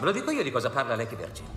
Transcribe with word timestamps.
Ve 0.00 0.06
lo 0.06 0.12
dico 0.12 0.30
io 0.30 0.42
di 0.42 0.50
cosa 0.50 0.70
parla 0.70 0.94
Lecky 0.94 1.14
Vergine. 1.14 1.48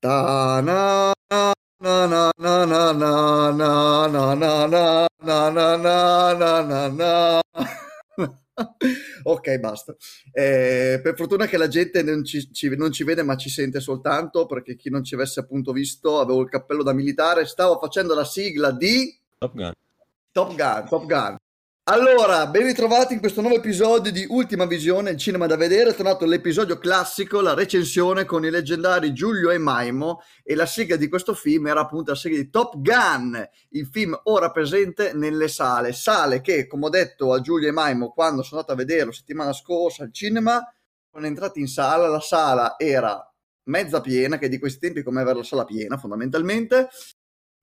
Ta 0.00 0.60
na 0.60 1.12
na 1.30 1.54
na 1.78 2.06
na 2.06 2.64
na 2.64 2.92
na 2.92 2.92
na 2.92 3.52
na 3.52 4.34
na 4.34 4.66
na 4.66 5.08
na 5.22 5.48
na 5.48 5.76
na 5.76 6.32
na 6.34 6.62
na 6.62 6.88
na 6.88 7.40
ok, 9.22 9.58
basta. 9.60 9.94
Eh, 10.32 10.98
per 11.00 11.14
fortuna 11.14 11.46
che 11.46 11.56
la 11.56 11.68
gente 11.68 12.02
non 12.02 12.24
ci, 12.24 12.52
ci, 12.52 12.68
non 12.74 12.90
ci, 12.90 13.04
vede 13.04 13.22
ma 13.22 13.36
ci 13.36 13.48
sente 13.48 13.78
soltanto 13.78 14.46
perché 14.46 14.74
chi 14.74 14.90
non 14.90 15.04
ci 15.04 15.14
avesse 15.14 15.38
appunto 15.38 15.70
visto 15.70 16.18
avevo 16.18 16.40
il 16.40 16.48
cappello 16.48 16.82
da 16.82 16.92
militare, 16.92 17.46
stavo 17.46 17.78
facendo 17.78 18.12
la 18.14 18.24
sigla 18.24 18.72
di 18.72 19.16
Top 19.38 19.54
Gun. 19.54 19.72
Top 20.32 20.54
Gun, 20.54 20.86
Top 20.88 21.04
Gun. 21.04 21.36
Allora, 21.90 22.46
ben 22.46 22.64
ritrovati 22.64 23.12
in 23.12 23.20
questo 23.20 23.42
nuovo 23.42 23.56
episodio 23.56 24.10
di 24.10 24.24
Ultima 24.26 24.64
Visione, 24.64 25.10
il 25.10 25.18
cinema 25.18 25.46
da 25.46 25.56
vedere. 25.56 25.90
È 25.90 25.94
tornato 25.94 26.24
l'episodio 26.24 26.78
classico, 26.78 27.42
la 27.42 27.52
recensione 27.52 28.24
con 28.24 28.42
i 28.42 28.48
leggendari 28.48 29.12
Giulio 29.12 29.50
e 29.50 29.58
Maimo 29.58 30.22
e 30.42 30.54
la 30.54 30.64
sigla 30.64 30.96
di 30.96 31.08
questo 31.08 31.34
film 31.34 31.66
era 31.66 31.80
appunto 31.80 32.12
la 32.12 32.16
sigla 32.16 32.38
di 32.38 32.48
Top 32.48 32.78
Gun, 32.78 33.46
il 33.70 33.86
film 33.88 34.18
ora 34.24 34.50
presente 34.50 35.12
nelle 35.12 35.48
sale. 35.48 35.92
Sale 35.92 36.40
che, 36.40 36.66
come 36.66 36.86
ho 36.86 36.88
detto 36.88 37.34
a 37.34 37.40
Giulio 37.40 37.68
e 37.68 37.72
Maimo 37.72 38.10
quando 38.10 38.42
sono 38.42 38.60
andato 38.60 38.80
a 38.80 38.82
vederlo 38.82 39.12
settimana 39.12 39.52
scorsa 39.52 40.04
al 40.04 40.14
cinema, 40.14 40.64
sono 41.10 41.26
entrati 41.26 41.60
in 41.60 41.66
sala, 41.66 42.08
la 42.08 42.20
sala 42.20 42.76
era 42.78 43.22
mezza 43.64 44.00
piena, 44.00 44.38
che 44.38 44.48
di 44.48 44.58
questi 44.58 44.78
tempi 44.78 45.02
come 45.02 45.20
avere 45.20 45.38
la 45.38 45.44
sala 45.44 45.64
piena 45.64 45.98
fondamentalmente, 45.98 46.88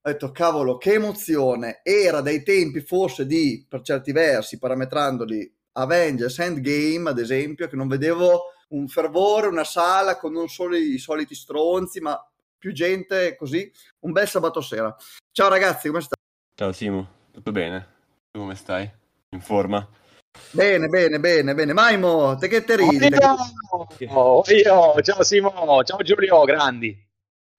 ho 0.01 0.09
detto 0.09 0.31
cavolo 0.31 0.77
che 0.77 0.93
emozione 0.93 1.81
era 1.83 2.21
dai 2.21 2.43
tempi 2.43 2.81
forse 2.81 3.25
di 3.25 3.65
per 3.67 3.81
certi 3.81 4.11
versi 4.11 4.57
parametrandoli 4.57 5.53
Avengers 5.73 6.39
Endgame 6.39 7.09
ad 7.09 7.19
esempio 7.19 7.67
che 7.67 7.75
non 7.75 7.87
vedevo 7.87 8.53
un 8.69 8.87
fervore 8.87 9.47
una 9.47 9.63
sala 9.63 10.17
con 10.17 10.31
non 10.31 10.47
solo 10.47 10.75
i 10.75 10.97
soliti 10.97 11.35
stronzi 11.35 11.99
ma 11.99 12.17
più 12.57 12.71
gente 12.71 13.35
così 13.35 13.69
un 13.99 14.11
bel 14.11 14.27
sabato 14.27 14.61
sera 14.61 14.95
ciao 15.31 15.49
ragazzi 15.49 15.89
come 15.89 16.01
stai? 16.01 16.19
ciao 16.55 16.71
Simo 16.71 17.07
tutto 17.31 17.51
bene 17.51 17.87
tu 18.31 18.39
come 18.39 18.55
stai? 18.55 18.89
in 19.31 19.41
forma? 19.41 19.87
Bene, 20.51 20.87
bene, 20.87 21.19
bene, 21.19 21.53
bene. 21.53 21.73
Maimo, 21.73 22.35
te 22.37 22.47
che 22.47 22.63
te 22.63 22.75
ridi? 22.75 23.09
Oh, 24.07 24.43
io, 24.47 24.53
io, 24.53 25.01
ciao 25.01 25.23
Simo, 25.23 25.83
ciao 25.83 26.01
Giulio, 26.01 26.43
grandi. 26.43 26.97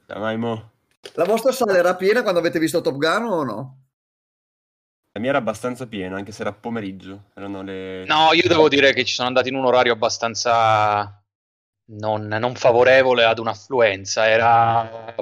Ciao 0.07 0.21
Maimo. 0.21 0.71
La 1.15 1.25
vostra 1.25 1.53
sala 1.53 1.77
era 1.77 1.97
piena 1.97 2.23
quando 2.23 2.41
avete 2.41 2.59
visto 2.59 2.81
Top 2.81 2.97
Gun 2.97 3.23
o 3.25 3.45
no? 3.45 3.85
La 5.13 5.21
mia 5.21 5.31
era 5.31 5.39
abbastanza 5.39 5.87
piena, 5.87 6.17
anche 6.17 6.31
se 6.31 6.43
era 6.43 6.53
pomeriggio. 6.53 7.31
Erano 7.35 7.63
le... 7.63 8.05
No, 8.05 8.33
io 8.33 8.47
devo 8.47 8.69
dire 8.69 8.93
che 8.93 9.05
ci 9.05 9.15
sono 9.15 9.29
andati 9.29 9.49
in 9.49 9.57
un 9.57 9.65
orario 9.65 9.93
abbastanza 9.93 11.21
non, 11.93 12.27
non 12.27 12.55
favorevole 12.55 13.25
ad 13.25 13.39
un'affluenza. 13.39 14.29
Era, 14.29 15.15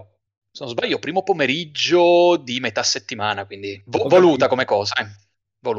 se 0.51 0.65
non 0.65 0.69
sbaglio, 0.69 0.99
primo 0.99 1.23
pomeriggio 1.23 2.37
di 2.37 2.61
metà 2.61 2.83
settimana, 2.83 3.47
quindi 3.47 3.83
vo- 3.87 4.09
voluta 4.09 4.49
come 4.49 4.67
cosa. 4.67 4.95
Eh. 4.97 5.07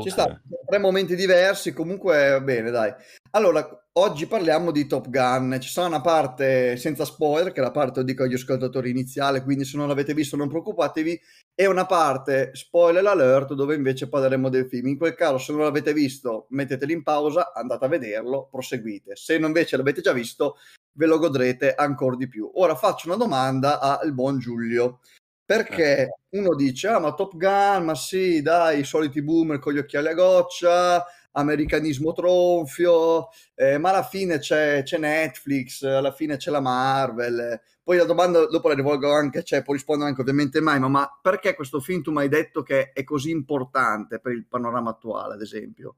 Ci 0.04 0.09
sta, 0.09 0.42
tre 0.68 0.78
momenti 0.78 1.16
diversi, 1.16 1.73
comunque 1.73 2.30
va 2.30 2.42
bene, 2.42 2.72
dai. 2.72 2.94
Allora, 3.32 3.68
oggi 3.94 4.26
parliamo 4.26 4.72
di 4.72 4.88
Top 4.88 5.09
Gun. 5.09 5.58
Ci 5.59 5.70
sarà 5.70 5.88
una 5.88 6.02
parte 6.02 6.78
senza 6.78 7.06
spoiler, 7.06 7.52
che 7.52 7.59
è 7.59 7.64
la 7.64 7.72
parte, 7.72 8.00
lo 8.00 8.06
dico 8.06 8.23
agli 8.23 8.34
ascoltatori 8.34 8.90
iniziale, 8.90 9.44
quindi 9.44 9.66
se 9.66 9.78
non 9.78 9.88
l'avete 9.88 10.14
visto 10.14 10.36
non 10.36 10.50
preoccupatevi, 10.50 11.20
e 11.54 11.66
una 11.66 11.86
parte 11.86 12.52
spoiler 12.54 13.06
alert 13.06 13.54
dove 13.54 13.76
invece 13.76 14.08
parleremo 14.08 14.50
del 14.50 14.67
film. 14.67 14.88
In 14.88 14.98
quel 14.98 15.16
caso, 15.16 15.38
se 15.38 15.52
non 15.52 15.62
l'avete 15.62 15.94
visto, 15.94 16.48
metteteli 16.50 16.94
in 16.94 17.04
pausa, 17.04 17.52
andate 17.54 17.86
a 17.86 17.90
vederlo, 17.90 18.48
proseguite. 18.50 19.16
Se 19.16 19.36
invece 19.36 19.78
l'avete 19.78 20.02
già 20.02 20.14
visto, 20.14 20.56
ve 20.94 21.06
lo 21.06 21.20
godrete 21.20 21.76
ancora 21.76 22.16
di 22.16 22.27
più. 22.27 22.50
Ora 22.56 22.76
faccio 22.76 23.08
una 23.08 23.17
domanda 23.17 23.80
al 23.80 24.14
buon 24.14 24.39
Giulio. 24.39 25.00
Perché 25.49 26.20
uno 26.30 26.54
dice, 26.54 26.89
ah 26.89 26.99
ma 26.99 27.15
Top 27.15 27.36
Gun, 27.36 27.86
ma 27.86 27.95
sì, 27.95 28.39
dai, 28.43 28.82
i 28.82 28.83
soliti 28.83 29.23
boomer 29.23 29.58
con 29.58 29.73
gli 29.73 29.80
occhiali 29.80 30.10
a 30.10 30.14
goccia, 30.14 31.04
americanismo 31.32 32.14
tronfio, 32.14 33.30
eh, 33.55 33.80
ma 33.80 33.89
alla 33.89 34.04
fine 34.04 34.38
c'è, 34.38 34.83
c'è, 34.83 34.99
Netflix, 34.99 35.82
alla 35.82 36.11
fine 36.11 36.38
c'è 36.38 36.52
la 36.52 36.59
Marvel. 36.59 37.59
Poi 37.82 37.98
la 37.98 38.04
domanda 38.04 38.45
dopo 38.45 38.67
la 38.67 38.76
rivolgo 38.76 39.11
anche, 39.11 39.43
cioè, 39.43 39.64
può 39.64 39.73
rispondere 39.73 40.09
anche 40.09 40.21
ovviamente 40.21 40.61
mai, 40.61 40.80
ma, 40.80 40.88
ma 40.88 41.20
perché 41.20 41.55
questo 41.55 41.80
film 41.80 42.04
tu 42.04 42.11
mi 42.11 42.20
hai 42.20 42.30
detto 42.30 42.61
che 42.61 42.92
è 42.92 43.04
così 43.04 43.32
importante 43.32 44.20
per 44.20 44.33
il 44.33 44.45
panorama 44.45 44.92
attuale, 44.92 45.33
ad 45.33 45.42
esempio? 45.42 45.95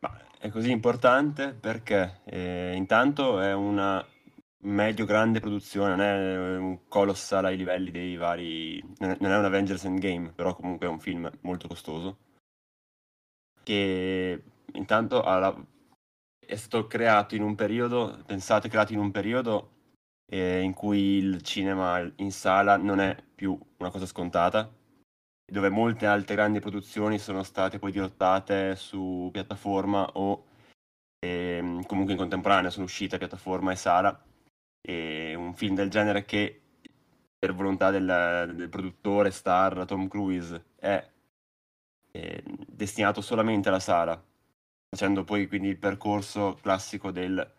Ma 0.00 0.10
è 0.36 0.48
così 0.48 0.72
importante 0.72 1.54
perché 1.54 2.22
eh, 2.24 2.72
intanto 2.74 3.38
è 3.38 3.54
una 3.54 4.04
medio 4.62 5.04
grande 5.06 5.40
produzione, 5.40 5.90
non 5.90 6.00
è 6.00 6.56
un 6.58 6.88
colossal 6.88 7.46
ai 7.46 7.56
livelli 7.56 7.90
dei 7.90 8.16
vari... 8.16 8.82
non 8.98 9.16
è 9.18 9.38
un 9.38 9.44
Avengers 9.44 9.84
Endgame, 9.84 10.32
però 10.32 10.54
comunque 10.54 10.86
è 10.86 10.90
un 10.90 11.00
film 11.00 11.30
molto 11.42 11.68
costoso, 11.68 12.18
che 13.62 14.42
intanto 14.72 15.22
la... 15.22 15.54
è 16.38 16.56
stato 16.56 16.86
creato 16.86 17.34
in 17.34 17.42
un 17.42 17.54
periodo, 17.54 18.22
pensate, 18.26 18.68
creato 18.68 18.92
in 18.92 18.98
un 18.98 19.10
periodo 19.10 19.70
eh, 20.30 20.60
in 20.60 20.74
cui 20.74 21.16
il 21.16 21.42
cinema 21.42 22.00
in 22.16 22.32
sala 22.32 22.76
non 22.76 23.00
è 23.00 23.16
più 23.34 23.58
una 23.78 23.90
cosa 23.90 24.06
scontata, 24.06 24.70
dove 25.50 25.68
molte 25.68 26.06
altre 26.06 26.34
grandi 26.36 26.60
produzioni 26.60 27.18
sono 27.18 27.42
state 27.42 27.78
poi 27.78 27.90
dirottate 27.92 28.76
su 28.76 29.30
piattaforma 29.32 30.12
o 30.12 30.46
eh, 31.18 31.82
comunque 31.86 32.12
in 32.12 32.18
contemporanea 32.18 32.70
sono 32.70 32.84
uscite 32.84 33.18
piattaforma 33.18 33.72
e 33.72 33.76
sala 33.76 34.24
e 34.80 35.34
un 35.34 35.54
film 35.54 35.74
del 35.74 35.90
genere 35.90 36.24
che 36.24 36.60
per 37.38 37.54
volontà 37.54 37.90
del, 37.90 38.52
del 38.54 38.68
produttore 38.68 39.30
star 39.30 39.84
Tom 39.86 40.08
Cruise 40.08 40.64
è, 40.76 41.10
è, 42.10 42.42
destinato 42.44 43.20
solamente 43.20 43.68
alla 43.68 43.80
sala, 43.80 44.22
facendo 44.88 45.24
poi 45.24 45.48
quindi 45.48 45.68
il 45.68 45.78
percorso 45.78 46.58
classico 46.60 47.10
del 47.10 47.50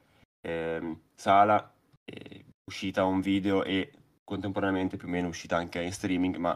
eh, 0.42 0.98
sala, 1.16 1.74
eh, 2.06 2.46
uscita 2.66 3.06
un 3.06 3.22
video 3.22 3.64
e 3.64 3.92
contemporaneamente 4.24 4.98
più 4.98 5.08
o 5.08 5.12
meno 5.12 5.28
uscita 5.30 5.58
anche 5.58 5.82
in 5.82 5.92
streaming, 5.92 6.36
ma 6.38 6.53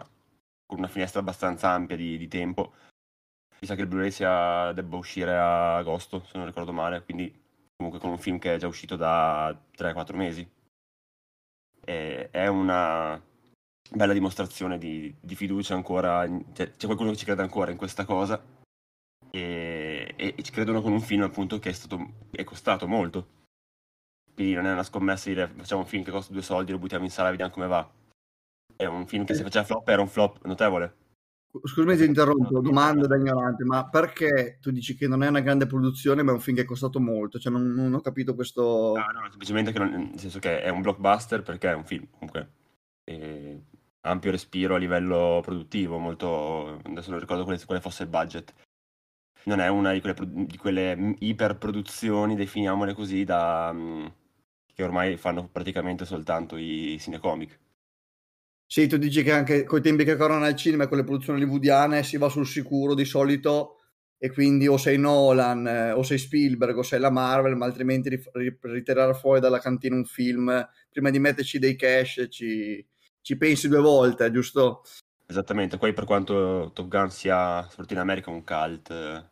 con 0.65 0.77
una 0.79 0.87
finestra 0.87 1.19
abbastanza 1.19 1.69
ampia 1.69 1.95
di, 1.95 2.17
di 2.17 2.27
tempo. 2.27 2.73
Mi 3.59 3.67
sa 3.67 3.75
che 3.75 3.81
il 3.81 3.87
Blu-ray 3.87 4.11
sia, 4.11 4.71
debba 4.73 4.97
uscire 4.97 5.35
a 5.35 5.77
agosto, 5.77 6.23
se 6.25 6.37
non 6.37 6.45
ricordo 6.45 6.71
male, 6.73 7.03
quindi 7.03 7.33
comunque 7.75 7.99
con 7.99 8.11
un 8.11 8.17
film 8.19 8.37
che 8.37 8.55
è 8.55 8.57
già 8.57 8.67
uscito 8.67 8.95
da 8.95 9.49
3-4 9.75 10.15
mesi 10.15 10.47
eh, 11.85 12.29
è 12.31 12.47
una 12.47 13.21
bella 13.89 14.13
dimostrazione 14.13 14.77
di, 14.77 15.13
di 15.19 15.35
fiducia 15.35 15.75
ancora, 15.75 16.27
cioè, 16.53 16.71
c'è 16.71 16.85
qualcuno 16.85 17.11
che 17.11 17.17
ci 17.17 17.25
crede 17.25 17.43
ancora 17.43 17.71
in 17.71 17.77
questa 17.77 18.03
cosa 18.03 18.41
e, 19.29 20.13
e, 20.15 20.35
ci 20.41 20.51
credono 20.51 20.81
con 20.81 20.91
un 20.91 21.01
film 21.01 21.23
appunto 21.23 21.59
che 21.59 21.69
è, 21.69 21.73
stato, 21.73 22.13
è 22.31 22.43
costato 22.43 22.87
molto. 22.87 23.43
Quindi 24.33 24.53
non 24.53 24.65
è 24.65 24.71
una 24.71 24.83
scommessa 24.83 25.29
di 25.29 25.35
dire 25.35 25.47
facciamo 25.47 25.81
un 25.81 25.87
film 25.87 26.03
che 26.03 26.11
costa 26.11 26.33
due 26.33 26.41
soldi, 26.41 26.71
lo 26.71 26.79
buttiamo 26.79 27.05
in 27.05 27.11
sala 27.11 27.27
e 27.29 27.31
vediamo 27.31 27.53
come 27.53 27.67
va. 27.67 27.89
È 28.75 28.85
un 28.85 29.07
film 29.07 29.23
che 29.23 29.33
se 29.33 29.43
faceva 29.43 29.63
flop 29.63 29.87
era 29.87 30.01
un 30.01 30.09
flop 30.09 30.43
notevole. 30.45 31.03
Scusami 31.63 31.95
se 31.95 32.05
interrompo, 32.05 32.59
domanda 32.59 33.07
da 33.07 33.15
ignorante, 33.15 33.63
ma 33.63 33.87
perché 33.89 34.57
tu 34.61 34.71
dici 34.71 34.95
che 34.95 35.07
non 35.07 35.23
è 35.23 35.27
una 35.27 35.39
grande 35.39 35.65
produzione 35.65 36.23
ma 36.23 36.31
è 36.31 36.33
un 36.33 36.39
film 36.39 36.55
che 36.55 36.63
è 36.63 36.65
costato 36.65 36.99
molto? 36.99 37.39
Cioè 37.39 37.51
non, 37.51 37.73
non 37.73 37.93
ho 37.93 38.01
capito 38.01 38.35
questo... 38.35 38.93
No, 38.95 39.19
no, 39.19 39.27
semplicemente 39.29 39.71
che 39.71 39.79
non, 39.79 39.89
nel 39.91 40.19
senso 40.19 40.39
che 40.39 40.61
è 40.61 40.69
un 40.69 40.81
blockbuster 40.81 41.41
perché 41.41 41.71
è 41.71 41.75
un 41.75 41.85
film 41.85 42.07
comunque 42.11 42.49
eh, 43.05 43.61
ampio 44.01 44.31
respiro 44.31 44.75
a 44.75 44.77
livello 44.77 45.41
produttivo, 45.43 45.97
molto... 45.97 46.79
adesso 46.83 47.11
non 47.11 47.19
ricordo 47.19 47.43
quale, 47.43 47.63
quale 47.65 47.81
fosse 47.81 48.03
il 48.03 48.09
budget. 48.09 48.53
Non 49.45 49.59
è 49.59 49.67
una 49.67 49.91
di 49.93 50.01
quelle, 50.01 50.15
di 50.45 50.57
quelle 50.57 51.15
iperproduzioni, 51.19 52.35
definiamole 52.35 52.93
così, 52.93 53.23
da, 53.23 53.71
mm, 53.73 54.05
che 54.73 54.83
ormai 54.83 55.17
fanno 55.17 55.47
praticamente 55.47 56.05
soltanto 56.05 56.57
i 56.57 56.97
cinecomic. 56.99 57.59
Sì, 58.67 58.87
tu 58.87 58.97
dici 58.97 59.21
che 59.21 59.31
anche 59.31 59.63
con 59.63 59.79
i 59.79 59.81
tempi 59.81 60.03
che 60.03 60.15
corrono 60.15 60.43
al 60.43 60.55
cinema 60.55 60.83
e 60.83 60.87
con 60.87 60.97
le 60.97 61.03
produzioni 61.03 61.41
hollywoodiane 61.41 62.03
si 62.03 62.17
va 62.17 62.29
sul 62.29 62.47
sicuro 62.47 62.95
di 62.95 63.05
solito 63.05 63.81
e 64.17 64.31
quindi 64.31 64.67
o 64.67 64.77
sei 64.77 64.97
Nolan 64.97 65.67
eh, 65.67 65.91
o 65.91 66.01
sei 66.01 66.17
Spielberg 66.17 66.77
o 66.77 66.83
sei 66.83 66.99
la 66.99 67.11
Marvel, 67.11 67.55
ma 67.55 67.65
altrimenti 67.65 68.09
ri- 68.09 68.57
ritirare 68.61 69.13
fuori 69.13 69.39
dalla 69.39 69.59
cantina 69.59 69.95
un 69.95 70.05
film 70.05 70.67
prima 70.89 71.09
di 71.09 71.19
metterci 71.19 71.59
dei 71.59 71.75
cash 71.75 72.25
ci, 72.29 72.85
ci 73.21 73.37
pensi 73.37 73.67
due 73.67 73.81
volte, 73.81 74.31
giusto? 74.31 74.81
Esattamente, 75.27 75.77
poi 75.77 75.93
per 75.93 76.05
quanto 76.05 76.71
Top 76.73 76.87
Gun 76.87 77.09
sia 77.09 77.61
soprattutto 77.63 77.93
in 77.93 77.99
America 77.99 78.29
un 78.29 78.43
cult, 78.43 79.29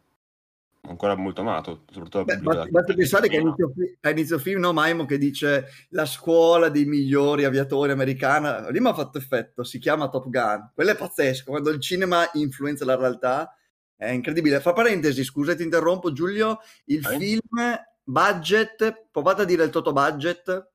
ancora 0.88 1.16
molto 1.16 1.42
amato, 1.42 1.86
soprattutto 1.92 2.26
Beh, 2.26 2.38
basta, 2.38 2.66
basta 2.66 2.94
pensare 2.94 3.30
che 3.30 3.38
a 3.38 3.40
inizio, 3.40 3.74
a 4.02 4.10
inizio, 4.10 4.38
film 4.38 4.60
no, 4.60 4.74
Maimo 4.74 5.06
che 5.06 5.18
dice 5.18 5.68
la 5.90 6.06
scuola 6.06 6.70
dei 6.70 6.86
migliori 6.86 7.46
aviatori 7.46 7.92
americana, 7.92 8.70
lì 8.70 8.80
mi 8.80 8.90
ha 8.90 8.94
fatto 8.94 9.18
effetto, 9.18 9.64
si 9.64 9.80
chiama 9.80 10.10
Top 10.10 10.30
Gun, 10.30 10.72
quello 10.74 10.92
è 10.92 10.96
pazzesco, 10.96 11.52
quando 11.52 11.70
il 11.70 11.80
cinema 11.80 12.30
influenza 12.34 12.86
la 12.86 12.96
realtà 12.96 13.56
è 13.96 14.10
incredibile. 14.10 14.60
Fa 14.60 14.74
parentesi, 14.74 15.24
scusa 15.24 15.56
ti 15.56 15.64
interrompo 15.64 16.12
Giulio, 16.12 16.60
il 16.86 17.06
eh? 17.06 17.18
film 17.18 17.80
budget, 18.04 19.08
provate 19.10 19.44
a 19.44 19.46
dire 19.46 19.64
il 19.64 19.70
toto 19.70 19.94
budget, 19.94 20.72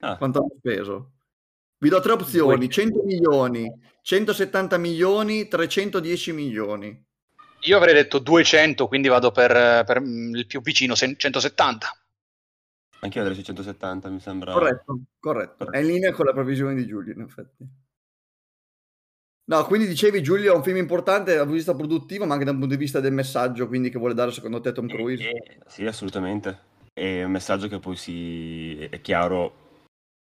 ah. 0.00 0.16
quanto 0.16 0.38
hanno 0.40 0.54
speso? 0.58 1.12
Vi 1.78 1.88
do 1.88 2.00
tre 2.00 2.12
opzioni, 2.12 2.68
100 2.68 3.02
milioni, 3.04 3.72
170 4.02 4.76
milioni, 4.76 5.48
310 5.48 6.32
milioni. 6.32 7.08
Io 7.62 7.76
avrei 7.76 7.94
detto 7.94 8.18
200, 8.18 8.88
quindi 8.88 9.08
vado 9.08 9.32
per, 9.32 9.84
per 9.84 10.02
il 10.02 10.46
più 10.46 10.60
vicino, 10.62 10.94
170. 10.94 11.94
Anche 13.00 13.18
io 13.18 13.24
avrei 13.24 13.42
170, 13.42 14.08
mi 14.08 14.20
sembra. 14.20 14.52
Corretto, 14.52 15.00
corretto. 15.18 15.70
È 15.70 15.78
in 15.78 15.86
linea 15.86 16.12
con 16.12 16.26
la 16.26 16.32
previsione 16.32 16.74
di 16.74 16.86
Giulio, 16.86 17.14
in 17.14 17.20
effetti. 17.22 17.66
No, 19.50 19.64
quindi 19.64 19.88
dicevi 19.88 20.22
Giulio 20.22 20.52
è 20.52 20.56
un 20.56 20.62
film 20.62 20.76
importante 20.76 21.30
dal 21.30 21.38
punto 21.38 21.52
di 21.52 21.58
vista 21.58 21.74
produttivo, 21.74 22.24
ma 22.24 22.34
anche 22.34 22.44
dal 22.44 22.54
punto 22.54 22.68
di 22.68 22.76
vista 22.76 23.00
del 23.00 23.12
messaggio, 23.12 23.66
quindi 23.66 23.90
che 23.90 23.98
vuole 23.98 24.14
dare 24.14 24.30
secondo 24.30 24.60
te 24.60 24.72
Tom 24.72 24.86
Cruise? 24.86 25.28
Eh, 25.28 25.30
eh, 25.30 25.58
sì, 25.66 25.84
assolutamente. 25.86 26.68
È 26.92 27.24
un 27.24 27.32
messaggio 27.32 27.66
che 27.66 27.80
poi 27.80 27.96
si 27.96 28.78
è 28.78 29.00
chiaro 29.00 29.68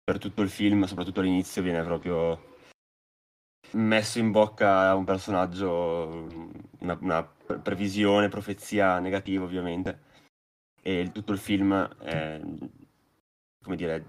per 0.03 0.19
tutto 0.19 0.43
il 0.43 0.49
film, 0.49 0.83
soprattutto 0.83 1.21
all'inizio, 1.21 1.63
viene 1.63 1.83
proprio 1.83 2.54
messo 3.71 4.19
in 4.19 4.31
bocca 4.31 4.89
a 4.89 4.95
un 4.95 5.03
personaggio 5.03 6.27
una, 6.79 6.97
una 7.01 7.23
previsione, 7.61 8.29
profezia 8.29 8.99
negativa 8.99 9.43
ovviamente 9.43 10.03
e 10.87 11.09
tutto 11.11 11.31
il 11.31 11.39
film 11.39 11.73
è, 11.97 12.39
come 13.63 13.75
dire, 13.75 14.05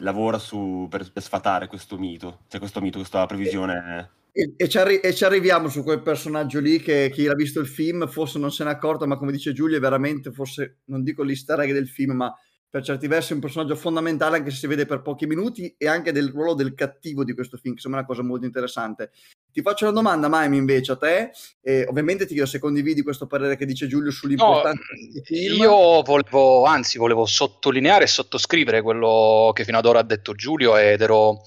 lavora 0.00 0.38
su, 0.38 0.86
per, 0.90 1.10
per, 1.10 1.22
sfatare 1.22 1.68
questo 1.68 1.96
mito, 1.96 2.40
cioè 2.48 2.60
questo 2.60 2.82
mito, 2.82 2.98
questa 2.98 3.24
previsione. 3.24 4.10
E, 4.30 4.52
e, 4.54 4.68
ci 4.68 4.76
arri- 4.76 5.00
e, 5.00 5.14
ci 5.14 5.24
arriviamo 5.24 5.68
su 5.68 5.82
quel 5.82 6.02
personaggio 6.02 6.60
lì 6.60 6.80
che 6.80 7.10
chi 7.10 7.26
ha 7.26 7.34
visto 7.34 7.60
il 7.60 7.66
film 7.66 8.06
forse 8.08 8.38
non 8.38 8.52
se 8.52 8.62
n'è 8.62 8.68
accorto, 8.68 9.06
ma 9.06 9.16
come 9.16 9.32
dice 9.32 9.54
Giulio 9.54 9.78
è 9.78 9.80
veramente, 9.80 10.30
forse, 10.30 10.80
non 10.84 11.02
dico 11.02 11.22
l'easter 11.22 11.60
egg 11.60 11.72
del 11.72 11.88
film, 11.88 12.12
ma 12.12 12.38
per 12.70 12.82
certi 12.82 13.06
versi 13.06 13.32
un 13.32 13.40
personaggio 13.40 13.74
fondamentale 13.74 14.36
anche 14.36 14.50
se 14.50 14.58
si 14.58 14.66
vede 14.66 14.84
per 14.84 15.00
pochi 15.00 15.26
minuti 15.26 15.74
e 15.78 15.88
anche 15.88 16.12
del 16.12 16.30
ruolo 16.30 16.52
del 16.52 16.74
cattivo 16.74 17.24
di 17.24 17.32
questo 17.32 17.56
film 17.56 17.74
che 17.74 17.80
sembra 17.80 18.00
una 18.00 18.08
cosa 18.08 18.22
molto 18.22 18.44
interessante. 18.44 19.10
Ti 19.50 19.62
faccio 19.62 19.84
una 19.84 19.94
domanda 19.94 20.28
Maimi 20.28 20.58
invece 20.58 20.92
a 20.92 20.96
te 20.96 21.30
e 21.62 21.86
ovviamente 21.88 22.26
ti 22.26 22.34
chiedo 22.34 22.46
se 22.46 22.58
condividi 22.58 23.02
questo 23.02 23.26
parere 23.26 23.56
che 23.56 23.64
dice 23.64 23.86
Giulio 23.86 24.10
sull'importanza 24.10 24.82
no, 24.82 25.36
io 25.36 26.02
volevo 26.02 26.64
anzi 26.64 26.98
volevo 26.98 27.24
sottolineare 27.24 28.04
e 28.04 28.08
sottoscrivere 28.08 28.82
quello 28.82 29.50
che 29.54 29.64
fino 29.64 29.78
ad 29.78 29.86
ora 29.86 30.00
ha 30.00 30.04
detto 30.04 30.34
Giulio 30.34 30.76
ed 30.76 31.00
ero 31.00 31.40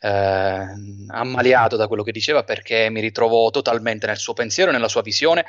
eh, 0.00 0.66
ammaliato 1.08 1.76
da 1.76 1.88
quello 1.88 2.04
che 2.04 2.12
diceva 2.12 2.44
perché 2.44 2.88
mi 2.88 3.00
ritrovo 3.00 3.50
totalmente 3.50 4.06
nel 4.06 4.16
suo 4.16 4.32
pensiero 4.32 4.70
e 4.70 4.72
nella 4.72 4.88
sua 4.88 5.02
visione 5.02 5.44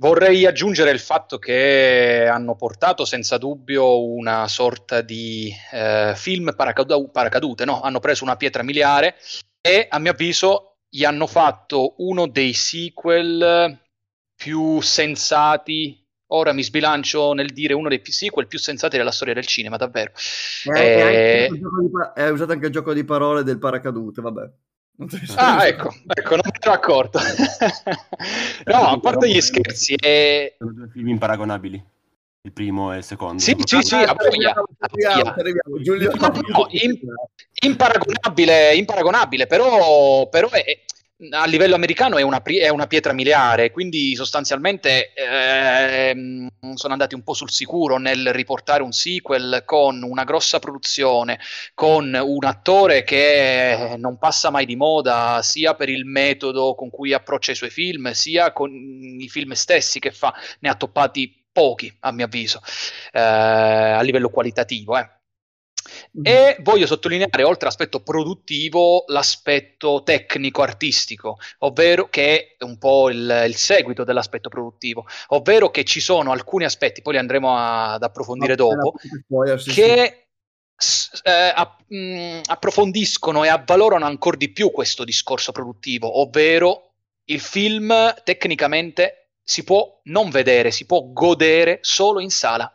Vorrei 0.00 0.46
aggiungere 0.46 0.92
il 0.92 0.98
fatto 0.98 1.38
che 1.38 2.26
hanno 2.26 2.56
portato 2.56 3.04
senza 3.04 3.36
dubbio 3.36 4.02
una 4.06 4.48
sorta 4.48 5.02
di 5.02 5.52
eh, 5.72 6.14
film 6.16 6.54
paracadu- 6.56 7.10
paracadute, 7.10 7.66
no? 7.66 7.82
hanno 7.82 8.00
preso 8.00 8.24
una 8.24 8.36
pietra 8.36 8.62
miliare 8.62 9.16
e 9.60 9.86
a 9.90 9.98
mio 9.98 10.12
avviso 10.12 10.78
gli 10.88 11.04
hanno 11.04 11.26
fatto 11.26 11.96
uno 11.98 12.26
dei 12.26 12.54
sequel 12.54 13.78
più 14.34 14.80
sensati. 14.80 16.02
Ora 16.28 16.54
mi 16.54 16.62
sbilancio 16.62 17.34
nel 17.34 17.52
dire 17.52 17.74
uno 17.74 17.90
dei 17.90 18.00
sequel 18.02 18.46
più 18.46 18.58
sensati 18.58 18.96
della 18.96 19.12
storia 19.12 19.34
del 19.34 19.44
cinema, 19.44 19.76
davvero. 19.76 20.12
Eh, 20.74 21.50
eh, 21.50 21.50
è 22.14 22.28
usato 22.30 22.52
anche 22.52 22.66
il 22.66 22.72
gioco 22.72 22.94
di 22.94 23.04
parole 23.04 23.42
del 23.42 23.58
paracadute, 23.58 24.22
vabbè. 24.22 24.50
Ah, 25.36 25.66
ecco, 25.66 25.94
ecco, 26.06 26.30
non 26.30 26.42
mi 26.44 26.58
ero 26.60 26.72
accorto. 26.72 27.18
no, 28.66 28.76
a 28.76 29.00
parte 29.00 29.30
gli 29.30 29.40
scherzi, 29.40 29.94
è... 29.94 30.54
sono 30.58 30.72
due 30.72 30.88
film 30.92 31.08
imparagonabili. 31.08 31.82
Il 32.42 32.52
primo 32.52 32.92
e 32.92 32.98
il 32.98 33.04
secondo. 33.04 33.40
Sì, 33.40 33.54
sì, 33.64 33.82
sì, 33.82 33.94
a 33.96 34.14
voglia. 34.14 34.54
Giulio. 35.82 36.12
No, 36.14 36.28
no, 36.28 36.66
in, 36.70 36.98
imparagonabile, 37.62 38.74
imparagonabile, 38.76 39.46
però, 39.46 40.26
però 40.28 40.48
è, 40.48 40.80
a 41.30 41.44
livello 41.46 41.74
americano 41.74 42.16
è 42.16 42.22
una, 42.22 42.42
è 42.42 42.68
una, 42.68 42.86
pietra 42.86 43.12
miliare, 43.12 43.70
quindi 43.70 44.14
sostanzialmente 44.14 45.12
eh, 45.12 46.48
sono 46.74 46.92
andati 46.92 47.14
un 47.14 47.22
po' 47.22 47.34
sul 47.34 47.50
sicuro 47.50 47.98
nel 47.98 48.32
riportare 48.32 48.82
un 48.82 48.92
sequel 48.92 49.62
con 49.66 50.02
una 50.02 50.24
grossa 50.24 50.58
produzione, 50.58 51.38
con 51.74 52.14
un 52.14 52.44
attore 52.44 53.04
che 53.04 53.96
non 53.98 54.18
passa 54.18 54.50
mai 54.50 54.64
di 54.64 54.76
moda 54.76 55.40
sia 55.42 55.74
per 55.74 55.90
il 55.90 56.06
metodo 56.06 56.74
con 56.74 56.88
cui 56.88 57.12
approccia 57.12 57.52
i 57.52 57.56
suoi 57.56 57.70
film, 57.70 58.12
sia 58.12 58.52
con 58.52 58.70
i 58.72 59.28
film 59.28 59.52
stessi 59.52 59.98
che 59.98 60.12
fa, 60.12 60.34
ne 60.60 60.70
ha 60.70 60.74
toppati 60.74 61.44
pochi 61.52 61.94
a 62.00 62.12
mio 62.12 62.24
avviso, 62.24 62.62
eh, 63.12 63.20
a 63.20 64.00
livello 64.00 64.30
qualitativo. 64.30 64.96
Eh. 64.98 65.19
E 66.22 66.56
voglio 66.60 66.86
sottolineare, 66.86 67.42
oltre 67.42 67.66
all'aspetto 67.66 68.00
produttivo, 68.00 69.04
l'aspetto 69.08 70.02
tecnico-artistico, 70.04 71.38
ovvero 71.58 72.08
che 72.08 72.56
è 72.58 72.64
un 72.64 72.78
po' 72.78 73.10
il, 73.10 73.44
il, 73.46 73.54
seguito 73.56 74.04
dell'aspetto 74.04 74.48
produttivo, 74.48 75.06
ovvero 75.28 75.70
che 75.70 75.84
ci 75.84 76.00
sono 76.00 76.32
alcuni 76.32 76.64
aspetti, 76.64 77.02
poi 77.02 77.14
li 77.14 77.18
andremo 77.18 77.56
a, 77.56 77.92
ad 77.94 78.02
approfondire 78.02 78.54
dopo, 78.54 78.94
che 79.72 80.26
eh, 81.22 81.52
app- 81.54 81.80
mh, 81.88 81.96
mm, 81.96 82.40
approfondiscono 82.46 83.44
e 83.44 83.48
avvalorano 83.48 84.06
ancora 84.06 84.36
di 84.36 84.50
più 84.50 84.70
questo 84.70 85.04
discorso 85.04 85.52
produttivo, 85.52 86.20
ovvero 86.20 86.92
il 87.24 87.40
film 87.40 88.14
tecnicamente 88.24 89.20
si 89.42 89.64
può 89.64 90.00
non 90.04 90.30
vedere, 90.30 90.70
si 90.70 90.86
può 90.86 91.02
godere 91.12 91.78
solo 91.82 92.20
in 92.20 92.30
sala 92.30 92.72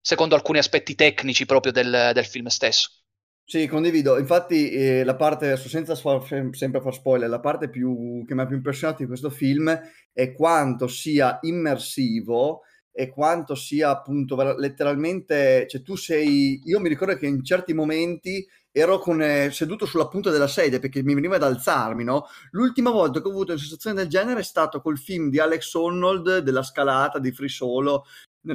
secondo 0.00 0.34
alcuni 0.34 0.58
aspetti 0.58 0.94
tecnici 0.94 1.46
proprio 1.46 1.72
del, 1.72 2.10
del 2.12 2.24
film 2.24 2.46
stesso. 2.46 2.90
Sì, 3.50 3.66
condivido. 3.66 4.18
Infatti, 4.18 4.70
eh, 4.70 5.04
la 5.04 5.16
parte, 5.16 5.56
senza 5.56 5.94
sempre 5.94 6.80
far 6.82 6.92
spoiler, 6.92 7.30
la 7.30 7.40
parte 7.40 7.70
più, 7.70 8.22
che 8.26 8.34
mi 8.34 8.42
ha 8.42 8.46
più 8.46 8.56
impressionato 8.56 9.00
di 9.00 9.08
questo 9.08 9.30
film 9.30 9.74
è 10.12 10.32
quanto 10.34 10.86
sia 10.86 11.38
immersivo 11.40 12.60
e 12.92 13.08
quanto 13.08 13.54
sia 13.54 13.88
appunto 13.88 14.36
letteralmente, 14.58 15.66
cioè 15.66 15.82
tu 15.82 15.96
sei, 15.96 16.60
io 16.64 16.78
mi 16.78 16.90
ricordo 16.90 17.16
che 17.16 17.26
in 17.26 17.42
certi 17.42 17.72
momenti 17.72 18.46
ero 18.70 18.98
con, 18.98 19.22
eh, 19.22 19.50
seduto 19.50 19.86
sulla 19.86 20.08
punta 20.08 20.30
della 20.30 20.46
sedia 20.46 20.78
perché 20.78 21.02
mi 21.02 21.14
veniva 21.14 21.36
ad 21.36 21.42
alzarmi, 21.42 22.04
no? 22.04 22.26
L'ultima 22.50 22.90
volta 22.90 23.20
che 23.20 23.28
ho 23.28 23.30
avuto 23.30 23.52
una 23.52 23.60
sensazione 23.60 23.96
del 23.96 24.08
genere 24.08 24.40
è 24.40 24.44
stato 24.44 24.80
col 24.80 24.98
film 24.98 25.30
di 25.30 25.38
Alex 25.38 25.72
Honnold 25.74 26.38
della 26.38 26.62
scalata 26.62 27.18
di 27.18 27.32
Free 27.32 27.48
Solo, 27.48 28.04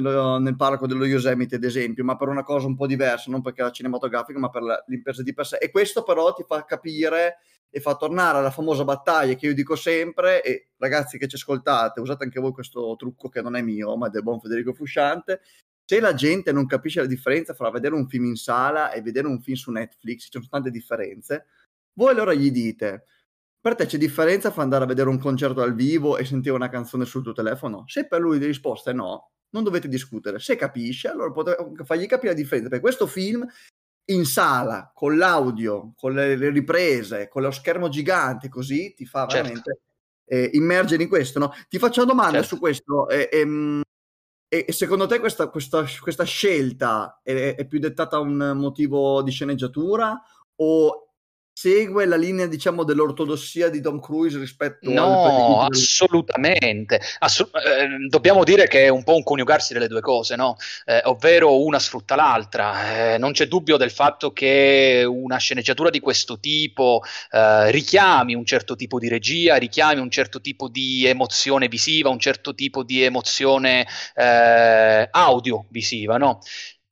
nello, 0.00 0.38
nel 0.38 0.56
parco 0.56 0.86
dello 0.86 1.04
Yosemite, 1.04 1.56
ad 1.56 1.64
esempio, 1.64 2.04
ma 2.04 2.16
per 2.16 2.28
una 2.28 2.42
cosa 2.42 2.66
un 2.66 2.76
po' 2.76 2.86
diversa, 2.86 3.30
non 3.30 3.42
perché 3.42 3.62
la 3.62 3.70
cinematografica, 3.70 4.38
ma 4.38 4.50
per 4.50 4.62
la, 4.62 4.84
l'impresa 4.88 5.22
di 5.22 5.32
per 5.32 5.46
sé. 5.46 5.56
E 5.56 5.70
questo 5.70 6.02
però 6.02 6.32
ti 6.32 6.44
fa 6.46 6.64
capire 6.64 7.38
e 7.70 7.80
fa 7.80 7.96
tornare 7.96 8.38
alla 8.38 8.50
famosa 8.50 8.84
battaglia 8.84 9.34
che 9.34 9.46
io 9.46 9.54
dico 9.54 9.76
sempre, 9.76 10.42
e 10.42 10.70
ragazzi 10.76 11.18
che 11.18 11.26
ci 11.26 11.36
ascoltate, 11.36 12.00
usate 12.00 12.24
anche 12.24 12.40
voi 12.40 12.52
questo 12.52 12.94
trucco 12.96 13.28
che 13.28 13.42
non 13.42 13.56
è 13.56 13.62
mio, 13.62 13.96
ma 13.96 14.08
è 14.08 14.10
del 14.10 14.22
buon 14.22 14.40
Federico 14.40 14.72
Fusciante, 14.72 15.40
se 15.84 16.00
la 16.00 16.14
gente 16.14 16.52
non 16.52 16.66
capisce 16.66 17.00
la 17.00 17.06
differenza 17.06 17.52
fra 17.52 17.70
vedere 17.70 17.94
un 17.94 18.08
film 18.08 18.26
in 18.26 18.36
sala 18.36 18.92
e 18.92 19.02
vedere 19.02 19.26
un 19.26 19.40
film 19.40 19.56
su 19.56 19.70
Netflix, 19.70 20.24
ci 20.24 20.30
sono 20.30 20.46
tante 20.48 20.70
differenze, 20.70 21.46
voi 21.94 22.10
allora 22.12 22.32
gli 22.32 22.50
dite, 22.50 23.04
per 23.60 23.74
te 23.74 23.86
c'è 23.86 23.98
differenza 23.98 24.50
fra 24.50 24.62
andare 24.62 24.84
a 24.84 24.86
vedere 24.86 25.08
un 25.08 25.18
concerto 25.18 25.60
dal 25.60 25.74
vivo 25.74 26.16
e 26.16 26.24
sentire 26.24 26.54
una 26.54 26.68
canzone 26.68 27.04
sul 27.04 27.22
tuo 27.22 27.32
telefono? 27.32 27.84
Se 27.86 28.06
per 28.06 28.20
lui 28.20 28.38
la 28.38 28.46
risposta 28.46 28.90
è 28.90 28.94
no, 28.94 29.33
non 29.54 29.62
dovete 29.62 29.88
discutere. 29.88 30.38
Se 30.40 30.56
capisce, 30.56 31.08
allora 31.08 31.30
potete 31.30 31.84
fargli 31.84 32.06
capire 32.06 32.32
la 32.32 32.38
differenza. 32.38 32.68
Perché 32.68 32.84
questo 32.84 33.06
film 33.06 33.46
in 34.06 34.26
sala, 34.26 34.90
con 34.92 35.16
l'audio, 35.16 35.94
con 35.96 36.12
le, 36.12 36.36
le 36.36 36.50
riprese, 36.50 37.28
con 37.28 37.42
lo 37.42 37.50
schermo 37.50 37.88
gigante, 37.88 38.48
così 38.48 38.92
ti 38.94 39.06
fa 39.06 39.26
certo. 39.26 39.36
veramente 39.36 39.80
eh, 40.26 40.50
immergere 40.52 41.04
in 41.04 41.08
questo. 41.08 41.38
No? 41.38 41.54
Ti 41.68 41.78
faccio 41.78 42.02
una 42.02 42.12
domanda 42.12 42.40
certo. 42.40 42.54
su 42.54 42.58
questo. 42.58 43.08
Eh, 43.08 43.28
ehm, 43.32 43.82
e, 44.48 44.66
secondo 44.72 45.06
te 45.06 45.20
questa, 45.20 45.48
questa, 45.48 45.84
questa 46.00 46.24
scelta 46.24 47.20
è, 47.22 47.54
è, 47.56 47.66
più 47.66 47.78
dettata 47.78 48.16
da 48.16 48.22
un 48.22 48.52
motivo 48.56 49.22
di 49.22 49.30
sceneggiatura 49.30 50.20
o 50.56 51.03
segue 51.56 52.04
la 52.04 52.16
linea, 52.16 52.46
diciamo, 52.46 52.82
dell'ortodossia 52.82 53.68
di 53.68 53.80
Tom 53.80 54.00
Cruise 54.00 54.36
rispetto 54.38 54.90
no, 54.90 55.60
al 55.60 55.68
assolutamente. 55.70 57.00
Assu- 57.20 57.48
eh, 57.54 58.08
dobbiamo 58.08 58.42
dire 58.42 58.66
che 58.66 58.86
è 58.86 58.88
un 58.88 59.04
po' 59.04 59.14
un 59.14 59.22
coniugarsi 59.22 59.72
delle 59.72 59.86
due 59.86 60.00
cose, 60.00 60.34
no? 60.34 60.56
Eh, 60.84 61.00
ovvero 61.04 61.62
una 61.62 61.78
sfrutta 61.78 62.16
l'altra. 62.16 63.12
Eh, 63.12 63.18
non 63.18 63.30
c'è 63.30 63.46
dubbio 63.46 63.76
del 63.76 63.92
fatto 63.92 64.32
che 64.32 65.04
una 65.06 65.36
sceneggiatura 65.36 65.90
di 65.90 66.00
questo 66.00 66.40
tipo 66.40 67.02
eh, 67.30 67.70
richiami 67.70 68.34
un 68.34 68.44
certo 68.44 68.74
tipo 68.74 68.98
di 68.98 69.08
regia, 69.08 69.54
richiami 69.54 70.00
un 70.00 70.10
certo 70.10 70.40
tipo 70.40 70.68
di 70.68 71.06
emozione 71.06 71.68
visiva, 71.68 72.08
un 72.08 72.18
certo 72.18 72.52
tipo 72.56 72.82
di 72.82 73.00
emozione 73.02 73.86
eh, 74.16 75.08
audio-visiva, 75.08 76.16
no? 76.16 76.40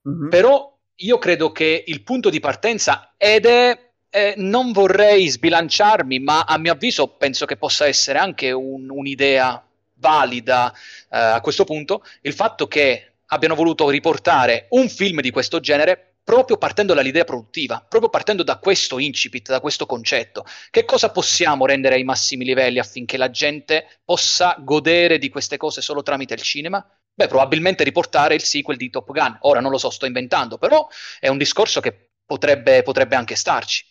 Mm-hmm. 0.07 0.29
Però 0.29 0.73
io 0.95 1.17
credo 1.17 1.51
che 1.51 1.83
il 1.85 2.01
punto 2.01 2.29
di 2.29 2.39
partenza 2.39 3.13
ed 3.17 3.45
è 3.45 3.91
eh, 4.13 4.35
non 4.37 4.71
vorrei 4.71 5.27
sbilanciarmi, 5.27 6.19
ma 6.19 6.41
a 6.41 6.59
mio 6.59 6.73
avviso 6.73 7.07
penso 7.07 7.47
che 7.47 7.57
possa 7.57 7.87
essere 7.87 8.19
anche 8.19 8.51
un, 8.51 8.87
un'idea 8.89 9.65
valida 9.95 10.71
eh, 10.71 11.17
a 11.17 11.41
questo 11.41 11.63
punto 11.63 12.03
il 12.21 12.33
fatto 12.33 12.67
che 12.67 13.13
abbiano 13.27 13.55
voluto 13.55 13.89
riportare 13.89 14.67
un 14.69 14.87
film 14.87 15.19
di 15.21 15.31
questo 15.31 15.59
genere 15.59 16.17
proprio 16.23 16.57
partendo 16.57 16.93
dall'idea 16.93 17.23
produttiva, 17.23 17.83
proprio 17.87 18.09
partendo 18.09 18.43
da 18.43 18.57
questo 18.57 18.99
incipit, 18.99 19.49
da 19.49 19.59
questo 19.59 19.87
concetto. 19.87 20.45
Che 20.69 20.85
cosa 20.85 21.09
possiamo 21.09 21.65
rendere 21.65 21.95
ai 21.95 22.03
massimi 22.03 22.45
livelli 22.45 22.79
affinché 22.79 23.17
la 23.17 23.31
gente 23.31 23.99
possa 24.05 24.55
godere 24.59 25.17
di 25.17 25.29
queste 25.29 25.57
cose 25.57 25.81
solo 25.81 26.03
tramite 26.03 26.35
il 26.35 26.41
cinema? 26.41 26.85
Beh, 27.15 27.27
probabilmente 27.27 27.83
riportare 27.83 28.35
il 28.35 28.43
sequel 28.43 28.77
di 28.77 28.89
Top 28.89 29.11
Gun. 29.11 29.37
Ora 29.41 29.59
non 29.59 29.71
lo 29.71 29.77
so, 29.77 29.89
sto 29.89 30.05
inventando, 30.05 30.57
però 30.57 30.87
è 31.19 31.27
un 31.27 31.37
discorso 31.37 31.81
che 31.81 32.11
potrebbe, 32.25 32.83
potrebbe 32.83 33.15
anche 33.15 33.35
starci. 33.35 33.85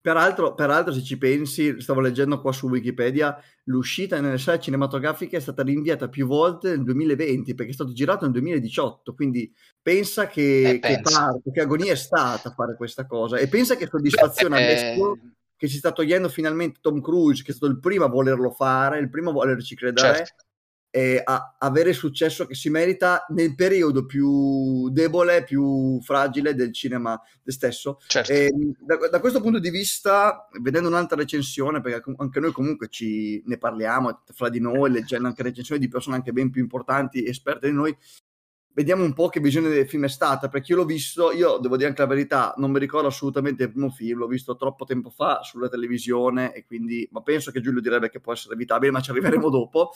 Peraltro, 0.00 0.54
peraltro, 0.54 0.92
se 0.92 1.02
ci 1.02 1.18
pensi, 1.18 1.80
stavo 1.80 2.00
leggendo 2.00 2.40
qua 2.40 2.52
su 2.52 2.68
Wikipedia, 2.68 3.36
l'uscita 3.64 4.20
nelle 4.20 4.38
sale 4.38 4.60
cinematografiche 4.60 5.36
è 5.36 5.40
stata 5.40 5.62
rinviata 5.62 6.08
più 6.08 6.26
volte 6.26 6.70
nel 6.70 6.84
2020 6.84 7.54
perché 7.54 7.72
è 7.72 7.74
stato 7.74 7.92
girato 7.92 8.24
nel 8.24 8.32
2018, 8.32 9.14
quindi 9.14 9.52
pensa 9.82 10.28
che, 10.28 10.68
eh, 10.68 10.78
che, 10.78 11.00
parte, 11.02 11.50
che 11.50 11.60
agonia 11.60 11.92
è 11.92 11.96
stata 11.96 12.52
fare 12.52 12.76
questa 12.76 13.04
cosa 13.06 13.38
e 13.38 13.48
pensa 13.48 13.74
che 13.74 13.88
soddisfazione 13.90 14.56
Beh, 14.56 14.64
adesso 14.64 15.12
eh... 15.14 15.18
che 15.56 15.66
si 15.66 15.78
sta 15.78 15.90
togliendo 15.90 16.28
finalmente 16.28 16.78
Tom 16.80 17.00
Cruise, 17.00 17.42
che 17.42 17.50
è 17.50 17.54
stato 17.54 17.72
il 17.72 17.80
primo 17.80 18.04
a 18.04 18.08
volerlo 18.08 18.52
fare, 18.52 19.00
il 19.00 19.10
primo 19.10 19.30
a 19.30 19.32
volerci 19.32 19.74
credere. 19.74 20.18
Certo 20.18 20.45
a 21.24 21.56
avere 21.58 21.90
il 21.90 21.94
successo 21.94 22.46
che 22.46 22.54
si 22.54 22.70
merita 22.70 23.26
nel 23.28 23.54
periodo 23.54 24.06
più 24.06 24.88
debole, 24.90 25.44
più 25.44 26.00
fragile 26.00 26.54
del 26.54 26.72
cinema 26.72 27.20
stesso. 27.44 27.98
Certo. 28.06 28.32
E, 28.32 28.50
da, 28.80 28.96
da, 29.10 29.20
questo 29.20 29.40
punto 29.40 29.58
di 29.58 29.70
vista, 29.70 30.48
vedendo 30.60 30.88
un'altra 30.88 31.16
recensione, 31.16 31.80
perché 31.80 32.10
anche 32.16 32.40
noi 32.40 32.52
comunque 32.52 32.88
ci, 32.88 33.42
ne 33.46 33.58
parliamo 33.58 34.22
fra 34.32 34.48
di 34.48 34.60
noi, 34.60 34.90
leggendo 34.90 35.28
anche 35.28 35.42
recensioni 35.42 35.80
di 35.80 35.88
persone 35.88 36.16
anche 36.16 36.32
ben 36.32 36.50
più 36.50 36.62
importanti, 36.62 37.26
esperte 37.26 37.68
di 37.68 37.74
noi, 37.74 37.94
vediamo 38.76 39.04
un 39.04 39.14
po' 39.14 39.30
che 39.30 39.40
visione 39.40 39.70
del 39.70 39.88
film 39.88 40.04
è 40.04 40.08
stata, 40.08 40.50
perché 40.50 40.72
io 40.72 40.78
l'ho 40.78 40.84
visto, 40.84 41.32
io 41.32 41.56
devo 41.56 41.78
dire 41.78 41.88
anche 41.88 42.02
la 42.02 42.08
verità, 42.08 42.52
non 42.58 42.70
mi 42.70 42.78
ricordo 42.78 43.08
assolutamente 43.08 43.62
il 43.62 43.70
primo 43.70 43.88
film, 43.88 44.18
l'ho 44.18 44.26
visto 44.26 44.54
troppo 44.54 44.84
tempo 44.84 45.08
fa 45.08 45.40
sulla 45.42 45.70
televisione 45.70 46.52
e 46.52 46.66
quindi, 46.66 47.08
ma 47.10 47.22
penso 47.22 47.50
che 47.50 47.62
Giulio 47.62 47.80
direbbe 47.80 48.10
che 48.10 48.20
può 48.20 48.34
essere 48.34 48.52
evitabile, 48.52 48.92
ma 48.92 49.00
ci 49.00 49.10
arriveremo 49.12 49.48
dopo. 49.48 49.92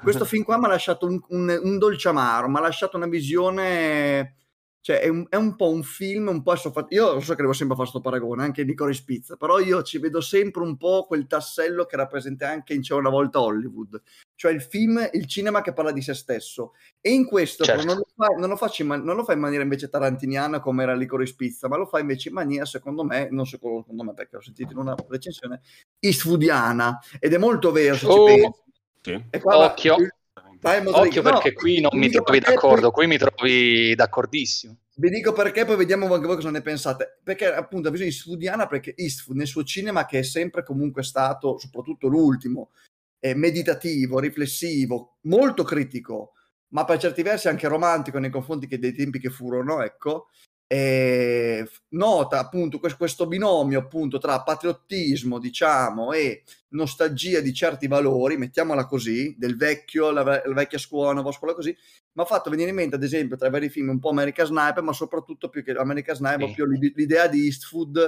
Questo 0.00 0.24
film 0.26 0.44
qua 0.44 0.58
mi 0.58 0.66
ha 0.66 0.68
lasciato 0.68 1.06
un, 1.06 1.20
un, 1.30 1.60
un 1.60 1.78
dolce 1.78 2.08
amaro, 2.08 2.48
mi 2.48 2.58
ha 2.58 2.60
lasciato 2.60 2.96
una 2.96 3.08
visione 3.08 4.36
cioè, 4.82 5.00
è 5.00 5.08
un, 5.08 5.26
è 5.28 5.36
un, 5.36 5.56
po' 5.56 5.68
un 5.68 5.82
film, 5.82 6.28
un 6.28 6.42
po' 6.42 6.56
soffatto. 6.56 6.94
Io 6.94 7.12
lo 7.12 7.20
so 7.20 7.34
che 7.34 7.42
devo 7.42 7.52
sempre 7.52 7.76
fare 7.76 7.90
questo 7.90 8.00
paragone, 8.00 8.42
anche 8.42 8.64
di 8.64 8.74
Cory 8.74 8.94
Spizza, 8.94 9.36
però 9.36 9.58
io 9.58 9.82
ci 9.82 9.98
vedo 9.98 10.22
sempre 10.22 10.62
un 10.62 10.76
po' 10.78 11.04
quel 11.06 11.26
tassello 11.26 11.84
che 11.84 11.96
rappresenta 11.96 12.48
anche 12.48 12.72
in 12.72 12.80
C'è 12.80 12.94
una 12.94 13.10
volta 13.10 13.42
Hollywood, 13.42 14.00
cioè 14.34 14.52
il 14.52 14.62
film, 14.62 15.06
il 15.12 15.26
cinema 15.26 15.60
che 15.60 15.74
parla 15.74 15.92
di 15.92 16.00
se 16.00 16.14
stesso. 16.14 16.72
E 17.00 17.10
in 17.10 17.26
questo 17.26 17.64
certo. 17.64 17.84
non, 17.84 17.96
lo 17.96 18.06
fa, 18.14 18.28
non, 18.38 18.48
lo 18.48 18.56
faccio, 18.56 18.84
non, 18.84 19.16
lo 19.16 19.24
fa, 19.24 19.34
in 19.34 19.40
maniera 19.40 19.62
invece 19.62 19.90
tarantiniana 19.90 20.60
come 20.60 20.82
era 20.82 20.94
lì 20.94 21.04
Cory 21.04 21.26
Spizza, 21.26 21.68
ma 21.68 21.76
lo 21.76 21.84
fa 21.84 21.98
invece 21.98 22.28
in 22.28 22.34
maniera, 22.34 22.64
secondo 22.64 23.04
me, 23.04 23.28
non 23.30 23.44
secondo 23.44 24.02
me 24.02 24.14
perché 24.14 24.36
ho 24.36 24.40
sentito 24.40 24.72
in 24.72 24.78
una 24.78 24.94
recensione, 25.08 25.60
eastwoodiana. 25.98 26.98
Ed 27.18 27.34
è 27.34 27.38
molto 27.38 27.70
vero 27.70 27.96
se 27.96 28.06
oh. 28.06 28.28
ci 28.28 28.34
pensi. 28.34 28.62
Sì. 29.02 29.24
Occhio. 29.42 29.96
Il, 29.96 30.14
Vai, 30.60 30.84
Occhio 30.86 31.22
perché 31.22 31.52
no, 31.52 31.58
qui 31.58 31.80
non 31.80 31.98
mi 31.98 32.10
trovi 32.10 32.38
d'accordo, 32.38 32.90
poi... 32.90 32.92
qui 32.92 33.06
mi 33.06 33.18
trovi 33.18 33.94
d'accordissimo. 33.94 34.76
Vi 34.96 35.08
dico 35.08 35.32
perché, 35.32 35.64
poi 35.64 35.76
vediamo 35.76 36.12
anche 36.12 36.26
voi 36.26 36.36
cosa 36.36 36.50
ne 36.50 36.60
pensate. 36.60 37.18
Perché 37.22 37.46
appunto 37.46 37.88
ha 37.88 37.90
bisogno 37.90 38.10
di 38.10 38.14
Eastwoodiana, 38.14 38.66
perché 38.66 38.94
Eastwood 38.94 39.38
nel 39.38 39.46
suo 39.46 39.64
cinema, 39.64 40.04
che 40.04 40.18
è 40.18 40.22
sempre 40.22 40.62
comunque 40.62 41.02
stato, 41.02 41.58
soprattutto 41.58 42.08
l'ultimo, 42.08 42.72
è 43.18 43.32
meditativo, 43.32 44.18
riflessivo, 44.18 45.16
molto 45.22 45.62
critico, 45.62 46.32
ma 46.68 46.84
per 46.84 46.98
certi 46.98 47.22
versi 47.22 47.48
anche 47.48 47.66
romantico 47.66 48.18
nei 48.18 48.30
confronti 48.30 48.66
dei 48.66 48.92
tempi 48.92 49.18
che 49.18 49.30
furono, 49.30 49.82
ecco, 49.82 50.28
eh, 50.72 51.68
nota 51.88 52.38
appunto 52.38 52.78
questo 52.78 53.26
binomio 53.26 53.80
appunto 53.80 54.18
tra 54.18 54.40
patriottismo 54.40 55.40
diciamo 55.40 56.12
e 56.12 56.44
nostalgia 56.68 57.40
di 57.40 57.52
certi 57.52 57.88
valori 57.88 58.36
mettiamola 58.36 58.86
così 58.86 59.34
del 59.36 59.56
vecchio 59.56 60.12
la, 60.12 60.22
la 60.22 60.54
vecchia 60.54 60.78
scuola 60.78 61.12
nuova 61.12 61.32
scuola 61.32 61.54
così 61.54 61.76
mi 62.12 62.22
ha 62.22 62.24
fatto 62.24 62.50
venire 62.50 62.68
in 62.68 62.76
mente 62.76 62.94
ad 62.94 63.02
esempio 63.02 63.36
tra 63.36 63.48
i 63.48 63.50
vari 63.50 63.68
film 63.68 63.88
un 63.88 63.98
po' 63.98 64.10
American 64.10 64.46
Sniper 64.46 64.84
ma 64.84 64.92
soprattutto 64.92 65.48
più 65.48 65.64
che 65.64 65.72
American 65.72 66.14
Sniper 66.14 66.46
sì. 66.46 66.54
più 66.54 66.66
l'idea 66.66 67.26
di 67.26 67.46
Eastwood 67.46 67.98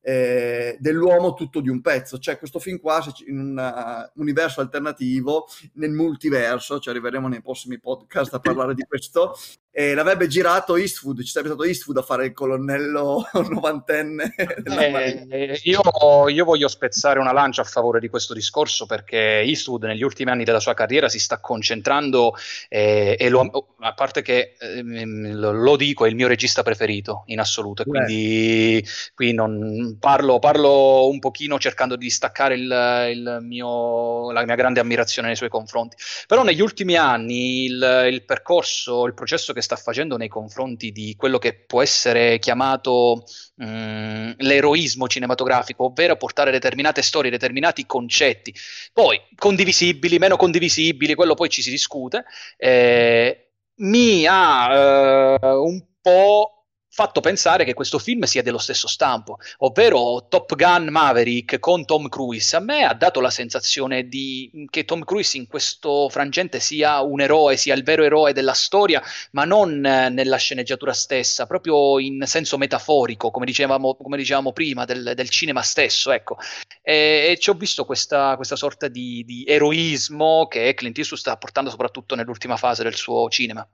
eh, 0.00 0.76
dell'uomo 0.78 1.32
tutto 1.32 1.60
di 1.60 1.70
un 1.70 1.80
pezzo. 1.80 2.18
C'è 2.18 2.36
questo 2.38 2.58
film 2.58 2.78
qua 2.78 3.02
in 3.26 3.38
un 3.38 3.56
uh, 3.56 4.20
universo 4.20 4.60
alternativo, 4.60 5.46
nel 5.74 5.92
multiverso, 5.92 6.78
ci 6.78 6.90
arriveremo 6.90 7.26
nei 7.26 7.40
prossimi 7.40 7.80
podcast 7.80 8.34
a 8.34 8.38
parlare 8.38 8.74
di 8.74 8.84
questo, 8.86 9.34
e 9.76 9.92
l'avrebbe 9.92 10.28
girato 10.28 10.76
Eastwood, 10.76 11.20
ci 11.24 11.32
sarebbe 11.32 11.52
stato 11.52 11.66
Eastwood 11.66 11.96
a 11.96 12.02
fare 12.02 12.26
il 12.26 12.32
colonnello 12.32 13.28
novantenne. 13.50 14.32
Eh, 14.36 15.60
io, 15.64 15.80
io, 16.28 16.44
voglio 16.44 16.68
spezzare 16.68 17.18
una 17.18 17.32
lancia 17.32 17.62
a 17.62 17.64
favore 17.64 17.98
di 17.98 18.08
questo 18.08 18.34
discorso 18.34 18.86
perché 18.86 19.40
Eastwood 19.40 19.82
negli 19.82 20.04
ultimi 20.04 20.30
anni 20.30 20.44
della 20.44 20.60
sua 20.60 20.74
carriera 20.74 21.08
si 21.08 21.18
sta 21.18 21.40
concentrando 21.40 22.36
eh, 22.68 23.16
e 23.18 23.28
lo, 23.28 23.72
a 23.80 23.94
parte 23.94 24.22
che 24.22 24.54
eh, 24.60 25.04
lo, 25.04 25.50
lo, 25.50 25.74
dico 25.74 26.04
è 26.04 26.08
il 26.08 26.14
mio 26.14 26.28
regista 26.28 26.62
preferito 26.62 27.24
in 27.26 27.40
assoluto 27.40 27.82
e 27.82 27.84
quindi 27.86 28.86
qui 29.12 29.32
non 29.32 29.96
parlo, 29.98 30.38
parlo, 30.38 31.08
un 31.08 31.18
pochino 31.18 31.58
cercando 31.58 31.96
di 31.96 32.04
distaccare 32.04 32.54
il, 32.54 33.08
il 33.12 33.38
mio, 33.40 34.30
la 34.30 34.44
mia 34.44 34.54
grande 34.54 34.78
ammirazione 34.78 35.26
nei 35.26 35.36
suoi 35.36 35.48
confronti. 35.48 35.96
Però 36.28 36.44
negli 36.44 36.60
ultimi 36.60 36.94
anni 36.94 37.64
il, 37.64 38.08
il, 38.08 38.24
percorso, 38.24 39.06
il 39.06 39.14
processo 39.14 39.52
che 39.52 39.62
sta 39.64 39.76
facendo 39.76 40.16
nei 40.16 40.28
confronti 40.28 40.92
di 40.92 41.14
quello 41.16 41.38
che 41.38 41.54
può 41.54 41.82
essere 41.82 42.38
chiamato 42.38 43.24
mh, 43.56 43.66
mm, 43.66 44.30
l'eroismo 44.38 45.08
cinematografico, 45.08 45.86
ovvero 45.86 46.16
portare 46.16 46.50
determinate 46.50 47.02
storie, 47.02 47.30
determinati 47.30 47.86
concetti, 47.86 48.54
poi 48.92 49.20
condivisibili, 49.34 50.18
meno 50.18 50.36
condivisibili, 50.36 51.14
quello 51.14 51.34
poi 51.34 51.48
ci 51.48 51.62
si 51.62 51.70
discute, 51.70 52.24
eh, 52.56 53.48
mi 53.76 54.26
ha 54.26 54.72
eh, 54.72 55.38
un 55.56 55.84
po' 56.00 56.63
fatto 56.94 57.20
pensare 57.20 57.64
che 57.64 57.74
questo 57.74 57.98
film 57.98 58.22
sia 58.22 58.40
dello 58.40 58.58
stesso 58.58 58.86
stampo, 58.86 59.38
ovvero 59.58 60.28
Top 60.28 60.54
Gun 60.54 60.86
Maverick 60.90 61.58
con 61.58 61.84
Tom 61.84 62.08
Cruise. 62.08 62.54
A 62.54 62.60
me 62.60 62.84
ha 62.84 62.94
dato 62.94 63.20
la 63.20 63.30
sensazione 63.30 64.06
di 64.06 64.68
che 64.70 64.84
Tom 64.84 65.02
Cruise 65.02 65.36
in 65.36 65.48
questo 65.48 66.08
frangente 66.08 66.60
sia 66.60 67.00
un 67.00 67.20
eroe, 67.20 67.56
sia 67.56 67.74
il 67.74 67.82
vero 67.82 68.04
eroe 68.04 68.32
della 68.32 68.52
storia, 68.52 69.02
ma 69.32 69.44
non 69.44 69.80
nella 69.80 70.36
sceneggiatura 70.36 70.92
stessa, 70.92 71.46
proprio 71.46 71.98
in 71.98 72.22
senso 72.26 72.58
metaforico, 72.58 73.32
come 73.32 73.44
dicevamo, 73.44 73.96
come 73.96 74.16
dicevamo 74.16 74.52
prima, 74.52 74.84
del, 74.84 75.14
del, 75.16 75.28
cinema 75.30 75.62
stesso. 75.62 76.12
Ecco. 76.12 76.36
E, 76.80 77.30
e 77.30 77.38
ci 77.40 77.50
ho 77.50 77.54
visto 77.54 77.84
questa, 77.84 78.36
questa 78.36 78.54
sorta 78.54 78.86
di, 78.86 79.24
di 79.24 79.44
eroismo 79.44 80.46
che 80.46 80.72
Clint 80.74 80.96
Eastwood 80.96 81.20
sta 81.20 81.36
portando 81.36 81.70
soprattutto 81.70 82.14
nell'ultima 82.14 82.56
fase 82.56 82.84
del 82.84 82.94
suo 82.94 83.28
cinema. 83.30 83.68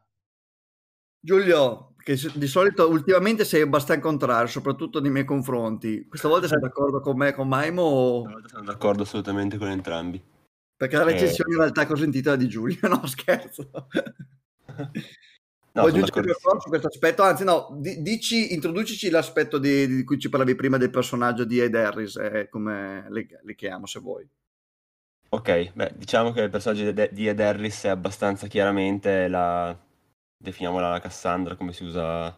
Giulio, 1.23 1.93
che 2.17 2.31
di 2.35 2.47
solito 2.47 2.89
ultimamente 2.89 3.45
sei 3.45 3.61
abbastanza 3.61 4.03
contrario, 4.03 4.49
soprattutto 4.49 5.01
nei 5.01 5.11
miei 5.11 5.25
confronti. 5.25 6.07
Questa 6.09 6.29
volta 6.29 6.49
sei 6.49 6.59
d'accordo 6.61 7.01
con 7.01 7.17
me 7.17 7.33
con 7.33 7.47
Maimo? 7.47 7.83
O... 7.83 8.43
Sono 8.47 8.65
d'accordo 8.65 9.03
assolutamente 9.03 9.59
con 9.59 9.69
entrambi. 9.69 10.21
Perché 10.77 10.97
la 10.97 11.05
recensione 11.05 11.51
eh... 11.51 11.55
in 11.55 11.61
realtà 11.61 11.87
che 11.87 11.93
ho 11.93 11.97
sentito 11.97 12.33
è 12.33 12.37
di 12.37 12.49
Giulio, 12.49 12.79
no 12.89 13.07
scherzo. 13.07 13.71
No, 15.73 15.83
Vuoi 15.83 15.91
aggiungere 15.93 16.35
su 16.59 16.69
questo 16.69 16.89
aspetto? 16.89 17.23
Anzi, 17.23 17.45
no, 17.45 17.79
dici, 17.79 18.55
introducici 18.55 19.09
l'aspetto 19.09 19.59
di, 19.59 19.87
di, 19.87 20.05
cui 20.05 20.19
ci 20.19 20.29
parlavi 20.29 20.57
prima 20.57 20.79
del 20.79 20.91
personaggio 20.91 21.45
di 21.45 21.61
Ed 21.61 21.77
Harris, 21.77 22.17
eh, 22.17 22.49
come 22.49 23.07
le, 23.09 23.27
le 23.41 23.55
chiamo 23.55 23.87
se 23.87 24.01
vuoi. 24.01 24.29
Ok, 25.29 25.73
beh, 25.75 25.93
diciamo 25.97 26.33
che 26.33 26.41
il 26.41 26.51
personaggio 26.51 26.91
di 26.91 27.29
Ed 27.29 27.39
Harris 27.39 27.85
è 27.85 27.89
abbastanza 27.89 28.49
chiaramente 28.49 29.29
la, 29.29 29.79
definiamola 30.41 30.91
la 30.91 31.01
Cassandra 31.01 31.55
come 31.55 31.73
si 31.73 31.85
usa 31.85 32.37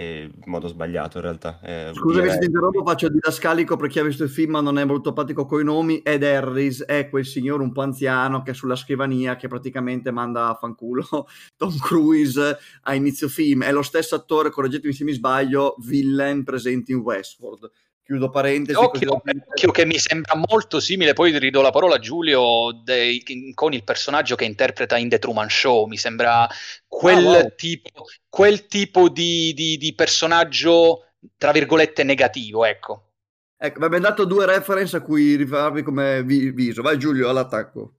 in 0.00 0.30
modo 0.44 0.68
sbagliato 0.68 1.18
in 1.18 1.24
realtà. 1.24 1.58
Eh, 1.60 1.90
Scusami 1.92 2.22
dire- 2.22 2.32
se 2.32 2.38
ti 2.38 2.46
interrompo, 2.46 2.84
faccio 2.84 3.08
didascalico 3.08 3.76
per 3.76 3.88
chi 3.88 3.98
ha 3.98 4.04
visto 4.04 4.22
il 4.22 4.30
film 4.30 4.52
ma 4.52 4.60
non 4.60 4.78
è 4.78 4.84
molto 4.84 5.12
pratico 5.12 5.44
coi 5.44 5.64
nomi. 5.64 5.98
Ed 6.02 6.22
Harris 6.22 6.84
è 6.84 7.08
quel 7.08 7.26
signore 7.26 7.64
un 7.64 7.72
po' 7.72 7.82
anziano 7.82 8.42
che 8.42 8.52
è 8.52 8.54
sulla 8.54 8.76
scrivania 8.76 9.34
che 9.34 9.48
praticamente 9.48 10.12
manda 10.12 10.48
a 10.48 10.54
fanculo 10.54 11.04
Tom 11.56 11.76
Cruise 11.78 12.58
a 12.82 12.94
inizio 12.94 13.28
film. 13.28 13.64
È 13.64 13.72
lo 13.72 13.82
stesso 13.82 14.14
attore, 14.14 14.50
correggetemi 14.50 14.92
se 14.92 15.02
mi 15.02 15.12
sbaglio, 15.12 15.74
villain 15.78 16.44
presente 16.44 16.92
in 16.92 16.98
Westworld. 16.98 17.68
Chiudo 18.08 18.30
parentesi. 18.30 18.78
Occhio, 18.78 19.20
occhio 19.22 19.70
che 19.70 19.84
mi 19.84 19.98
sembra 19.98 20.34
molto 20.34 20.80
simile, 20.80 21.12
poi 21.12 21.38
ridò 21.38 21.60
la 21.60 21.68
parola 21.68 21.96
a 21.96 21.98
Giulio 21.98 22.72
dei- 22.82 23.22
con 23.52 23.74
il 23.74 23.84
personaggio 23.84 24.34
che 24.34 24.46
interpreta 24.46 24.96
in 24.96 25.10
The 25.10 25.18
Truman 25.18 25.50
Show, 25.50 25.84
mi 25.84 25.98
sembra 25.98 26.48
quel 26.86 27.26
Ah, 27.26 27.30
wow. 27.40 27.54
tipo, 27.54 28.06
quel 28.30 28.66
tipo 28.66 29.10
di, 29.10 29.52
di- 29.52 29.76
di 29.76 29.94
personaggio, 29.94 31.04
tra 31.36 31.52
virgolette, 31.52 32.02
negativo, 32.02 32.64
ecco. 32.64 33.10
Ecco, 33.58 33.78
mi 33.80 33.84
abbiamo 33.84 34.04
dato 34.04 34.24
due 34.24 34.46
reference 34.46 34.96
a 34.96 35.02
cui 35.02 35.34
rifarvi 35.36 35.82
come 35.82 36.22
vi- 36.22 36.50
viso. 36.50 36.80
Vai 36.80 36.96
Giulio, 36.98 37.28
all'attacco. 37.28 37.92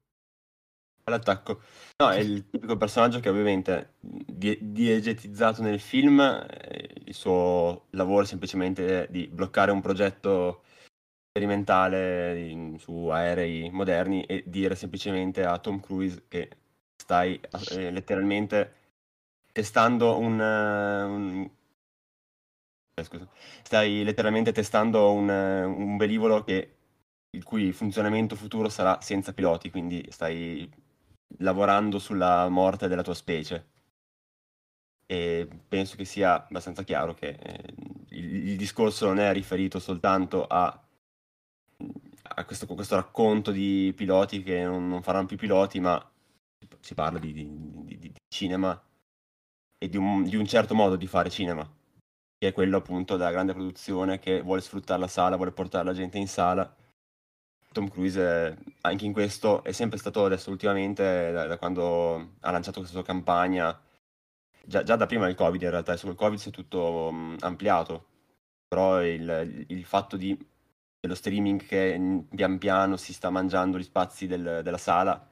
all'attacco. 1.03 1.61
No, 2.01 2.11
è 2.11 2.19
il 2.19 2.47
tipico 2.49 2.77
personaggio 2.77 3.19
che 3.19 3.27
ovviamente 3.27 3.95
di- 3.99 4.57
diegetizzato 4.71 5.61
nel 5.61 5.81
film, 5.81 6.21
eh, 6.21 6.89
il 7.03 7.13
suo 7.13 7.87
lavoro 7.91 8.23
è 8.23 8.25
semplicemente 8.25 9.07
di 9.09 9.27
bloccare 9.27 9.71
un 9.71 9.81
progetto 9.81 10.63
sperimentale 11.29 12.39
in- 12.49 12.79
su 12.79 13.07
aerei 13.07 13.69
moderni 13.69 14.23
e 14.25 14.43
dire 14.47 14.75
semplicemente 14.75 15.43
a 15.43 15.57
Tom 15.59 15.81
Cruise 15.81 16.23
che 16.29 16.49
stai 16.95 17.39
eh, 17.71 17.91
letteralmente 17.91 18.73
testando 19.51 20.17
un, 20.19 20.39
eh, 20.39 21.03
un- 21.03 21.49
eh, 22.95 23.03
scusa, 23.03 23.27
stai 23.63 24.03
letteralmente 24.03 24.51
testando 24.51 25.11
un, 25.11 25.29
eh, 25.29 25.63
un 25.63 25.97
velivolo 25.97 26.43
che 26.43 26.75
il 27.31 27.43
cui 27.43 27.71
funzionamento 27.71 28.35
futuro 28.35 28.69
sarà 28.69 28.99
senza 29.01 29.33
piloti, 29.33 29.69
quindi 29.69 30.05
stai 30.09 30.69
lavorando 31.37 31.99
sulla 31.99 32.49
morte 32.49 32.87
della 32.87 33.03
tua 33.03 33.13
specie. 33.13 33.67
E 35.05 35.47
penso 35.67 35.95
che 35.95 36.05
sia 36.05 36.45
abbastanza 36.45 36.83
chiaro 36.83 37.13
che 37.13 37.29
eh, 37.29 37.73
il, 38.09 38.49
il 38.49 38.57
discorso 38.57 39.07
non 39.07 39.19
è 39.19 39.31
riferito 39.33 39.79
soltanto 39.79 40.45
a, 40.45 40.65
a 42.21 42.45
questo, 42.45 42.67
questo 42.67 42.95
racconto 42.95 43.51
di 43.51 43.91
piloti 43.95 44.43
che 44.43 44.63
non, 44.63 44.87
non 44.87 45.01
faranno 45.01 45.25
più 45.25 45.37
piloti, 45.37 45.79
ma 45.79 46.03
si 46.79 46.93
parla 46.93 47.19
di, 47.19 47.33
di- 47.33 47.49
di- 47.85 47.97
di 47.97 48.13
cinema 48.27 48.79
e 49.77 49.97
un, 49.97 50.23
di 50.23 50.35
un 50.35 50.45
certo 50.45 50.75
modo 50.75 50.95
di 50.95 51.07
fare 51.07 51.29
cinema, 51.29 51.63
che 52.37 52.49
è 52.49 52.53
quello 52.53 52.77
appunto 52.77 53.17
della 53.17 53.31
grande 53.31 53.53
produzione 53.53 54.19
che 54.19 54.41
vuole 54.41 54.61
sfruttare 54.61 54.99
la 54.99 55.07
sala, 55.07 55.37
vuole 55.37 55.51
portare 55.51 55.85
la 55.85 55.93
gente 55.93 56.17
in 56.17 56.27
sala. 56.27 56.75
Tom 57.71 57.87
Cruise 57.89 58.19
eh, 58.19 58.57
anche 58.81 59.05
in 59.05 59.13
questo 59.13 59.63
è 59.63 59.71
sempre 59.71 59.97
stato 59.99 60.25
adesso 60.25 60.49
ultimamente, 60.49 61.31
da, 61.31 61.45
da 61.45 61.57
quando 61.57 62.33
ha 62.39 62.51
lanciato 62.51 62.79
questa 62.79 62.97
sua 62.97 63.05
campagna, 63.05 63.79
già, 64.65 64.83
già 64.83 64.95
da 64.95 65.05
prima 65.05 65.25
del 65.25 65.35
Covid 65.35 65.61
in 65.61 65.69
realtà, 65.69 65.91
adesso 65.91 66.07
col 66.07 66.15
Covid 66.15 66.39
si 66.39 66.49
è 66.49 66.51
tutto 66.51 67.11
mh, 67.11 67.37
ampliato, 67.41 68.05
però 68.67 69.03
il, 69.03 69.65
il 69.67 69.85
fatto 69.85 70.17
di, 70.17 70.35
dello 70.99 71.15
streaming 71.15 71.63
che 71.65 72.25
pian 72.35 72.57
piano 72.57 72.97
si 72.97 73.13
sta 73.13 73.29
mangiando 73.29 73.77
gli 73.77 73.83
spazi 73.83 74.27
del- 74.27 74.61
della 74.63 74.77
sala 74.77 75.27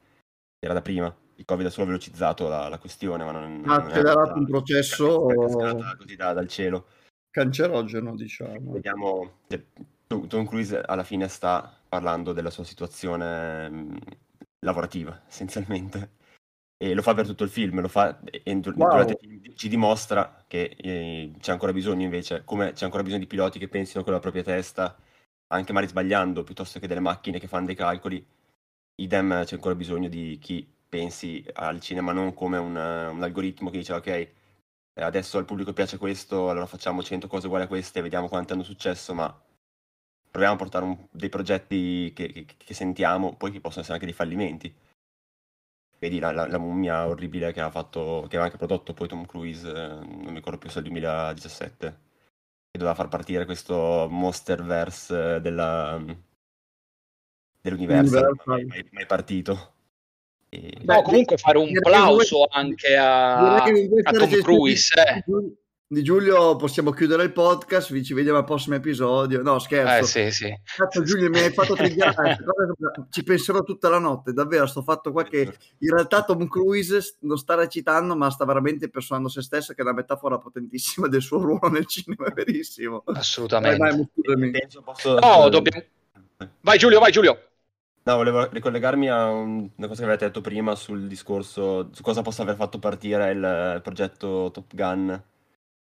era 0.60 0.74
da 0.74 0.82
prima. 0.82 1.14
Il 1.36 1.44
Covid 1.44 1.66
ha 1.66 1.70
solo 1.70 1.86
velocizzato 1.86 2.48
la, 2.48 2.68
la 2.68 2.78
questione, 2.78 3.24
ma 3.24 3.30
non, 3.30 3.62
Ha 3.66 3.74
accelerato 3.76 4.34
un 4.34 4.46
processo- 4.46 5.26
cascata 5.26 5.96
così 5.96 6.16
da- 6.16 6.32
dal 6.32 6.48
cielo. 6.48 6.86
Cancerogeno, 7.30 8.16
diciamo. 8.16 8.72
Vediamo, 8.72 9.38
eh, 9.48 9.66
Tom 10.06 10.46
Cruise 10.46 10.80
alla 10.80 11.04
fine 11.04 11.28
sta 11.28 11.77
parlando 11.88 12.32
della 12.32 12.50
sua 12.50 12.64
situazione 12.64 13.68
mh, 13.68 13.98
lavorativa, 14.60 15.22
essenzialmente. 15.28 16.16
E 16.80 16.94
lo 16.94 17.02
fa 17.02 17.14
per 17.14 17.26
tutto 17.26 17.42
il 17.44 17.50
film, 17.50 17.80
lo 17.80 17.88
fa 17.88 18.20
e 18.22 18.42
Wow. 18.76 18.88
durante 18.88 19.14
il 19.14 19.18
film 19.20 19.54
ci 19.56 19.68
dimostra 19.68 20.44
che 20.46 20.76
eh, 20.78 21.32
c'è 21.40 21.52
ancora 21.52 21.72
bisogno 21.72 22.04
invece, 22.04 22.44
come 22.44 22.72
c'è 22.72 22.84
ancora 22.84 23.02
bisogno 23.02 23.20
di 23.22 23.26
piloti 23.26 23.58
che 23.58 23.68
pensino 23.68 24.04
con 24.04 24.12
la 24.12 24.20
propria 24.20 24.44
testa, 24.44 24.96
anche 25.48 25.72
magari 25.72 25.90
sbagliando, 25.90 26.44
piuttosto 26.44 26.78
che 26.78 26.86
delle 26.86 27.00
macchine 27.00 27.40
che 27.40 27.48
fanno 27.48 27.66
dei 27.66 27.74
calcoli. 27.74 28.24
Idem 28.96 29.44
c'è 29.44 29.54
ancora 29.54 29.74
bisogno 29.74 30.08
di 30.08 30.38
chi 30.40 30.66
pensi 30.88 31.44
al 31.54 31.80
cinema 31.80 32.12
non 32.12 32.34
come 32.34 32.58
un, 32.58 32.74
un 32.76 33.22
algoritmo 33.22 33.70
che 33.70 33.78
dice 33.78 33.92
ok, 33.94 34.06
eh, 34.06 34.34
adesso 34.94 35.38
al 35.38 35.44
pubblico 35.44 35.72
piace 35.72 35.98
questo, 35.98 36.50
allora 36.50 36.66
facciamo 36.66 37.02
100 37.02 37.28
cose 37.28 37.46
uguali 37.46 37.64
a 37.64 37.68
queste 37.68 38.00
e 38.00 38.02
vediamo 38.02 38.28
quante 38.28 38.52
hanno 38.52 38.62
successo, 38.64 39.14
ma 39.14 39.32
proviamo 40.38 40.54
a 40.54 40.56
portare 40.58 40.84
un- 40.84 40.96
dei 41.10 41.28
progetti 41.28 42.12
che, 42.14 42.30
che- 42.32 42.46
che 42.56 42.74
sentiamo, 42.74 43.34
poi 43.34 43.50
che 43.50 43.60
possono 43.60 43.80
essere 43.80 43.94
anche 43.94 44.06
dei 44.06 44.14
fallimenti. 44.14 44.72
Vedi 45.98 46.20
la, 46.20 46.30
la- 46.30 46.46
la 46.46 46.58
mummia 46.58 47.08
orribile 47.08 47.52
che 47.52 47.60
ha 47.60 47.70
fatto, 47.70 48.20
che 48.28 48.36
aveva 48.36 48.44
anche 48.44 48.56
prodotto 48.56 48.94
poi 48.94 49.08
Tom 49.08 49.26
Cruise, 49.26 49.68
eh, 49.68 49.88
non 49.88 50.26
mi 50.28 50.34
ricordo 50.34 50.58
più 50.58 50.68
se 50.70 50.76
è 50.76 50.82
il 50.82 50.88
2017, 50.88 51.86
che 52.70 52.78
doveva 52.78 52.94
far 52.94 53.08
partire 53.08 53.44
questo 53.44 54.06
Monsterverse 54.08 55.34
eh, 55.36 55.40
della, 55.40 56.00
dell'universo, 57.60 58.16
Universal. 58.16 58.40
mai, 58.44 58.64
mai- 58.64 58.88
mai 58.92 59.06
partito. 59.06 59.72
E- 60.50 60.72
Beh, 60.82 60.94
No, 60.94 61.02
comunque 61.02 61.36
fare 61.36 61.58
un 61.58 61.72
plauso 61.82 62.46
anche 62.48 62.96
a, 62.96 63.54
a 63.64 64.12
Tom 64.12 64.38
Cruise. 64.40 64.94
eh. 65.02 65.24
Di 65.90 66.02
Giulio- 66.02 66.56
possiamo 66.56 66.90
chiudere 66.90 67.22
il 67.22 67.32
podcast, 67.32 67.92
vi 67.92 68.04
ci 68.04 68.12
vediamo 68.12 68.36
al 68.38 68.44
prossimo 68.44 68.74
episodio. 68.74 69.40
No, 69.42 69.56
Eh, 69.56 69.60
scherzo. 69.60 70.04
sì, 70.06 70.30
sì. 70.30 70.54
Cazzo 70.76 71.02
Giulio, 71.02 71.30
mi 71.30 71.38
hai 71.38 71.50
fatto 71.50 71.74
triggerare. 72.14 72.36
Ci 73.08 73.22
penserò 73.22 73.62
tutta 73.62 73.88
la 73.88 73.98
notte, 73.98 74.34
davvero. 74.34 74.66
Sto 74.66 74.82
fatto 74.82 75.12
qua 75.12 75.24
che 75.24 75.40
in 75.78 75.90
realtà 75.94 76.24
Tom 76.24 76.46
Cruise 76.46 77.16
non 77.20 77.38
sta 77.38 77.54
recitando, 77.54 78.14
ma 78.16 78.28
sta 78.30 78.44
veramente 78.44 78.84
impersonando 78.84 79.28
se 79.30 79.40
stesso, 79.40 79.72
che 79.72 79.80
è 79.80 79.84
una 79.84 79.94
metafora 79.94 80.36
potentissima 80.36 81.08
del 81.08 81.22
suo 81.22 81.40
ruolo 81.40 81.68
nel 81.70 81.86
cinema, 81.86 82.26
è 82.26 82.32
verissimo. 82.32 83.02
Vai, 83.06 83.16
Assolutamente. 83.16 83.78
vai, 83.78 84.08
scusami. 84.14 84.50
Penso 84.50 84.82
posso- 84.82 85.18
No, 85.18 85.48
dobbiamo... 85.48 85.82
Vai 86.60 86.76
Giulio, 86.78 87.00
vai 87.00 87.12
Giulio. 87.12 87.42
No, 88.02 88.16
volevo 88.16 88.46
ricollegarmi 88.50 89.08
a 89.10 89.30
un- 89.30 89.70
una 89.74 89.86
cosa 89.86 90.00
che 90.02 90.06
avete 90.08 90.26
detto 90.26 90.40
prima 90.42 90.74
sul 90.74 91.06
discorso 91.08 91.88
su 91.92 92.02
cosa 92.02 92.20
possa 92.22 92.42
aver 92.42 92.56
fatto 92.56 92.78
partire 92.78 93.30
il, 93.32 93.42
eh, 93.44 93.80
progetto 93.82 94.50
Top 94.52 94.74
Gun. 94.74 95.22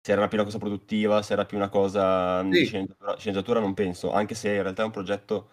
Se 0.00 0.12
era 0.12 0.26
più 0.28 0.37
una 0.38 0.46
cosa 0.46 0.58
produttiva, 0.58 1.22
se 1.22 1.32
era 1.34 1.44
più 1.44 1.56
una 1.56 1.68
cosa 1.68 2.42
mm, 2.42 2.54
di 2.56 2.64
Sì. 2.64 2.64
sceneggiatura, 2.64 3.16
sceneggiatura, 3.18 3.61
non 3.61 3.74
penso, 3.74 4.12
anche 4.12 4.34
se 4.34 4.54
in 4.54 4.62
realtà 4.62 4.82
è 4.82 4.84
un 4.87 4.90
progetto, 4.92 5.50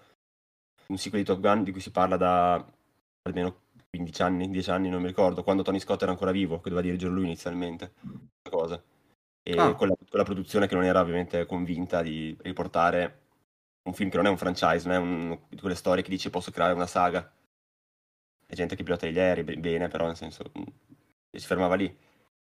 un 0.88 0.98
sequel 0.98 1.24
di 1.24 1.28
Top 1.28 1.40
Gun 1.40 1.64
di 1.64 1.72
cui 1.72 1.82
si 1.82 1.92
parla 1.92 2.18
da 2.18 2.66
almeno 3.24 3.64
15 3.90 4.22
anni, 4.22 4.50
10 4.50 4.70
anni, 4.72 4.90
non 4.90 5.02
mi 5.02 5.08
ricordo, 5.08 5.44
quando 5.44 5.64
Tony 5.64 5.80
Scott 5.80 6.02
era 6.04 6.12
ancora 6.12 6.32
vivo, 6.32 6.58
che 6.62 6.70
doveva 6.70 6.82
dirigere 6.88 7.12
lui 7.14 7.26
inizialmente, 7.26 7.94
cosa. 8.50 8.82
E 9.44 9.54
Ah. 9.58 9.76
con 9.76 9.88
la, 9.90 9.96
con 9.98 10.20
la 10.20 10.24
produzione 10.26 10.68
che 10.68 10.76
non 10.76 10.84
era 10.86 11.02
ovviamente 11.02 11.46
convinta 11.46 12.02
di 12.02 12.36
riportare 12.42 13.22
un 13.84 13.94
film 13.94 14.10
che 14.10 14.18
non 14.18 14.26
è 14.28 14.30
un 14.30 14.38
franchise, 14.38 14.88
non 14.88 14.96
è 14.96 15.00
un- 15.00 15.40
di 15.50 15.60
quelle 15.60 15.76
storie 15.76 16.04
che 16.04 16.10
dici 16.10 16.30
posso 16.30 16.52
creare 16.52 16.74
una 16.74 16.88
saga. 16.88 17.32
C'è 18.48 18.56
gente 18.56 18.76
che 18.76 18.84
pilota 18.84 19.08
gli 19.08 19.20
aerei, 19.20 19.44
be- 19.44 19.58
bene, 19.58 19.88
però 19.88 20.06
nel 20.06 20.16
senso 20.16 20.44
mh, 20.54 20.62
si 21.38 21.46
fermava 21.46 21.76
lì. 21.76 21.96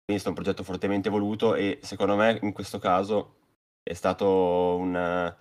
Quindi 0.07 0.23
è 0.23 0.29
un 0.29 0.35
progetto 0.35 0.63
fortemente 0.63 1.11
voluto 1.11 1.55
e 1.57 1.81
secondo 1.83 2.15
me 2.17 2.39
in 2.43 2.53
questo 2.53 2.79
caso 2.79 3.35
è 3.83 3.93
stato 3.93 4.77
un... 4.77 5.35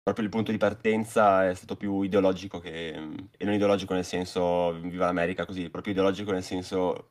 proprio 0.00 0.24
il 0.24 0.30
punto 0.30 0.52
di 0.52 0.58
partenza 0.58 1.48
è 1.48 1.54
stato 1.54 1.76
più 1.76 2.02
ideologico 2.02 2.60
che... 2.60 2.90
e 3.36 3.44
non 3.44 3.54
ideologico 3.54 3.94
nel 3.94 4.04
senso 4.04 4.72
viva 4.80 5.06
l'America 5.06 5.44
così, 5.44 5.68
proprio 5.70 5.92
ideologico 5.92 6.30
nel 6.30 6.44
senso 6.44 7.08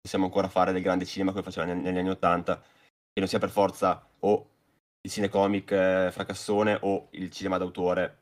possiamo 0.00 0.26
ancora 0.26 0.48
fare 0.48 0.72
del 0.72 0.82
grande 0.82 1.04
cinema 1.04 1.30
come 1.30 1.42
faceva 1.42 1.66
neg- 1.66 1.82
negli 1.82 1.98
anni 1.98 2.10
Ottanta, 2.10 2.60
che 2.60 3.20
non 3.20 3.28
sia 3.28 3.38
per 3.38 3.50
forza 3.50 4.06
o 4.20 4.48
il 5.02 5.10
cinecomic 5.10 5.70
eh, 5.72 6.10
fracassone 6.12 6.78
o 6.82 7.08
il 7.12 7.30
cinema 7.30 7.58
d'autore, 7.58 8.18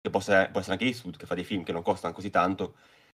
che 0.00 0.10
può 0.10 0.20
essere, 0.20 0.48
può 0.50 0.60
essere 0.60 0.74
anche 0.74 0.86
Eastwood, 0.86 1.16
che 1.16 1.26
fa 1.26 1.34
dei 1.34 1.44
film 1.44 1.62
che 1.64 1.72
non 1.72 1.82
costano 1.82 2.14
così 2.14 2.30
tanto, 2.30 2.76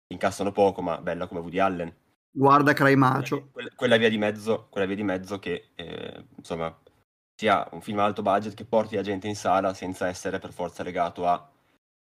incassano 0.08 0.52
poco, 0.52 0.82
ma 0.82 0.98
bella 1.00 1.26
come 1.26 1.40
Woody 1.40 1.58
Allen. 1.58 1.94
Guarda 2.30 2.72
Cry 2.72 2.94
Macio. 2.94 3.48
Quella, 3.50 3.70
quella 3.74 3.96
via 3.96 4.08
di 4.08 4.18
mezzo, 4.18 4.66
quella 4.70 4.86
via 4.86 4.96
di 4.96 5.02
mezzo 5.02 5.38
che, 5.38 5.70
eh, 5.74 6.24
insomma, 6.36 6.76
sia 7.34 7.66
un 7.72 7.80
film 7.80 7.98
a 7.98 8.04
alto 8.04 8.22
budget 8.22 8.54
che 8.54 8.64
porti 8.64 8.96
la 8.96 9.02
gente 9.02 9.28
in 9.28 9.36
sala 9.36 9.74
senza 9.74 10.06
essere 10.08 10.38
per 10.38 10.52
forza 10.52 10.82
legato 10.82 11.26
a 11.26 11.50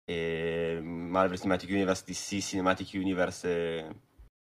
eh, 0.05 0.79
Marvel 0.81 1.37
Cinematic 1.37 1.69
Universe, 1.69 2.03
DC 2.05 2.39
Cinematic 2.41 2.89
Universe, 2.93 3.47
eh, 3.47 3.95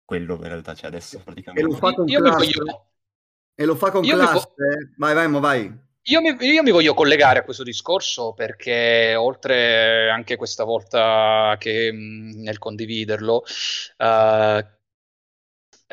quello 0.04 0.34
in 0.36 0.42
realtà 0.48 0.74
c'è 0.74 0.86
adesso 0.86 1.16
E 1.16 1.18
lo 1.18 1.24
praticamente. 1.24 1.76
fa 1.76 1.92
con 1.92 2.08
Io 2.08 2.20
classe. 2.20 2.36
voglio... 2.36 2.86
E 3.56 3.64
lo 3.64 3.74
fa 3.76 3.90
con 3.90 4.04
Io 4.04 4.16
classe. 4.16 4.52
Vai, 4.96 5.14
vai, 5.14 5.28
ma 5.28 5.38
vai. 5.38 5.82
Io 6.06 6.20
mi, 6.20 6.36
io 6.38 6.62
mi 6.62 6.70
voglio 6.70 6.92
collegare 6.92 7.38
a 7.38 7.44
questo 7.44 7.62
discorso 7.62 8.34
perché 8.34 9.14
oltre 9.14 10.10
anche 10.10 10.36
questa 10.36 10.64
volta 10.64 11.56
che 11.58 11.90
mh, 11.90 12.42
nel 12.42 12.58
condividerlo, 12.58 13.42
Eh, 13.96 14.66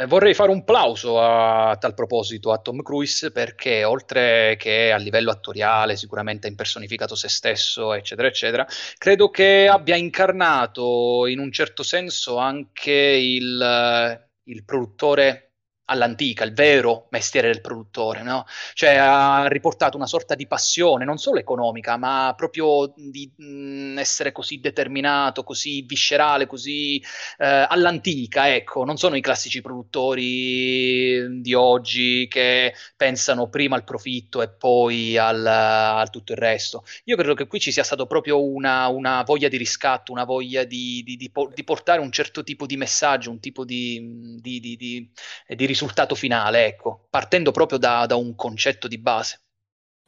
vorrei 0.08 0.34
fare 0.34 0.52
un 0.52 0.64
plauso 0.64 1.20
a, 1.20 1.76
tal 1.78 1.94
proposito 1.94 2.52
a 2.52 2.60
Tom 2.60 2.82
Cruise 2.82 3.32
perché 3.32 3.84
oltre 3.84 4.56
che 4.58 4.92
a 4.92 4.98
livello 4.98 5.32
attoriale 5.32 5.96
sicuramente 5.96 6.48
ha 6.48 6.50
impersonificato 6.50 7.16
se 7.16 7.30
stesso 7.30 7.94
eccetera 7.94 8.28
eccetera 8.28 8.68
credo 8.98 9.30
che 9.30 9.68
abbia 9.68 9.96
incarnato 9.96 11.26
in 11.28 11.40
un 11.40 11.52
certo 11.52 11.84
senso 11.84 12.38
anche 12.38 12.92
il, 12.92 14.28
il 14.44 14.64
produttore 14.64 15.51
all'antica, 15.92 16.46
il 16.46 16.54
vero 16.54 17.08
mestiere 17.10 17.50
del 17.52 17.62
produttore, 17.62 18.24
no? 18.24 18.46
Cioè 18.74 18.96
ha 18.96 19.48
riportato 19.48 19.98
una 19.98 20.08
sorta 20.08 20.36
di 20.36 20.48
passione, 20.48 21.06
non 21.06 21.18
solo 21.18 21.40
economica, 21.40 21.98
ma 21.98 22.34
proprio 22.36 22.94
di 22.96 23.30
mh, 23.36 23.44
mm, 23.44 23.98
essere 24.00 24.32
così 24.32 24.60
determinato, 24.60 25.44
così 25.44 25.82
viscerale, 25.82 26.48
così 26.48 26.98
eh, 27.38 27.66
all'antica, 27.68 28.54
ecco, 28.54 28.86
non 28.86 28.98
sono 28.98 29.16
i 29.16 29.22
classici 29.22 29.62
produttori 29.62 31.42
di 31.42 31.54
oggi 31.54 32.28
che 32.30 32.74
pensano 32.96 33.50
prima 33.50 33.76
al 33.76 33.84
profitto 33.84 34.42
e 34.42 34.50
poi 34.50 35.18
al, 35.18 35.46
al 35.46 36.10
tutto 36.10 36.32
il 36.32 36.38
resto. 36.38 36.84
Io 37.06 37.18
credo 37.18 37.34
che 37.34 37.48
qui 37.48 37.60
ci 37.60 37.72
sia 37.72 37.84
stato 37.84 38.06
proprio 38.06 38.42
una, 38.44 38.88
una 38.88 39.24
voglia 39.24 39.50
di 39.50 39.58
riscatto, 39.58 40.12
una 40.14 40.24
voglia 40.24 40.64
di, 40.64 41.02
di, 41.04 41.18
di, 41.18 41.32
di, 41.54 41.64
portare 41.64 42.00
un 42.00 42.12
certo 42.12 42.44
tipo 42.44 42.66
di 42.66 42.78
messaggio, 42.78 43.30
un 43.30 43.40
tipo 43.40 43.66
di, 43.66 44.38
di, 44.40 44.60
di, 44.60 45.12
di 45.48 45.66
risultato 45.66 45.81
risultato 45.82 46.14
finale, 46.14 46.66
ecco, 46.66 47.08
partendo 47.10 47.52
proprio 47.52 47.80
da, 47.80 48.06
da 48.06 48.16
un 48.16 48.36
concetto 48.36 48.88
di 48.88 49.00
base. 49.00 49.40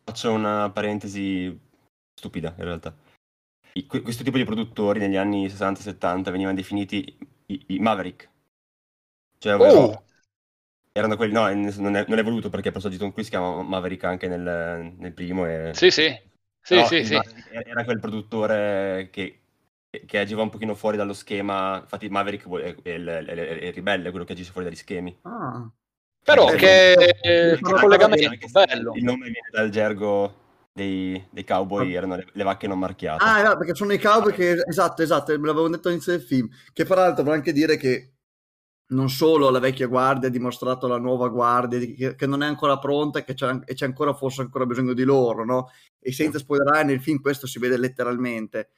Faccio 0.03 0.31
una 0.31 0.69
parentesi 0.69 1.59
stupida 2.13 2.53
in 2.57 2.63
realtà. 2.63 2.95
I, 3.73 3.87
questo 3.87 4.23
tipo 4.23 4.37
di 4.37 4.43
produttori 4.43 4.99
negli 4.99 5.15
anni 5.15 5.47
60-70 5.47 6.29
venivano 6.29 6.55
definiti 6.55 7.17
i, 7.47 7.63
i 7.69 7.79
Maverick. 7.79 8.29
Cioè, 9.39 9.55
oh. 9.55 10.03
erano 10.91 11.15
quelli, 11.15 11.33
no, 11.33 11.51
non 11.51 11.95
è, 11.95 12.05
non 12.07 12.19
è 12.19 12.23
voluto 12.23 12.49
perché 12.49 12.67
il 12.67 12.73
personaggio 12.73 13.11
qui 13.11 13.23
si 13.23 13.31
chiama 13.31 13.63
Maverick 13.63 14.03
anche 14.03 14.27
nel, 14.27 14.93
nel 14.95 15.13
primo. 15.13 15.47
E... 15.47 15.71
Sì, 15.73 15.89
sì. 15.89 16.31
Sì, 16.61 16.75
no, 16.75 16.85
sì, 16.85 17.03
sì. 17.03 17.19
Era 17.49 17.83
quel 17.83 17.99
produttore 17.99 19.09
che 19.11 19.42
che 20.05 20.17
agiva 20.17 20.41
un 20.41 20.49
pochino 20.49 20.73
fuori 20.73 20.97
dallo 20.97 21.13
schema, 21.13 21.79
infatti 21.81 22.09
Maverick 22.09 22.49
è 22.81 22.89
il, 22.89 23.05
è, 23.07 23.25
è 23.25 23.65
il 23.65 23.73
ribelle, 23.73 24.09
quello 24.09 24.25
che 24.25 24.33
agisce 24.33 24.51
fuori 24.51 24.67
dagli 24.67 24.77
schemi. 24.77 25.15
Ah. 25.21 25.69
Però 26.23 26.51
eh, 26.51 26.55
che, 26.55 27.17
che 27.21 27.59
collegamento 27.61 28.47
bello. 28.49 28.93
Il 28.95 29.03
nome 29.03 29.25
viene 29.25 29.49
dal 29.51 29.69
gergo 29.69 30.41
dei, 30.73 31.23
dei 31.29 31.43
cowboy, 31.43 31.93
ah. 31.93 31.97
erano 31.97 32.15
le, 32.15 32.27
le, 32.31 32.43
vacche 32.43 32.67
non 32.67 32.79
marchiate. 32.79 33.23
Ah, 33.23 33.43
no, 33.43 33.57
perché 33.57 33.75
sono 33.75 33.93
i 33.93 33.99
cowboy 33.99 34.33
che, 34.33 34.63
esatto, 34.67 35.03
esatto, 35.03 35.37
me 35.37 35.45
l'avevo 35.45 35.69
detto 35.69 35.89
all'inizio 35.89 36.13
del 36.13 36.21
film, 36.21 36.49
che 36.71 36.85
peraltro 36.85 37.23
vorrei 37.23 37.37
anche 37.37 37.53
dire 37.53 37.77
che 37.77 38.13
non 38.87 39.09
solo 39.09 39.49
la 39.49 39.59
vecchia 39.59 39.87
guardia 39.87 40.27
ha 40.27 40.31
dimostrato 40.31 40.87
la 40.87 40.97
nuova 40.97 41.27
guardia 41.27 41.79
che, 41.79 42.15
che 42.15 42.27
non 42.27 42.43
è 42.43 42.45
ancora 42.45 42.77
pronta 42.77 43.19
e 43.19 43.23
che 43.23 43.33
c'è, 43.33 43.59
e 43.65 43.73
c'è 43.73 43.85
ancora 43.85 44.13
forse 44.13 44.41
ancora 44.41 44.65
bisogno 44.65 44.93
di 44.93 45.03
loro, 45.03 45.45
no? 45.45 45.69
E 45.99 46.11
senza 46.11 46.39
spoilerare 46.39 46.83
nel 46.83 47.01
film 47.01 47.19
questo 47.19 47.47
si 47.47 47.59
vede 47.59 47.77
letteralmente 47.77 48.69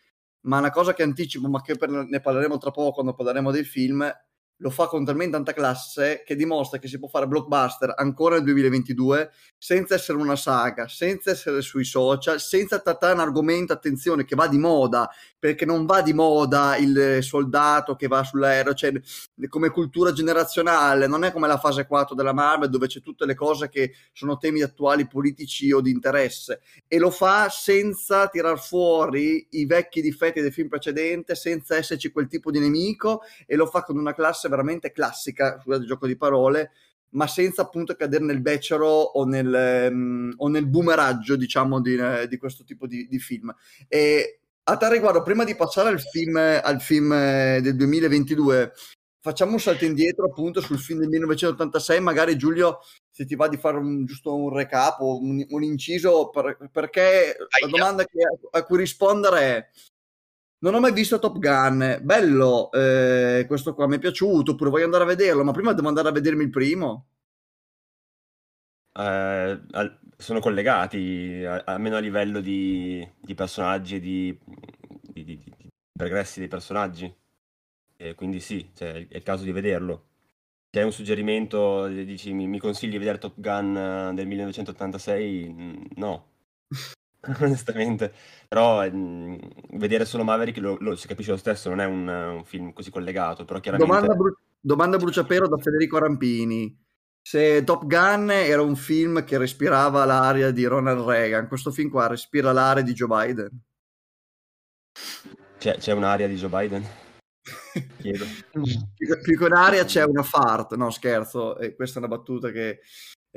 ma 0.45 0.59
una 0.59 0.71
cosa 0.71 0.93
che 0.93 1.03
anticipo, 1.03 1.47
ma 1.47 1.61
che 1.61 1.75
per, 1.75 1.89
ne 1.89 2.19
parleremo 2.19 2.57
tra 2.57 2.71
poco 2.71 2.91
quando 2.91 3.13
parleremo 3.13 3.51
dei 3.51 3.63
film, 3.63 4.09
lo 4.57 4.69
fa 4.69 4.87
con 4.87 5.03
talmente 5.03 5.33
tanta 5.33 5.53
classe 5.53 6.23
che 6.25 6.35
dimostra 6.35 6.79
che 6.79 6.87
si 6.87 6.97
può 6.97 7.07
fare 7.07 7.27
blockbuster 7.27 7.93
ancora 7.97 8.35
nel 8.35 8.45
2022 8.45 9.31
senza 9.57 9.95
essere 9.95 10.17
una 10.17 10.35
saga, 10.35 10.87
senza 10.87 11.31
essere 11.31 11.61
sui 11.61 11.83
social, 11.83 12.39
senza 12.39 12.79
trattare 12.79 13.13
un 13.13 13.19
argomento, 13.19 13.73
attenzione, 13.73 14.23
che 14.23 14.35
va 14.35 14.47
di 14.47 14.57
moda, 14.57 15.09
perché 15.39 15.65
non 15.65 15.85
va 15.85 16.01
di 16.01 16.13
moda 16.13 16.77
il 16.77 17.19
soldato 17.21 17.95
che 17.95 18.07
va 18.07 18.23
sull'aereo, 18.23 18.73
cioè 18.73 18.93
come 19.49 19.69
cultura 19.69 20.11
generazionale, 20.11 21.07
non 21.07 21.23
è 21.23 21.31
come 21.31 21.47
la 21.47 21.57
fase 21.57 21.87
4 21.87 22.15
della 22.15 22.33
Marvel 22.33 22.69
dove 22.69 22.87
c'è 22.87 23.01
tutte 23.01 23.25
le 23.25 23.33
cose 23.33 23.69
che 23.69 23.93
sono 24.13 24.37
temi 24.37 24.61
attuali 24.61 25.07
politici 25.07 25.71
o 25.71 25.81
di 25.81 25.91
interesse. 25.91 26.61
E 26.87 26.99
lo 26.99 27.09
fa 27.09 27.49
senza 27.49 28.27
tirar 28.27 28.59
fuori 28.59 29.47
i 29.51 29.65
vecchi 29.65 30.01
difetti 30.01 30.41
del 30.41 30.53
film 30.53 30.67
precedente, 30.67 31.35
senza 31.35 31.75
esserci 31.75 32.11
quel 32.11 32.27
tipo 32.27 32.51
di 32.51 32.59
nemico 32.59 33.21
e 33.45 33.55
lo 33.55 33.65
fa 33.65 33.83
con 33.83 33.97
una 33.97 34.13
classe 34.13 34.44
veramente 34.49 34.91
classica, 34.91 35.59
scusate 35.61 35.81
il 35.81 35.87
gioco 35.87 36.07
di 36.07 36.17
parole, 36.17 36.71
ma 37.15 37.27
senza 37.27 37.63
appunto 37.63 37.95
cadere 37.95 38.23
nel 38.23 38.41
becero 38.41 38.87
o 38.87 39.25
nel, 39.25 39.89
um, 39.91 40.33
o 40.37 40.47
nel 40.47 40.67
boomeraggio, 40.67 41.35
diciamo, 41.35 41.81
di, 41.81 41.95
eh, 41.95 42.27
di 42.27 42.37
questo 42.37 42.63
tipo 42.63 42.87
di, 42.87 43.07
di, 43.07 43.19
film. 43.19 43.53
E 43.87 44.39
a 44.63 44.77
tal 44.77 44.91
riguardo, 44.91 45.21
prima 45.21 45.43
di 45.43 45.55
passare 45.55 45.89
al 45.89 46.01
film, 46.01 46.37
al 46.37 46.81
film 46.81 47.13
eh, 47.13 47.59
del 47.61 47.75
2022, 47.75 48.73
facciamo 49.21 49.53
un 49.53 49.59
salto 49.59 49.85
indietro 49.85 50.25
appunto 50.25 50.61
sul 50.61 50.77
film 50.77 50.99
del 50.99 51.09
1986, 51.09 51.99
magari 51.99 52.37
Giulio 52.37 52.79
se 53.09 53.25
ti 53.25 53.35
va 53.35 53.47
di 53.47 53.57
fare 53.57 53.77
un, 53.77 54.05
giusto 54.05 54.35
un 54.35 54.53
recap 54.53 54.99
o 54.99 55.19
un, 55.19 55.43
un 55.49 55.63
inciso, 55.63 56.29
per, 56.29 56.57
perché 56.71 57.35
la 57.59 57.67
domanda 57.67 58.03
che, 58.03 58.19
a 58.51 58.63
cui 58.63 58.77
rispondere 58.77 59.39
è 59.39 59.69
non 60.65 60.75
ho 60.75 60.79
mai 60.79 60.93
visto 60.93 61.19
Top 61.19 61.37
Gun, 61.37 61.99
bello, 62.01 62.71
eh, 62.71 63.45
questo 63.47 63.75
qua 63.75 63.87
mi 63.87 63.97
è 63.97 63.99
piaciuto, 63.99 64.53
oppure 64.53 64.71
voglio 64.71 64.85
andare 64.85 65.03
a 65.03 65.07
vederlo, 65.07 65.43
ma 65.43 65.51
prima 65.51 65.73
devo 65.73 65.87
andare 65.87 66.07
a 66.07 66.11
vedermi 66.11 66.41
il 66.41 66.49
primo. 66.49 67.05
Eh, 68.97 69.61
sono 70.17 70.39
collegati, 70.39 71.43
almeno 71.45 71.97
a 71.97 71.99
livello 71.99 72.39
di, 72.41 73.07
di 73.19 73.35
personaggi 73.35 73.95
e 73.97 73.99
di, 73.99 74.39
di, 75.01 75.23
di, 75.23 75.43
di, 75.57 75.69
progressi 75.91 76.39
dei 76.39 76.47
personaggi. 76.47 77.13
E 77.97 78.15
quindi 78.15 78.39
sì, 78.39 78.71
cioè, 78.73 79.07
è 79.07 79.17
il 79.17 79.23
caso 79.23 79.43
di 79.43 79.51
vederlo. 79.51 80.07
Se 80.71 80.79
hai 80.79 80.85
un 80.85 80.91
suggerimento, 80.91 81.85
dici 81.87 82.33
mi, 82.33 82.47
mi 82.47 82.57
consigli 82.59 82.91
di 82.91 82.97
vedere 82.97 83.19
Top 83.19 83.39
Gun 83.39 83.77
eh, 83.77 84.13
del 84.15 84.25
1986? 84.25 85.89
No. 85.97 86.31
onestamente. 87.41 88.13
Però 88.47 88.87
mh, 88.89 89.37
vedere 89.77 90.05
solo 90.05 90.23
Maverick 90.23 90.57
lo, 90.59 90.77
lo, 90.79 90.95
si 90.95 91.07
capisce 91.07 91.31
lo 91.31 91.37
stesso, 91.37 91.69
non 91.69 91.79
è 91.81 91.85
un, 91.85 92.07
un 92.07 92.43
film 92.45 92.73
così 92.73 92.91
collegato, 92.91 93.45
però 93.45 93.59
chiaramente... 93.59 93.91
Domanda, 93.91 94.15
bru- 94.15 94.37
domanda 94.59 94.97
bruciapelo 94.97 95.47
da 95.47 95.57
Federico 95.57 95.97
Rampini. 95.97 96.83
Se 97.21 97.63
Top 97.63 97.87
Gun 97.87 98.29
era 98.29 98.61
un 98.61 98.75
film 98.75 99.23
che 99.23 99.39
respirava 99.39 100.05
l'aria 100.05 100.51
di 100.51 100.65
Ronald 100.65 101.07
Reagan, 101.07 101.47
questo 101.47 101.71
film 101.71 101.89
qua 101.89 102.07
respira 102.07 102.51
l'aria 102.51 102.83
di 102.83 102.93
Joe 102.93 103.07
Biden? 103.07 103.61
C'è, 105.57 105.77
c'è 105.77 105.91
un'aria 105.93 106.27
di 106.27 106.35
Joe 106.35 106.49
Biden? 106.49 106.85
Chiedo. 107.97 108.25
più, 108.51 109.21
più 109.21 109.37
che 109.37 109.43
un'aria 109.43 109.83
c'è 109.85 110.03
una 110.03 110.21
fart, 110.21 110.75
no 110.75 110.91
scherzo, 110.91 111.57
e 111.57 111.75
questa 111.75 111.99
è 111.99 112.03
una 112.05 112.15
battuta 112.15 112.51
che 112.51 112.81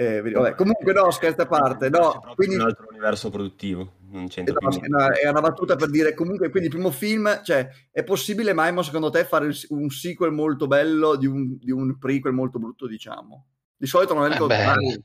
eh, 0.01 0.21
vabbè, 0.21 0.55
comunque 0.55 0.93
no, 0.93 1.11
scherzo 1.11 1.43
a 1.43 1.47
parte, 1.47 1.89
no, 1.89 2.23
quindi... 2.37 2.55
un 2.55 2.61
altro 2.61 2.87
universo 2.89 3.31
produttivo, 3.31 3.95
non 4.11 4.29
c'entra 4.29 4.55
no, 4.61 4.79
no, 4.87 5.11
È 5.11 5.29
una 5.29 5.41
battuta 5.41 5.75
per 5.75 5.91
dire, 5.91 6.15
comunque, 6.15 6.51
quindi 6.51 6.69
il 6.69 6.75
primo 6.75 6.93
film, 6.93 7.43
cioè, 7.43 7.69
è 7.91 8.05
possibile 8.05 8.53
mai, 8.53 8.73
ma 8.73 8.85
secondo 8.85 9.11
te, 9.11 9.25
fare 9.25 9.51
un 9.71 9.91
sequel 9.91 10.31
molto 10.31 10.69
bello 10.69 11.17
di 11.17 11.27
un, 11.27 11.59
di 11.59 11.73
un 11.73 11.99
prequel 11.99 12.33
molto 12.33 12.61
brutto, 12.61 12.87
diciamo? 12.87 13.47
Di 13.77 13.89
solito 13.89 14.15
non 14.15 14.27
è 14.27 14.29
il 14.29 14.35
eh 14.35 14.39
contrario. 14.39 15.03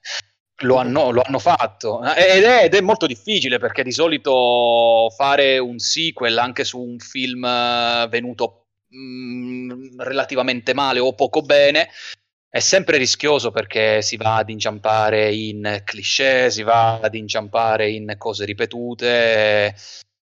Lo 0.58 0.75
hanno, 0.75 1.10
lo 1.10 1.23
hanno, 1.25 1.39
fatto 1.39 2.03
ed 2.03 2.43
è, 2.43 2.65
ed 2.65 2.75
è, 2.75 2.82
molto 2.82 3.08
difficile 3.08 3.58
perché 3.58 3.82
di 3.82 3.91
solito 3.91 5.10
fare 5.17 5.58
un 5.58 5.79
sequel 5.79 6.38
anche 6.38 6.63
su 6.63 6.79
un 6.79 6.99
film 6.99 7.43
eh, 7.43 8.08
venuto 8.12 8.67
mh, 8.89 8.97
mm, 8.97 9.99
relativamente 10.01 10.75
male 10.75 10.99
o 10.99 11.15
poco 11.15 11.41
bene 11.41 11.89
è 12.53 12.59
sempre 12.59 12.97
rischioso 12.97 13.49
perché 13.49 14.03
si 14.03 14.15
va 14.15 14.35
ad 14.35 14.49
inciampare 14.51 15.33
in 15.33 15.81
cliché, 15.83 16.51
si 16.51 16.61
va 16.61 16.99
ad 16.99 17.15
inciampare 17.15 17.89
in 17.89 18.13
cose 18.19 18.45
ripetute, 18.45 19.75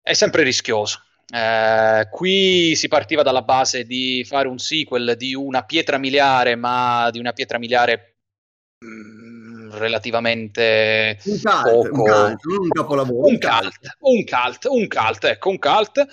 è 0.01 0.13
sempre 0.13 0.41
rischioso. 0.41 0.99
Eh, 1.31 2.07
qui 2.09 2.75
si 2.75 2.87
partiva 2.87 3.21
dalla 3.21 3.43
base 3.43 3.83
di 3.83 4.25
fare 4.27 4.47
un 4.47 4.57
sequel 4.57 5.13
di 5.15 5.35
una 5.35 5.63
pietra 5.63 5.99
miliare, 5.99 6.55
ma 6.55 7.07
di 7.11 7.19
una 7.19 7.33
pietra 7.33 7.59
miliare 7.59 8.15
mh, 8.83 8.87
mm, 8.87 9.71
relativamente 9.73 11.19
un 11.23 11.39
cult, 11.39 11.89
poco... 11.89 12.01
un, 12.01 12.35
cult, 12.35 12.59
un 12.61 12.67
capolavoro 12.69 13.27
un 13.27 13.37
cult, 13.37 13.95
un 13.99 14.23
cult, 14.23 14.65
un 14.65 14.87
cult, 14.87 15.23
ecco 15.23 15.49
un 15.49 15.59
cult 15.59 16.07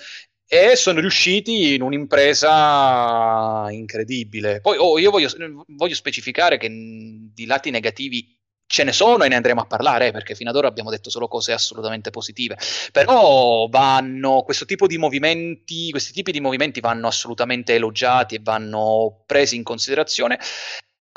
e 0.47 0.75
sono 0.75 0.99
riusciti 0.99 1.73
in 1.73 1.81
un'impresa 1.81 3.67
incredibile. 3.71 4.61
Poi 4.61 4.77
oh, 4.77 4.99
io 4.99 5.11
voglio, 5.11 5.29
voglio, 5.67 5.95
specificare 5.95 6.57
che 6.57 6.69
di 6.69 7.45
lati 7.45 7.71
negativi 7.71 8.35
ce 8.67 8.83
ne 8.83 8.91
sono 8.91 9.23
e 9.23 9.27
ne 9.27 9.35
andremo 9.35 9.61
a 9.61 9.65
parlare, 9.65 10.07
eh, 10.07 10.11
perché 10.11 10.35
fino 10.35 10.49
ad 10.49 10.55
ora 10.55 10.67
abbiamo 10.67 10.89
detto 10.89 11.09
solo 11.09 11.27
cose 11.27 11.51
assolutamente 11.53 12.09
positive. 12.09 12.57
Però 12.91 13.67
vanno, 13.69 14.43
questo 14.43 14.65
tipo 14.65 14.87
di 14.87 14.97
movimenti, 14.97 15.89
questi 15.91 16.13
tipi 16.13 16.31
di 16.31 16.41
movimenti 16.41 16.79
vanno 16.79 17.07
assolutamente 17.07 17.73
elogiati 17.73 18.35
e 18.35 18.41
vanno 18.41 19.23
presi 19.25 19.55
in 19.55 19.63
considerazione. 19.63 20.39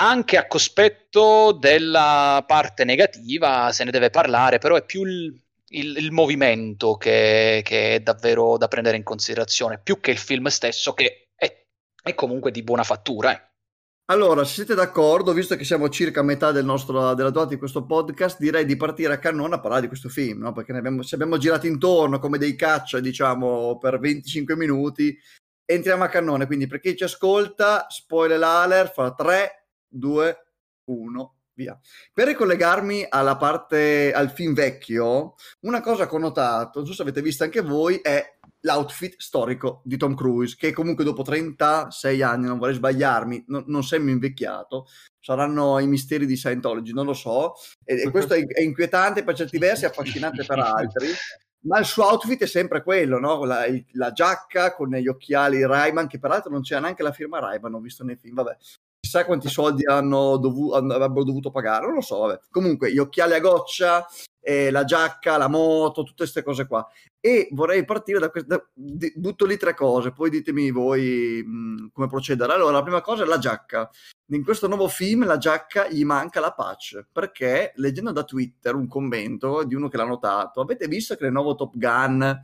Anche 0.01 0.37
a 0.37 0.47
cospetto 0.47 1.51
della 1.51 2.43
parte 2.47 2.85
negativa 2.85 3.71
se 3.73 3.83
ne 3.83 3.91
deve 3.91 4.09
parlare, 4.09 4.57
però 4.57 4.75
è 4.75 4.85
più 4.85 5.03
il, 5.03 5.37
il, 5.69 5.97
il 5.97 6.11
movimento 6.11 6.95
che, 6.95 7.61
che, 7.63 7.95
è 7.95 7.99
davvero 7.99 8.57
da 8.57 8.67
prendere 8.67 8.97
in 8.97 9.03
considerazione, 9.03 9.79
più 9.81 9.99
che 9.99 10.11
il 10.11 10.17
film 10.17 10.47
stesso, 10.47 10.93
che 10.93 11.29
è, 11.35 11.65
è 12.01 12.13
comunque 12.13 12.51
di 12.51 12.63
buona 12.63 12.83
fattura. 12.83 13.31
Eh. 13.33 13.47
Allora, 14.09 14.43
se 14.43 14.55
siete 14.55 14.73
d'accordo, 14.73 15.33
visto 15.33 15.55
che 15.55 15.63
siamo 15.63 15.87
circa 15.89 16.21
a 16.21 16.23
metà 16.23 16.51
del 16.51 16.65
nostro, 16.65 17.13
della 17.13 17.29
durata 17.29 17.49
di 17.49 17.57
questo 17.57 17.85
podcast, 17.85 18.39
direi 18.39 18.65
di 18.65 18.75
partire 18.75 19.13
a 19.13 19.19
cannone 19.19 19.55
a 19.55 19.59
parlare 19.59 19.81
di 19.81 19.87
questo 19.87 20.09
film, 20.09 20.41
no? 20.41 20.51
Perché 20.51 20.71
ne 20.71 20.79
abbiamo, 20.79 21.03
ci 21.03 21.13
abbiamo 21.13 21.37
girato 21.37 21.67
intorno 21.67 22.17
come 22.17 22.39
dei 22.39 22.55
caccia, 22.55 22.99
diciamo, 22.99 23.77
per 23.77 23.99
25 23.99 24.55
minuti. 24.55 25.15
Entriamo 25.63 26.03
a 26.03 26.07
cannone, 26.07 26.47
quindi 26.47 26.65
per 26.65 26.79
chi 26.79 26.95
ci 26.95 27.03
ascolta, 27.03 27.85
spoiler 27.87 28.41
alert, 28.41 28.93
fra 28.93 29.13
3, 29.13 29.67
2, 29.87 30.37
1, 30.85 31.38
via. 31.59 31.77
Per 32.13 32.27
ricollegarmi 32.27 33.05
alla 33.09 33.35
parte, 33.35 34.13
al 34.13 34.31
film 34.31 34.53
vecchio, 34.53 35.35
una 35.61 35.81
cosa 35.81 36.07
che 36.07 36.15
ho 36.15 36.19
notato, 36.19 36.79
non 36.79 36.87
so 36.87 36.93
se 36.93 37.01
avete 37.01 37.21
visto 37.21 37.43
anche 37.43 37.61
voi, 37.61 37.97
è 37.97 38.37
l'outfit 38.61 39.15
storico 39.17 39.81
di 39.83 39.97
Tom 39.97 40.15
Cruise, 40.15 40.55
che 40.57 40.71
comunque 40.71 41.03
dopo 41.03 41.21
36 41.21 42.21
anni, 42.21 42.47
non 42.47 42.57
vorrei 42.57 42.75
sbagliarmi, 42.75 43.45
no, 43.47 43.63
non 43.67 43.83
sembra 43.83 44.13
invecchiato, 44.13 44.87
saranno 45.19 45.79
i 45.79 45.87
misteri 45.87 46.25
di 46.25 46.35
Scientology, 46.35 46.93
non 46.93 47.05
lo 47.05 47.13
so, 47.13 47.53
e, 47.83 48.01
e 48.01 48.09
questo 48.09 48.33
è, 48.33 48.45
è, 48.45 48.61
inquietante 48.61 49.23
per 49.23 49.35
certi 49.35 49.57
versi, 49.57 49.85
affascinante 49.85 50.45
per 50.45 50.59
altri, 50.59 51.07
ma 51.61 51.79
il 51.79 51.85
suo 51.85 52.05
outfit 52.05 52.41
è 52.41 52.47
sempre 52.47 52.83
quello, 52.83 53.19
no? 53.19 53.43
la, 53.43 53.65
la, 53.93 54.11
giacca 54.11 54.73
con 54.73 54.89
gli 54.91 55.07
occhiali 55.07 55.65
Rayman, 55.65 56.07
che 56.07 56.19
peraltro 56.19 56.51
non 56.51 56.61
c'era 56.61 56.81
neanche 56.81 57.03
la 57.03 57.11
firma 57.11 57.39
Rayman, 57.39 57.73
ho 57.73 57.79
visto 57.79 58.03
nei 58.05 58.15
film, 58.15 58.35
vabbè. 58.35 58.55
Chissà 58.99 59.25
quanti 59.25 59.49
soldi 59.49 59.83
dovu- 59.83 60.73
avrebbero 60.73 61.23
dovuto 61.23 61.51
pagare, 61.51 61.85
non 61.85 61.95
lo 61.95 62.01
so, 62.01 62.19
vabbè. 62.19 62.39
Comunque, 62.51 62.91
gli 62.91 62.97
occhiali 62.97 63.33
a 63.33 63.39
goccia, 63.39 64.05
eh, 64.41 64.71
la 64.71 64.83
giacca, 64.83 65.37
la 65.37 65.47
moto, 65.47 66.03
tutte 66.03 66.23
queste 66.23 66.43
cose 66.43 66.67
qua 66.67 66.87
e 67.21 67.49
vorrei 67.51 67.83
partire 67.83 68.19
da 68.19 68.29
questo, 68.29 68.69
butto 68.73 69.45
lì 69.45 69.57
tre 69.57 69.73
cose, 69.73 70.13
poi 70.13 70.29
ditemi 70.29 70.71
voi 70.71 71.43
mh, 71.45 71.89
come 71.91 72.07
procedere. 72.07 72.53
Allora, 72.53 72.71
la 72.71 72.81
prima 72.81 73.01
cosa 73.01 73.23
è 73.23 73.25
la 73.25 73.37
giacca. 73.37 73.89
In 74.31 74.43
questo 74.43 74.67
nuovo 74.67 74.87
film 74.87 75.25
la 75.25 75.37
giacca 75.37 75.89
gli 75.89 76.03
manca 76.05 76.39
la 76.39 76.53
patch, 76.53 77.07
perché 77.11 77.73
leggendo 77.75 78.11
da 78.11 78.23
Twitter 78.23 78.75
un 78.75 78.87
commento 78.87 79.63
di 79.63 79.75
uno 79.75 79.89
che 79.89 79.97
l'ha 79.97 80.05
notato, 80.05 80.61
avete 80.61 80.87
visto 80.87 81.15
che 81.15 81.23
nel 81.23 81.33
nuovo 81.33 81.55
Top 81.55 81.75
Gun 81.75 82.43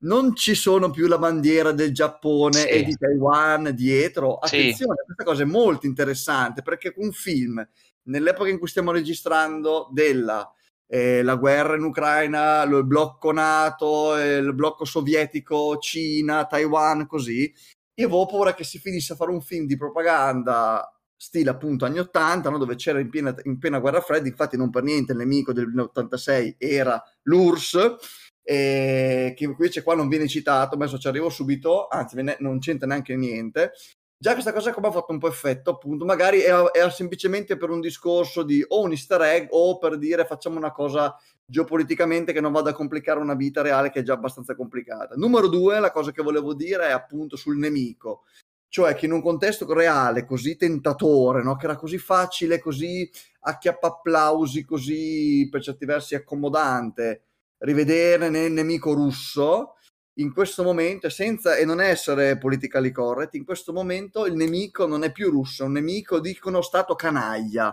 non 0.00 0.34
ci 0.36 0.54
sono 0.54 0.90
più 0.90 1.06
la 1.06 1.18
bandiera 1.18 1.72
del 1.72 1.92
Giappone 1.92 2.60
sì. 2.60 2.68
e 2.68 2.82
di 2.84 2.94
Taiwan 2.94 3.72
dietro. 3.74 4.38
Attenzione, 4.38 4.94
sì. 4.98 5.04
questa 5.04 5.24
cosa 5.24 5.42
è 5.42 5.46
molto 5.46 5.86
interessante 5.86 6.62
perché 6.62 6.92
un 6.96 7.12
film 7.12 7.66
nell'epoca 8.04 8.48
in 8.48 8.58
cui 8.58 8.68
stiamo 8.68 8.92
registrando 8.92 9.88
della 9.92 10.50
eh, 10.90 11.22
la 11.22 11.36
guerra 11.36 11.76
in 11.76 11.82
Ucraina, 11.82 12.62
il 12.62 12.84
blocco 12.86 13.30
NATO, 13.30 14.16
il 14.16 14.54
blocco 14.54 14.84
sovietico, 14.84 15.76
Cina, 15.76 16.46
Taiwan, 16.46 17.06
così. 17.06 17.52
Io 17.94 18.06
avevo 18.06 18.26
paura 18.26 18.54
che 18.54 18.64
si 18.64 18.78
finisse 18.78 19.12
a 19.12 19.16
fare 19.16 19.30
un 19.30 19.42
film 19.42 19.66
di 19.66 19.76
propaganda 19.76 20.90
stile 21.14 21.50
appunto 21.50 21.84
anni 21.84 21.98
80, 21.98 22.48
no? 22.48 22.58
dove 22.58 22.76
c'era 22.76 23.00
in 23.00 23.10
piena, 23.10 23.34
in 23.42 23.58
piena, 23.58 23.80
guerra 23.80 24.00
fredda, 24.00 24.28
infatti 24.28 24.56
non 24.56 24.70
per 24.70 24.84
niente 24.84 25.12
il 25.12 25.18
nemico 25.18 25.52
del 25.52 25.76
86 25.76 26.54
era 26.58 27.02
l'URSS, 27.22 28.27
eh, 28.50 29.34
che 29.36 29.44
invece 29.44 29.82
qua 29.82 29.94
non 29.94 30.08
viene 30.08 30.26
citato, 30.26 30.74
adesso 30.74 30.98
ci 30.98 31.06
arrivo 31.06 31.28
subito, 31.28 31.86
anzi 31.88 32.16
non 32.38 32.58
c'entra 32.60 32.86
neanche 32.86 33.14
niente, 33.14 33.72
Già 34.20 34.32
questa 34.32 34.52
cosa 34.52 34.72
come 34.72 34.88
ha 34.88 34.90
fatto 34.90 35.12
un 35.12 35.20
po' 35.20 35.28
effetto, 35.28 35.70
appunto, 35.70 36.04
magari 36.04 36.42
era, 36.42 36.68
semplicemente 36.90 37.56
per 37.56 37.70
un 37.70 37.78
discorso 37.78 38.42
di 38.42 38.64
o 38.66 38.82
un 38.82 38.90
easter 38.90 39.20
egg 39.20 39.46
o 39.50 39.78
per 39.78 39.96
dire 39.96 40.24
facciamo 40.24 40.56
una 40.56 40.72
cosa 40.72 41.16
geopoliticamente 41.46 42.32
che 42.32 42.40
non 42.40 42.50
vada 42.50 42.70
a 42.70 42.72
complicare 42.72 43.20
una 43.20 43.36
vita 43.36 43.62
reale 43.62 43.90
che 43.90 44.00
è 44.00 44.02
già 44.02 44.14
abbastanza 44.14 44.56
complicata. 44.56 45.14
Numero 45.14 45.46
due, 45.46 45.78
la 45.78 45.92
cosa 45.92 46.10
che 46.10 46.24
volevo 46.24 46.52
dire 46.52 46.88
è 46.88 46.90
appunto 46.90 47.36
sul 47.36 47.58
nemico, 47.58 48.24
cioè 48.68 48.96
che 48.96 49.06
in 49.06 49.12
un 49.12 49.22
contesto 49.22 49.72
reale 49.72 50.24
così 50.24 50.56
tentatore, 50.56 51.44
no? 51.44 51.54
che 51.54 51.66
era 51.66 51.76
così 51.76 51.98
facile, 51.98 52.58
così 52.58 53.08
acchiappa 53.42 53.86
applausi, 53.86 54.64
così 54.64 55.46
per 55.48 55.62
certi 55.62 55.84
versi 55.86 56.16
accomodante, 56.16 57.27
rivedere 57.58 58.28
nel 58.28 58.52
nemico 58.52 58.92
russo 58.92 59.74
in 60.18 60.32
questo 60.32 60.62
momento, 60.62 61.08
senza 61.08 61.56
e 61.56 61.64
non 61.64 61.80
essere 61.80 62.38
politically 62.38 62.90
correct, 62.90 63.34
in 63.34 63.44
questo 63.44 63.72
momento 63.72 64.26
il 64.26 64.34
nemico 64.34 64.86
non 64.86 65.04
è 65.04 65.12
più 65.12 65.30
russo, 65.30 65.62
è 65.62 65.66
un 65.66 65.72
nemico 65.72 66.18
di 66.18 66.36
uno 66.42 66.60
stato 66.60 66.94
canaglia. 66.94 67.72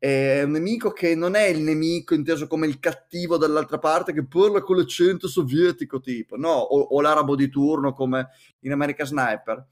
È 0.00 0.42
un 0.42 0.52
nemico 0.52 0.92
che 0.92 1.16
non 1.16 1.34
è 1.34 1.46
il 1.46 1.60
nemico 1.60 2.14
inteso 2.14 2.46
come 2.46 2.68
il 2.68 2.78
cattivo 2.78 3.36
dall'altra 3.36 3.78
parte 3.78 4.12
che 4.12 4.24
parla 4.24 4.60
con 4.60 4.76
l'accento 4.76 5.26
sovietico, 5.26 5.98
tipo, 5.98 6.36
no, 6.36 6.52
o, 6.52 6.78
o 6.78 7.00
l'arabo 7.00 7.34
di 7.34 7.48
turno 7.48 7.92
come 7.92 8.28
in 8.60 8.70
America 8.70 9.04
Sniper. 9.04 9.66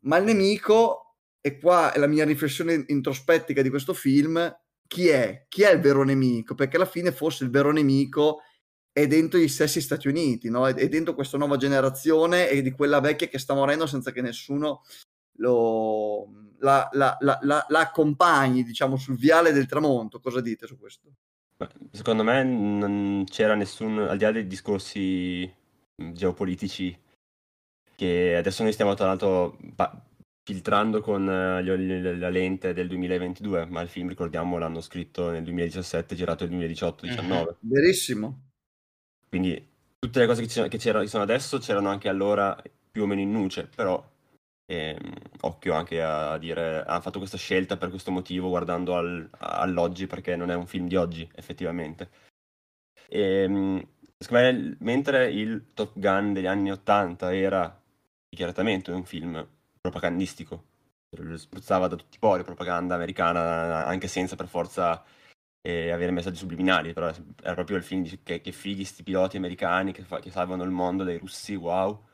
Ma 0.00 0.18
il 0.18 0.24
nemico, 0.24 1.16
e 1.40 1.58
qua 1.58 1.92
è 1.92 1.98
la 1.98 2.06
mia 2.06 2.26
riflessione 2.26 2.84
introspettica 2.88 3.62
di 3.62 3.70
questo 3.70 3.94
film, 3.94 4.54
chi 4.86 5.08
è? 5.08 5.46
Chi 5.48 5.62
è 5.62 5.72
il 5.72 5.80
vero 5.80 6.02
nemico? 6.02 6.54
Perché 6.54 6.76
alla 6.76 6.84
fine 6.84 7.10
forse 7.10 7.44
il 7.44 7.50
vero 7.50 7.72
nemico 7.72 8.40
è 8.98 9.06
dentro 9.06 9.38
gli 9.38 9.48
stessi 9.48 9.80
Stati 9.80 10.08
Uniti, 10.08 10.50
no? 10.50 10.66
è 10.66 10.88
dentro 10.88 11.14
questa 11.14 11.38
nuova 11.38 11.56
generazione 11.56 12.48
e 12.48 12.62
di 12.62 12.72
quella 12.72 13.00
vecchia 13.00 13.28
che 13.28 13.38
sta 13.38 13.54
morendo 13.54 13.86
senza 13.86 14.10
che 14.10 14.20
nessuno 14.20 14.82
lo, 15.38 16.28
la, 16.58 16.88
la, 16.92 17.16
la, 17.20 17.38
la, 17.42 17.78
accompagni, 17.78 18.64
diciamo, 18.64 18.96
sul 18.96 19.16
viale 19.16 19.52
del 19.52 19.66
tramonto. 19.66 20.18
Cosa 20.18 20.40
dite 20.40 20.66
su 20.66 20.76
questo? 20.76 21.12
Secondo 21.92 22.24
me 22.24 22.42
non 22.42 23.24
c'era 23.28 23.54
nessun, 23.54 23.98
al 23.98 24.16
di 24.16 24.24
là 24.24 24.32
dei 24.32 24.46
discorsi 24.48 25.48
geopolitici, 25.94 26.96
che 27.94 28.34
adesso 28.36 28.64
noi 28.64 28.72
stiamo 28.72 28.94
tra 28.94 29.06
l'altro 29.06 29.58
pa- 29.76 30.04
filtrando 30.44 31.00
con 31.00 31.22
uh, 31.22 32.16
la 32.18 32.30
lente 32.30 32.72
del 32.72 32.88
2022, 32.88 33.66
ma 33.66 33.80
il 33.80 33.88
film, 33.88 34.08
ricordiamo, 34.08 34.58
l'hanno 34.58 34.80
scritto 34.80 35.30
nel 35.30 35.44
2017, 35.44 36.16
girato 36.16 36.46
nel 36.46 36.70
2018-19. 36.70 37.22
Mhm. 37.22 37.56
Verissimo. 37.60 38.47
Quindi 39.28 39.66
tutte 39.98 40.20
le 40.20 40.26
cose 40.26 40.46
che, 40.46 40.68
che, 40.68 40.78
che 40.78 41.06
sono 41.06 41.22
adesso 41.22 41.58
c'erano 41.58 41.88
anche 41.88 42.08
allora 42.08 42.56
più 42.90 43.02
o 43.02 43.06
meno 43.06 43.20
in 43.20 43.30
nuce, 43.30 43.68
però 43.74 44.02
ehm, 44.66 44.98
occhio 45.42 45.74
anche 45.74 46.02
a 46.02 46.38
dire 46.38 46.84
hanno 46.84 47.00
fatto 47.00 47.18
questa 47.18 47.36
scelta 47.36 47.76
per 47.76 47.90
questo 47.90 48.10
motivo 48.10 48.48
guardando 48.48 48.96
al, 48.96 49.28
all'oggi 49.38 50.06
perché 50.06 50.36
non 50.36 50.50
è 50.50 50.54
un 50.54 50.66
film 50.66 50.88
di 50.88 50.96
oggi 50.96 51.28
effettivamente. 51.34 52.10
E, 53.08 53.20
ehm, 53.42 53.86
secondo 54.18 54.44
me, 54.44 54.76
mentre 54.80 55.30
il 55.30 55.72
Top 55.74 55.92
Gun 55.98 56.32
degli 56.32 56.46
anni 56.46 56.70
80 56.70 57.34
era 57.34 57.80
dichiaratamente 58.28 58.90
un 58.90 59.04
film 59.04 59.46
propagandistico, 59.80 60.64
spruzzava 61.36 61.88
da 61.88 61.96
tutti 61.96 62.16
i 62.16 62.18
pori 62.20 62.44
propaganda 62.44 62.94
americana 62.94 63.86
anche 63.86 64.08
senza 64.08 64.36
per 64.36 64.46
forza 64.46 65.02
e 65.60 65.90
avere 65.90 66.12
messaggi 66.12 66.36
subliminali, 66.36 66.92
però 66.92 67.12
era 67.42 67.54
proprio 67.54 67.76
il 67.76 67.82
film 67.82 68.02
di, 68.02 68.20
che, 68.22 68.40
che 68.40 68.52
fighi 68.52 68.84
sti 68.84 69.02
piloti 69.02 69.36
americani 69.36 69.92
che, 69.92 70.02
fa, 70.02 70.20
che, 70.20 70.30
salvano 70.30 70.62
il 70.62 70.70
mondo 70.70 71.04
dai 71.04 71.18
russi, 71.18 71.54
wow. 71.54 72.06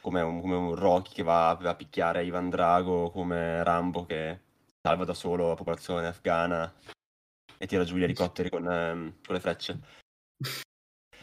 Come 0.00 0.20
un, 0.20 0.40
come 0.40 0.54
un 0.56 0.74
Rocky 0.74 1.12
che 1.14 1.22
va, 1.22 1.56
va, 1.60 1.70
a 1.70 1.74
picchiare 1.76 2.24
Ivan 2.24 2.50
Drago, 2.50 3.10
come 3.10 3.62
Rambo 3.62 4.04
che 4.04 4.40
salva 4.80 5.04
da 5.04 5.14
solo 5.14 5.48
la 5.48 5.54
popolazione 5.54 6.06
afghana 6.08 6.72
e 7.56 7.66
tira 7.66 7.84
giù 7.84 7.96
gli 7.96 8.02
elicotteri 8.02 8.50
con, 8.50 8.66
um, 8.66 9.14
con 9.24 9.34
le 9.34 9.40
frecce. 9.40 9.80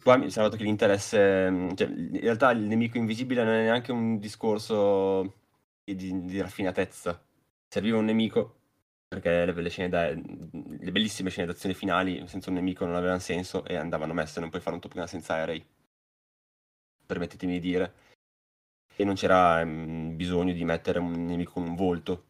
Qua 0.01 0.15
mi 0.15 0.27
è 0.27 0.29
sembrato 0.29 0.55
che 0.55 0.63
l'interesse, 0.63 1.73
cioè, 1.75 1.87
in 1.87 2.21
realtà 2.21 2.51
il 2.51 2.61
nemico 2.61 2.97
invisibile 2.97 3.43
non 3.43 3.53
è 3.53 3.63
neanche 3.63 3.91
un 3.91 4.17
discorso 4.17 5.41
di, 5.83 6.23
di 6.23 6.39
raffinatezza. 6.39 7.21
Serviva 7.67 7.97
un 7.97 8.05
nemico 8.05 8.58
perché 9.09 9.43
le, 9.45 9.53
le, 9.53 9.69
scene 9.69 9.89
da, 9.89 10.09
le 10.11 10.91
bellissime 10.91 11.31
scene 11.31 11.47
d'azione 11.47 11.73
finali 11.73 12.25
senza 12.27 12.49
un 12.49 12.55
nemico 12.57 12.85
non 12.85 12.95
avevano 12.95 13.19
senso 13.19 13.65
e 13.65 13.75
andavano 13.75 14.13
messe, 14.13 14.39
non 14.39 14.49
puoi 14.49 14.61
fare 14.61 14.75
un 14.75 14.81
Top 14.81 14.93
Gun 14.93 15.07
senza 15.07 15.33
aerei, 15.33 15.65
permettetemi 17.05 17.53
di 17.53 17.59
dire. 17.59 17.93
E 18.95 19.03
non 19.05 19.15
c'era 19.15 19.61
um, 19.63 20.15
bisogno 20.15 20.53
di 20.53 20.63
mettere 20.63 20.99
un 20.99 21.25
nemico 21.25 21.53
con 21.53 21.63
un 21.63 21.75
volto, 21.75 22.25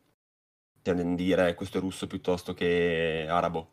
cioè 0.82 0.96
di 0.96 1.16
dire 1.16 1.54
questo 1.56 1.80
è 1.80 1.82
russo 1.82 2.08
piuttosto 2.08 2.54
che 2.54 3.26
arabo. 3.28 3.72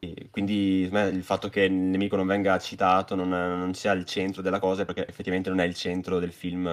E 0.00 0.28
quindi 0.30 0.80
il 0.82 1.22
fatto 1.22 1.48
che 1.48 1.62
il 1.62 1.72
nemico 1.72 2.16
non 2.16 2.26
venga 2.26 2.58
citato, 2.58 3.14
non, 3.14 3.28
non 3.28 3.74
sia 3.74 3.92
il 3.92 4.04
centro 4.04 4.42
della 4.42 4.58
cosa, 4.58 4.84
perché 4.84 5.06
effettivamente 5.06 5.50
non 5.50 5.60
è 5.60 5.64
il 5.64 5.74
centro 5.76 6.18
del 6.18 6.32
film, 6.32 6.68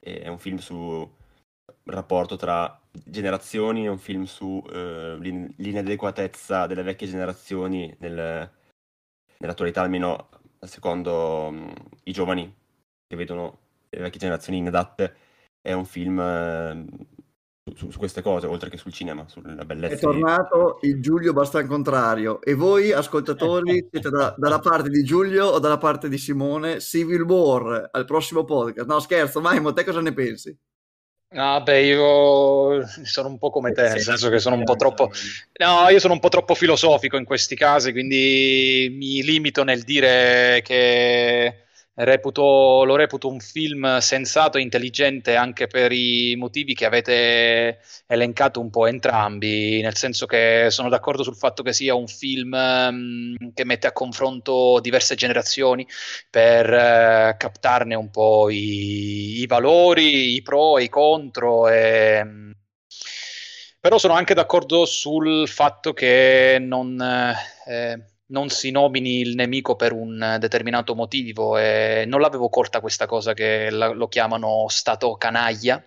è 0.00 0.26
un 0.26 0.38
film 0.38 0.56
su 0.58 1.08
rapporto 1.84 2.36
tra 2.36 2.80
generazioni, 2.90 3.84
è 3.84 3.88
un 3.88 3.98
film 3.98 4.24
su 4.24 4.62
eh, 4.70 5.16
l'inadeguatezza 5.18 6.66
delle 6.66 6.82
vecchie 6.82 7.08
generazioni 7.08 7.94
nel, 8.00 8.50
nell'attualità, 9.38 9.82
almeno 9.82 10.28
secondo 10.60 11.46
um, 11.48 11.72
i 12.04 12.12
giovani 12.12 12.52
che 13.06 13.16
vedono 13.16 13.58
le 13.88 14.00
vecchie 14.00 14.20
generazioni 14.20 14.58
inadatte. 14.58 15.14
È 15.60 15.72
un 15.72 15.84
film 15.84 16.18
eh, 16.20 16.84
su, 17.74 17.90
su, 17.90 17.98
queste 17.98 18.22
cose, 18.22 18.46
oltre 18.46 18.70
che 18.70 18.76
sul 18.76 18.92
cinema, 18.92 19.26
sulla 19.28 19.64
bellezza. 19.64 19.94
È 19.94 19.98
tornato 19.98 20.78
il 20.82 21.00
Giulio 21.00 21.32
basta 21.32 21.58
il 21.58 21.66
contrario. 21.66 22.40
E 22.40 22.54
voi, 22.54 22.92
ascoltatori, 22.92 23.86
siete 23.90 24.10
da, 24.10 24.34
dalla 24.36 24.60
parte 24.60 24.88
di 24.88 25.02
Giulio 25.02 25.46
o 25.46 25.58
dalla 25.58 25.78
parte 25.78 26.08
di 26.08 26.18
Simone? 26.18 26.80
Civil 26.80 27.22
War, 27.22 27.88
al 27.90 28.04
prossimo 28.04 28.44
podcast. 28.44 28.88
No, 28.88 29.00
scherzo, 29.00 29.40
Maimo, 29.40 29.72
te 29.72 29.84
cosa 29.84 30.00
ne 30.00 30.12
pensi? 30.12 30.56
Ah, 31.30 31.60
beh, 31.60 31.82
io 31.84 32.86
sono 33.02 33.28
un 33.28 33.38
po' 33.38 33.50
come 33.50 33.72
te, 33.72 33.82
nel 33.82 34.00
senso 34.00 34.30
che 34.30 34.38
sono 34.38 34.56
un 34.56 34.64
po' 34.64 34.76
troppo. 34.76 35.10
No, 35.58 35.88
io 35.88 35.98
sono 35.98 36.14
un 36.14 36.20
po' 36.20 36.28
troppo 36.28 36.54
filosofico 36.54 37.16
in 37.16 37.24
questi 37.24 37.56
casi, 37.56 37.92
quindi 37.92 38.88
mi 38.96 39.22
limito 39.22 39.64
nel 39.64 39.82
dire 39.82 40.62
che 40.64 41.65
Reputo, 41.98 42.84
lo 42.84 42.94
reputo 42.94 43.26
un 43.26 43.40
film 43.40 43.96
sensato 43.98 44.58
e 44.58 44.60
intelligente 44.60 45.34
anche 45.34 45.66
per 45.66 45.92
i 45.92 46.34
motivi 46.36 46.74
che 46.74 46.84
avete 46.84 47.80
elencato 48.06 48.60
un 48.60 48.68
po' 48.68 48.86
entrambi, 48.86 49.80
nel 49.80 49.96
senso 49.96 50.26
che 50.26 50.66
sono 50.68 50.90
d'accordo 50.90 51.22
sul 51.22 51.36
fatto 51.36 51.62
che 51.62 51.72
sia 51.72 51.94
un 51.94 52.06
film 52.06 52.52
um, 52.52 53.52
che 53.54 53.64
mette 53.64 53.86
a 53.86 53.92
confronto 53.92 54.78
diverse 54.80 55.14
generazioni 55.14 55.86
per 56.28 56.66
uh, 56.70 57.34
captarne 57.38 57.94
un 57.94 58.10
po' 58.10 58.50
i, 58.50 59.40
i, 59.40 59.46
valori, 59.46 60.34
i 60.34 60.42
pro 60.42 60.76
e 60.76 60.82
i 60.82 60.88
contro. 60.90 61.66
E, 61.68 62.20
um, 62.20 62.52
però 63.80 63.96
sono 63.96 64.12
anche 64.12 64.34
d'accordo 64.34 64.84
sul 64.84 65.48
fatto 65.48 65.94
che 65.94 66.58
non... 66.60 67.00
Eh, 67.00 68.15
non 68.28 68.48
si 68.48 68.70
nomini 68.70 69.20
il 69.20 69.34
nemico 69.34 69.76
per 69.76 69.92
un 69.92 70.36
determinato 70.40 70.94
motivo 70.94 71.58
e 71.58 72.04
non 72.06 72.20
l'avevo 72.20 72.48
colta 72.48 72.80
questa 72.80 73.06
cosa 73.06 73.34
che 73.34 73.70
la, 73.70 73.88
lo 73.88 74.08
chiamano 74.08 74.66
stato 74.68 75.16
canaglia. 75.16 75.82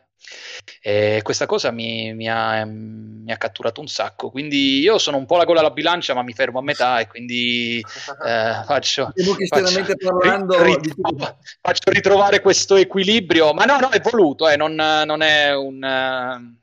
E 0.81 1.21
questa 1.23 1.45
cosa 1.45 1.71
mi, 1.71 2.13
mi, 2.13 2.29
ha, 2.29 2.63
mi, 2.65 3.31
ha, 3.31 3.37
catturato 3.37 3.81
un 3.81 3.87
sacco. 3.87 4.29
Quindi 4.29 4.79
io 4.79 4.97
sono 4.97 5.17
un 5.17 5.25
po' 5.25 5.37
la 5.37 5.45
gola 5.45 5.61
alla 5.61 5.71
bilancia 5.71 6.13
ma 6.13 6.21
mi 6.21 6.33
fermo 6.33 6.59
a 6.59 6.61
metà 6.61 6.99
e 6.99 7.07
quindi 7.07 7.77
eh, 8.25 8.63
faccio, 8.65 9.11
faccio, 9.47 9.93
parlando 9.97 10.61
rit- 10.61 10.93
rit- 10.93 11.35
faccio, 11.61 11.89
ritrovare 11.89 12.41
questo 12.41 12.75
equilibrio 12.75 13.53
ma 13.53 13.63
no 13.63 13.79
no 13.79 13.89
è 13.89 14.01
voluto 14.01 14.47
eh, 14.47 14.57
non, 14.57 14.75
non, 14.75 15.21
è 15.21 15.55
un 15.55 15.81
uh, 15.81 16.59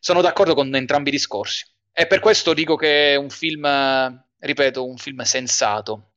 sono 0.00 0.20
d'accordo 0.20 0.54
con 0.54 0.74
entrambi 0.74 1.10
i 1.10 1.12
discorsi. 1.12 1.64
E 1.92 2.06
per 2.06 2.20
questo 2.20 2.54
dico 2.54 2.76
che 2.76 3.12
è 3.12 3.16
un 3.16 3.30
film 3.30 3.64
ripeto, 4.46 4.86
un 4.86 4.96
film 4.96 5.20
sensato. 5.22 6.12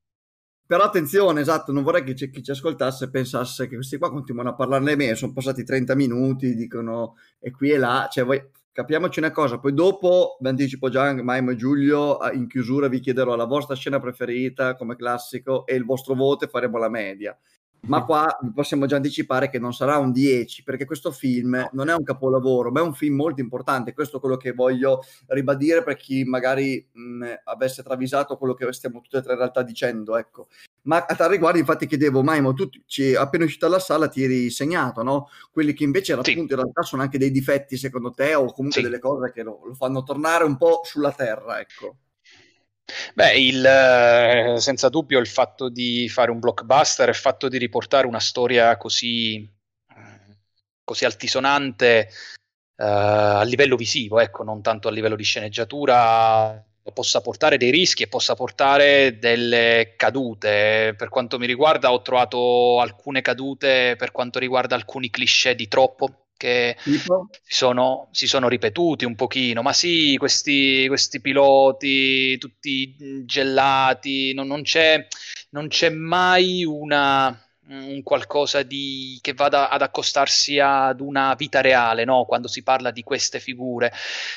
Però 0.65 0.83
attenzione, 0.83 1.41
esatto, 1.41 1.71
non 1.71 1.83
vorrei 1.83 2.03
che 2.03 2.13
c- 2.13 2.29
chi 2.29 2.43
ci 2.43 2.51
ascoltasse 2.51 3.09
pensasse 3.09 3.67
che 3.67 3.75
questi 3.75 3.97
qua 3.97 4.11
continuano 4.11 4.49
a 4.49 4.55
parlarne 4.55 4.95
bene, 4.95 5.15
sono 5.15 5.33
passati 5.33 5.63
30 5.63 5.95
minuti, 5.95 6.53
dicono 6.55 7.15
e 7.39 7.51
qui 7.51 7.71
e 7.71 7.77
là, 7.77 8.07
cioè 8.11 8.23
voi 8.23 8.39
capiamoci 8.71 9.19
una 9.19 9.31
cosa, 9.31 9.57
poi 9.57 9.73
dopo, 9.73 10.37
vi 10.39 10.47
anticipo 10.47 10.89
già, 10.89 11.11
Maimo 11.21 11.51
e 11.51 11.55
Giulio, 11.55 12.19
in 12.33 12.47
chiusura 12.47 12.87
vi 12.87 12.99
chiederò 12.99 13.35
la 13.35 13.45
vostra 13.45 13.75
scena 13.75 13.99
preferita 13.99 14.75
come 14.75 14.95
classico 14.95 15.65
e 15.65 15.75
il 15.75 15.83
vostro 15.83 16.13
voto 16.13 16.45
e 16.45 16.49
faremo 16.49 16.77
la 16.77 16.89
media 16.89 17.37
ma 17.87 18.03
qua 18.03 18.37
possiamo 18.53 18.85
già 18.85 18.97
anticipare 18.97 19.49
che 19.49 19.59
non 19.59 19.73
sarà 19.73 19.97
un 19.97 20.11
10 20.11 20.63
perché 20.63 20.85
questo 20.85 21.11
film 21.11 21.69
non 21.71 21.89
è 21.89 21.93
un 21.93 22.03
capolavoro 22.03 22.71
ma 22.71 22.81
è 22.81 22.83
un 22.83 22.93
film 22.93 23.15
molto 23.15 23.41
importante 23.41 23.93
questo 23.93 24.17
è 24.17 24.19
quello 24.19 24.37
che 24.37 24.51
voglio 24.51 25.01
ribadire 25.27 25.83
per 25.83 25.95
chi 25.95 26.23
magari 26.23 26.85
mh, 26.91 27.25
avesse 27.45 27.81
travisato 27.81 28.37
quello 28.37 28.53
che 28.53 28.71
stiamo 28.73 29.01
tutte 29.01 29.17
e 29.17 29.21
tre 29.21 29.33
in 29.33 29.39
realtà 29.39 29.63
dicendo 29.63 30.17
ecco 30.17 30.47
ma 30.83 31.05
a 31.05 31.15
tal 31.15 31.29
riguardo 31.29 31.57
infatti 31.57 31.87
chiedevo 31.87 32.21
Maimo 32.21 32.53
tu 32.53 32.69
ci, 32.85 33.15
appena 33.15 33.45
uscito 33.45 33.67
dalla 33.67 33.79
sala 33.79 34.07
ti 34.07 34.23
eri 34.23 34.49
segnato 34.49 35.01
no? 35.01 35.29
quelli 35.51 35.73
che 35.73 35.83
invece 35.83 36.13
sì. 36.21 36.31
appunto 36.31 36.53
in 36.53 36.59
realtà 36.59 36.81
sono 36.81 37.01
anche 37.01 37.17
dei 37.17 37.31
difetti 37.31 37.77
secondo 37.77 38.11
te 38.11 38.35
o 38.35 38.51
comunque 38.51 38.81
sì. 38.81 38.87
delle 38.87 38.99
cose 38.99 39.31
che 39.31 39.43
lo, 39.43 39.61
lo 39.65 39.73
fanno 39.73 40.03
tornare 40.03 40.43
un 40.43 40.57
po' 40.57 40.81
sulla 40.83 41.11
terra 41.11 41.59
ecco 41.59 41.95
Beh, 43.13 43.37
il, 43.37 43.65
eh, 43.65 44.55
senza 44.59 44.89
dubbio 44.89 45.19
il 45.19 45.27
fatto 45.27 45.69
di 45.69 46.09
fare 46.09 46.31
un 46.31 46.39
blockbuster, 46.39 47.09
il 47.09 47.15
fatto 47.15 47.47
di 47.47 47.57
riportare 47.57 48.07
una 48.07 48.19
storia 48.19 48.77
così, 48.77 49.47
così 50.83 51.05
altisonante 51.05 52.09
uh, 52.77 52.83
a 52.83 53.43
livello 53.43 53.75
visivo, 53.75 54.19
ecco, 54.19 54.43
non 54.43 54.61
tanto 54.61 54.87
a 54.87 54.91
livello 54.91 55.15
di 55.15 55.23
sceneggiatura, 55.23 56.63
possa 56.91 57.21
portare 57.21 57.57
dei 57.57 57.71
rischi 57.71 58.03
e 58.03 58.07
possa 58.07 58.33
portare 58.35 59.19
delle 59.19 59.93
cadute. 59.95 60.95
Per 60.97 61.09
quanto 61.09 61.37
mi 61.37 61.45
riguarda, 61.45 61.91
ho 61.91 62.01
trovato 62.01 62.79
alcune 62.79 63.21
cadute 63.21 63.95
per 63.97 64.11
quanto 64.11 64.39
riguarda 64.39 64.75
alcuni 64.75 65.09
cliché 65.09 65.55
di 65.55 65.67
troppo 65.67 66.28
che 66.39 66.77
si 66.81 67.01
sono, 67.43 68.07
si 68.11 68.25
sono, 68.25 68.47
ripetuti 68.47 69.03
un 69.03 69.15
pochino, 69.15 69.61
ma 69.61 69.73
sì, 69.73 70.15
questi, 70.17 70.87
questi 70.87 71.19
piloti 71.19 72.37
tutti 72.37 72.95
gelati, 73.25 74.33
non, 74.33 74.47
non, 74.47 74.61
c'è, 74.61 75.05
non 75.49 75.67
c'è 75.67 75.89
mai 75.89 76.63
una, 76.63 77.37
un 77.67 78.01
qualcosa 78.03 78.63
di, 78.63 79.19
che 79.21 79.33
vada 79.33 79.69
ad 79.69 79.81
accostarsi 79.81 80.59
ad 80.59 81.01
una 81.01 81.35
vita 81.35 81.59
reale, 81.59 82.05
no? 82.05 82.23
quando 82.23 82.47
si 82.47 82.63
parla 82.63 82.89
di 82.89 83.03
queste 83.03 83.41
figure. 83.41 83.91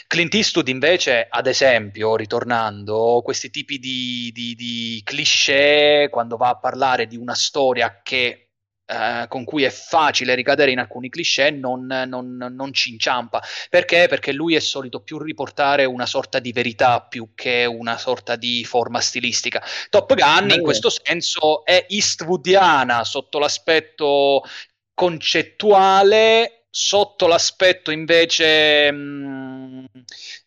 Clint 0.08 0.34
Eastwood 0.34 0.68
invece, 0.68 1.28
ad 1.30 1.46
esempio, 1.46 2.16
ritornando, 2.16 3.20
questi 3.22 3.50
tipi 3.50 3.78
di, 3.78 4.30
di, 4.34 4.56
di 4.56 5.00
cliché, 5.04 6.08
quando 6.10 6.36
va 6.36 6.48
a 6.48 6.58
parlare 6.58 7.06
di 7.06 7.16
una 7.16 7.34
storia 7.34 8.00
che 8.02 8.41
eh, 8.92 9.26
con 9.28 9.44
cui 9.44 9.62
è 9.62 9.70
facile 9.70 10.34
ricadere 10.34 10.70
in 10.70 10.78
alcuni 10.78 11.08
cliché 11.08 11.50
non, 11.50 11.86
non, 11.86 12.36
non, 12.36 12.72
ci 12.74 12.90
inciampa. 12.90 13.42
Perché? 13.70 14.06
Perché 14.06 14.32
lui 14.32 14.54
è 14.54 14.60
solito 14.60 15.00
più 15.00 15.18
riportare 15.18 15.86
una 15.86 16.04
sorta 16.04 16.38
di 16.38 16.52
verità 16.52 17.00
più 17.00 17.30
che 17.34 17.64
una 17.64 17.96
sorta 17.96 18.36
di 18.36 18.64
forma 18.64 19.00
stilistica. 19.00 19.62
Top 19.88 20.14
Gun 20.14 20.50
in 20.50 20.60
questo 20.60 20.90
senso 20.90 21.64
è 21.64 21.86
Eastwoodiana 21.88 23.02
sotto 23.04 23.38
l'aspetto 23.38 24.42
concettuale 24.92 26.61
sotto 26.74 27.26
l'aspetto 27.26 27.90
invece 27.90 28.90
mh, 28.90 28.96
mm, 28.96 29.84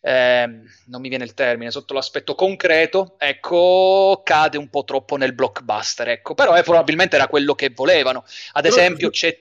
eh, 0.00 0.60
non 0.86 1.00
mi 1.00 1.08
viene 1.08 1.22
il 1.22 1.34
termine 1.34 1.70
sotto 1.70 1.94
l'aspetto 1.94 2.34
concreto 2.34 3.14
ecco 3.16 4.22
cade 4.24 4.58
un 4.58 4.68
po' 4.68 4.82
troppo 4.82 5.16
nel 5.16 5.34
blockbuster 5.34 6.08
ecco. 6.08 6.34
Però 6.34 6.52
è, 6.54 6.64
probabilmente 6.64 7.14
era 7.14 7.28
quello 7.28 7.54
che 7.54 7.70
volevano. 7.72 8.24
Ad 8.52 8.64
però, 8.64 8.74
esempio 8.74 9.10
c'è 9.10 9.38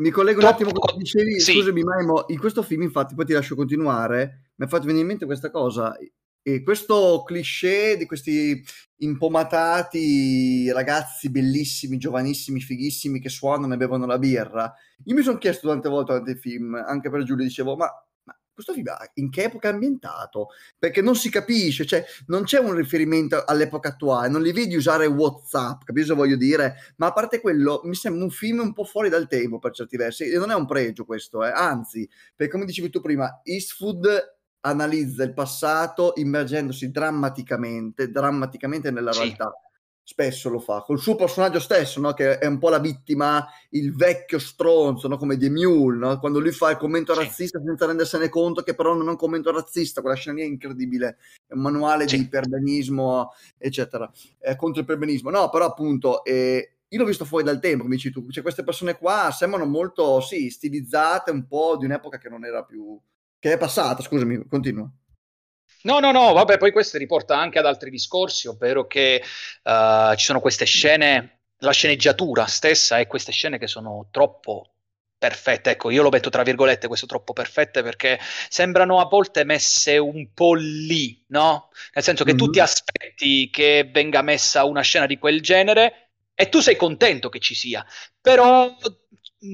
mi 0.00 0.10
collego 0.10 0.40
troppo... 0.40 0.62
un 0.62 0.68
attimo 0.68 0.80
con 0.80 0.98
dicevi 0.98 1.38
sì. 1.38 1.52
scusami 1.54 1.82
Maimo 1.84 2.24
in 2.28 2.38
questo 2.38 2.62
film 2.62 2.82
infatti 2.82 3.14
poi 3.14 3.24
ti 3.24 3.32
lascio 3.32 3.54
continuare 3.54 4.52
mi 4.56 4.64
ha 4.64 4.68
fatto 4.68 4.86
venire 4.86 5.02
in 5.02 5.08
mente 5.08 5.24
questa 5.24 5.50
cosa 5.50 5.96
e 6.42 6.62
questo 6.62 7.22
cliché 7.24 7.96
di 7.96 8.06
questi 8.06 8.64
impomatati 8.98 10.70
ragazzi 10.72 11.30
bellissimi, 11.30 11.98
giovanissimi, 11.98 12.60
fighissimi 12.60 13.20
che 13.20 13.28
suonano 13.28 13.74
e 13.74 13.76
bevono 13.76 14.06
la 14.06 14.18
birra, 14.18 14.72
io 15.04 15.14
mi 15.14 15.22
sono 15.22 15.38
chiesto 15.38 15.68
tante 15.68 15.88
volte 15.88 16.12
durante 16.12 16.32
il 16.32 16.38
film, 16.38 16.74
anche 16.74 17.10
per 17.10 17.22
Giulio, 17.22 17.44
dicevo, 17.44 17.76
ma, 17.76 17.90
questo 18.58 18.72
film 18.72 18.86
in 19.14 19.30
che 19.30 19.44
epoca 19.44 19.68
è 19.68 19.72
ambientato? 19.72 20.48
Perché 20.76 21.00
non 21.00 21.14
si 21.14 21.30
capisce, 21.30 21.86
cioè 21.86 22.04
non 22.26 22.42
c'è 22.42 22.58
un 22.58 22.74
riferimento 22.74 23.44
all'epoca 23.44 23.90
attuale, 23.90 24.28
non 24.28 24.42
li 24.42 24.52
vedi 24.52 24.74
usare 24.74 25.06
Whatsapp, 25.06 25.82
capisci 25.84 26.08
cosa 26.08 26.20
voglio 26.20 26.36
dire? 26.36 26.74
Ma 26.96 27.06
a 27.06 27.12
parte 27.12 27.40
quello, 27.40 27.82
mi 27.84 27.94
sembra 27.94 28.24
un 28.24 28.30
film 28.30 28.58
un 28.58 28.72
po' 28.72 28.82
fuori 28.84 29.08
dal 29.08 29.28
tempo 29.28 29.60
per 29.60 29.72
certi 29.72 29.96
versi, 29.96 30.24
e 30.24 30.36
non 30.38 30.50
è 30.50 30.54
un 30.54 30.66
pregio 30.66 31.04
questo, 31.04 31.44
eh. 31.44 31.50
anzi, 31.50 32.08
perché 32.34 32.52
come 32.52 32.64
dicevi 32.64 32.90
tu 32.90 33.00
prima, 33.00 33.40
Eastwood 33.44 34.37
analizza 34.60 35.22
il 35.22 35.34
passato 35.34 36.12
immergendosi 36.16 36.90
drammaticamente, 36.90 38.10
drammaticamente 38.10 38.90
nella 38.90 39.12
sì. 39.12 39.20
realtà. 39.20 39.52
Spesso 40.02 40.48
lo 40.48 40.58
fa 40.58 40.80
col 40.80 40.98
suo 40.98 41.16
personaggio 41.16 41.60
stesso, 41.60 42.00
no? 42.00 42.14
che 42.14 42.38
è 42.38 42.46
un 42.46 42.56
po' 42.56 42.70
la 42.70 42.78
vittima, 42.78 43.46
il 43.70 43.94
vecchio 43.94 44.38
stronzo, 44.38 45.06
no? 45.06 45.18
come 45.18 45.36
The 45.36 45.50
Mule, 45.50 45.98
no? 45.98 46.18
quando 46.18 46.40
lui 46.40 46.50
fa 46.50 46.70
il 46.70 46.78
commento 46.78 47.12
sì. 47.12 47.20
razzista 47.20 47.60
senza 47.62 47.84
rendersene 47.84 48.30
conto 48.30 48.62
che 48.62 48.74
però 48.74 48.94
non 48.94 49.08
è 49.08 49.10
un 49.10 49.16
commento 49.16 49.52
razzista. 49.52 50.00
Quella 50.00 50.16
scena 50.16 50.36
lì 50.36 50.42
è 50.42 50.46
incredibile, 50.46 51.18
è 51.46 51.52
un 51.52 51.60
manuale 51.60 52.08
sì. 52.08 52.16
di 52.16 52.26
perbenismo, 52.26 53.32
eccetera, 53.58 54.10
è 54.38 54.56
contro 54.56 54.80
il 54.80 54.86
perbenismo. 54.86 55.28
No, 55.28 55.50
però 55.50 55.66
appunto. 55.66 56.24
Eh, 56.24 56.72
io 56.90 56.98
l'ho 56.98 57.04
visto 57.04 57.26
fuori 57.26 57.44
dal 57.44 57.60
tempo, 57.60 57.82
come 57.82 57.96
dici 57.96 58.10
tu, 58.10 58.30
cioè 58.30 58.42
queste 58.42 58.64
persone 58.64 58.96
qua 58.96 59.30
sembrano 59.30 59.66
molto, 59.66 60.22
sì, 60.22 60.48
stilizzate, 60.48 61.30
un 61.30 61.46
po' 61.46 61.76
di 61.76 61.84
un'epoca 61.84 62.16
che 62.16 62.30
non 62.30 62.46
era 62.46 62.64
più, 62.64 62.98
che 63.38 63.52
è 63.52 63.58
passata, 63.58 64.02
scusami, 64.02 64.46
continua. 64.48 64.90
No, 65.82 66.00
no, 66.00 66.10
no, 66.10 66.32
vabbè, 66.32 66.58
poi 66.58 66.72
questo 66.72 66.98
riporta 66.98 67.38
anche 67.38 67.58
ad 67.58 67.66
altri 67.66 67.90
discorsi, 67.90 68.48
ovvero 68.48 68.86
che 68.86 69.22
uh, 69.62 70.14
ci 70.16 70.24
sono 70.24 70.40
queste 70.40 70.64
scene, 70.64 71.42
la 71.58 71.70
sceneggiatura 71.70 72.46
stessa 72.46 72.98
e 72.98 73.06
queste 73.06 73.32
scene 73.32 73.58
che 73.58 73.68
sono 73.68 74.08
troppo 74.10 74.72
perfette, 75.18 75.70
ecco, 75.70 75.90
io 75.90 76.02
lo 76.02 76.10
metto 76.10 76.30
tra 76.30 76.44
virgolette 76.44 76.86
questo 76.86 77.06
troppo 77.06 77.32
perfette 77.32 77.82
perché 77.82 78.20
sembrano 78.48 79.00
a 79.00 79.06
volte 79.06 79.44
messe 79.44 79.98
un 79.98 80.32
po' 80.32 80.54
lì, 80.54 81.24
no? 81.28 81.70
Nel 81.92 82.04
senso 82.04 82.24
che 82.24 82.34
mm-hmm. 82.34 82.44
tu 82.44 82.50
ti 82.50 82.60
aspetti 82.60 83.50
che 83.50 83.88
venga 83.92 84.22
messa 84.22 84.64
una 84.64 84.82
scena 84.82 85.06
di 85.06 85.18
quel 85.18 85.42
genere 85.42 86.10
e 86.34 86.48
tu 86.48 86.60
sei 86.60 86.76
contento 86.76 87.28
che 87.28 87.40
ci 87.40 87.54
sia, 87.54 87.84
però 88.20 88.76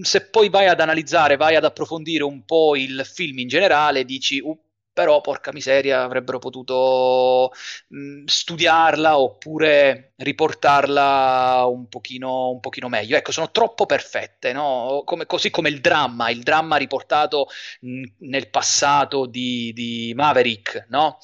se 0.02 0.28
poi 0.28 0.48
vai 0.48 0.66
ad 0.68 0.80
analizzare, 0.80 1.36
vai 1.36 1.56
ad 1.56 1.64
approfondire 1.64 2.24
un 2.24 2.44
po' 2.44 2.76
il 2.76 3.02
film 3.04 3.38
in 3.38 3.48
generale, 3.48 4.04
dici, 4.04 4.38
uh, 4.40 4.58
però 4.92 5.20
porca 5.20 5.52
miseria 5.52 6.02
avrebbero 6.04 6.38
potuto 6.38 7.50
mh, 7.88 8.24
studiarla 8.26 9.18
oppure 9.18 10.12
riportarla 10.16 11.64
un 11.68 11.88
pochino, 11.88 12.50
un 12.50 12.60
pochino 12.60 12.88
meglio. 12.88 13.16
Ecco, 13.16 13.32
sono 13.32 13.50
troppo 13.50 13.86
perfette, 13.86 14.52
no? 14.52 15.02
come, 15.04 15.26
così 15.26 15.50
come 15.50 15.68
il 15.68 15.80
dramma, 15.80 16.30
il 16.30 16.42
dramma 16.42 16.76
riportato 16.76 17.48
mh, 17.80 18.02
nel 18.20 18.48
passato 18.50 19.26
di, 19.26 19.72
di 19.74 20.12
Maverick, 20.14 20.86
no? 20.90 21.18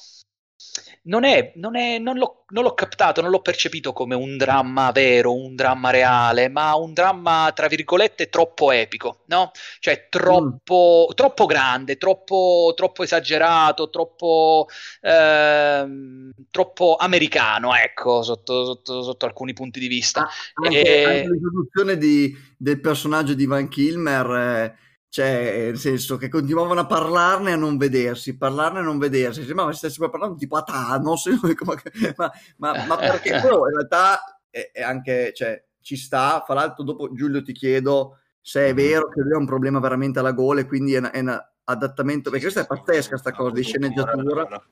Non, 1.03 1.23
è, 1.23 1.53
non, 1.55 1.75
è, 1.75 1.97
non, 1.97 2.17
l'ho, 2.17 2.45
non, 2.49 2.63
l'ho, 2.63 2.73
captato, 2.73 3.21
non 3.21 3.31
l'ho 3.31 3.41
percepito 3.41 3.93
come 3.93 4.15
un 4.15 4.37
dramma 4.37 4.91
vero, 4.91 5.33
un 5.33 5.55
dramma 5.55 5.89
reale, 5.89 6.49
ma 6.49 6.75
un 6.75 6.93
dramma, 6.93 7.51
tra 7.53 7.67
virgolette, 7.67 8.29
troppo 8.29 8.71
epico, 8.71 9.23
no? 9.27 9.51
Cioè 9.79 10.07
troppo, 10.09 11.07
mm. 11.09 11.15
troppo 11.15 11.45
grande, 11.45 11.97
troppo, 11.97 12.73
troppo 12.75 13.03
esagerato, 13.03 13.89
troppo, 13.89 14.67
ehm, 15.01 16.31
troppo 16.51 16.95
americano, 16.97 17.75
ecco, 17.75 18.21
sotto, 18.21 18.65
sotto, 18.65 19.03
sotto, 19.03 19.25
alcuni 19.25 19.53
punti 19.53 19.79
di 19.79 19.87
vista. 19.87 20.21
Ah, 20.21 20.29
anche, 20.65 20.81
e... 20.81 21.03
anche 21.03 21.29
l'introduzione 21.29 21.97
di, 21.97 22.35
del 22.57 22.79
personaggio 22.79 23.33
di 23.33 23.45
Van 23.45 23.67
Kilmer... 23.67 24.31
Eh 24.31 24.89
cioè, 25.11 25.63
nel 25.65 25.77
senso 25.77 26.15
che 26.15 26.29
continuavano 26.29 26.79
a 26.79 26.85
parlarne 26.85 27.49
e 27.49 27.53
a 27.53 27.57
non 27.57 27.75
vedersi, 27.75 28.37
parlarne 28.37 28.79
e 28.79 28.81
a 28.81 28.85
non 28.85 28.97
vedersi. 28.97 29.43
Sembrava 29.43 29.73
stessimo 29.73 30.07
parlando 30.07 30.37
tipo 30.37 30.55
a 30.55 30.63
Thanos, 30.63 31.25
ma, 32.15 32.31
ma, 32.55 32.85
ma 32.85 32.95
perché 32.95 33.31
però 33.43 33.67
in 33.67 33.73
realtà 33.73 34.39
è, 34.49 34.71
è, 34.71 34.81
anche, 34.81 35.33
cioè, 35.35 35.61
ci 35.81 35.97
sta. 35.97 36.41
Fra 36.45 36.53
l'altro, 36.53 36.85
dopo 36.85 37.11
Giulio 37.13 37.43
ti 37.43 37.51
chiedo 37.51 38.19
se 38.39 38.69
è 38.69 38.73
vero 38.73 39.09
che 39.09 39.19
lui 39.19 39.33
ha 39.33 39.37
un 39.37 39.45
problema 39.45 39.81
veramente 39.81 40.19
alla 40.19 40.31
gola 40.31 40.61
e 40.61 40.65
quindi 40.65 40.93
è 40.93 41.19
un 41.19 41.43
adattamento, 41.65 42.29
perché 42.29 42.45
questa 42.45 42.61
è 42.61 42.65
pazzesca 42.65 43.17
sta 43.17 43.33
cosa 43.33 43.51
di 43.51 43.63
sceneggiatura. 43.63 44.63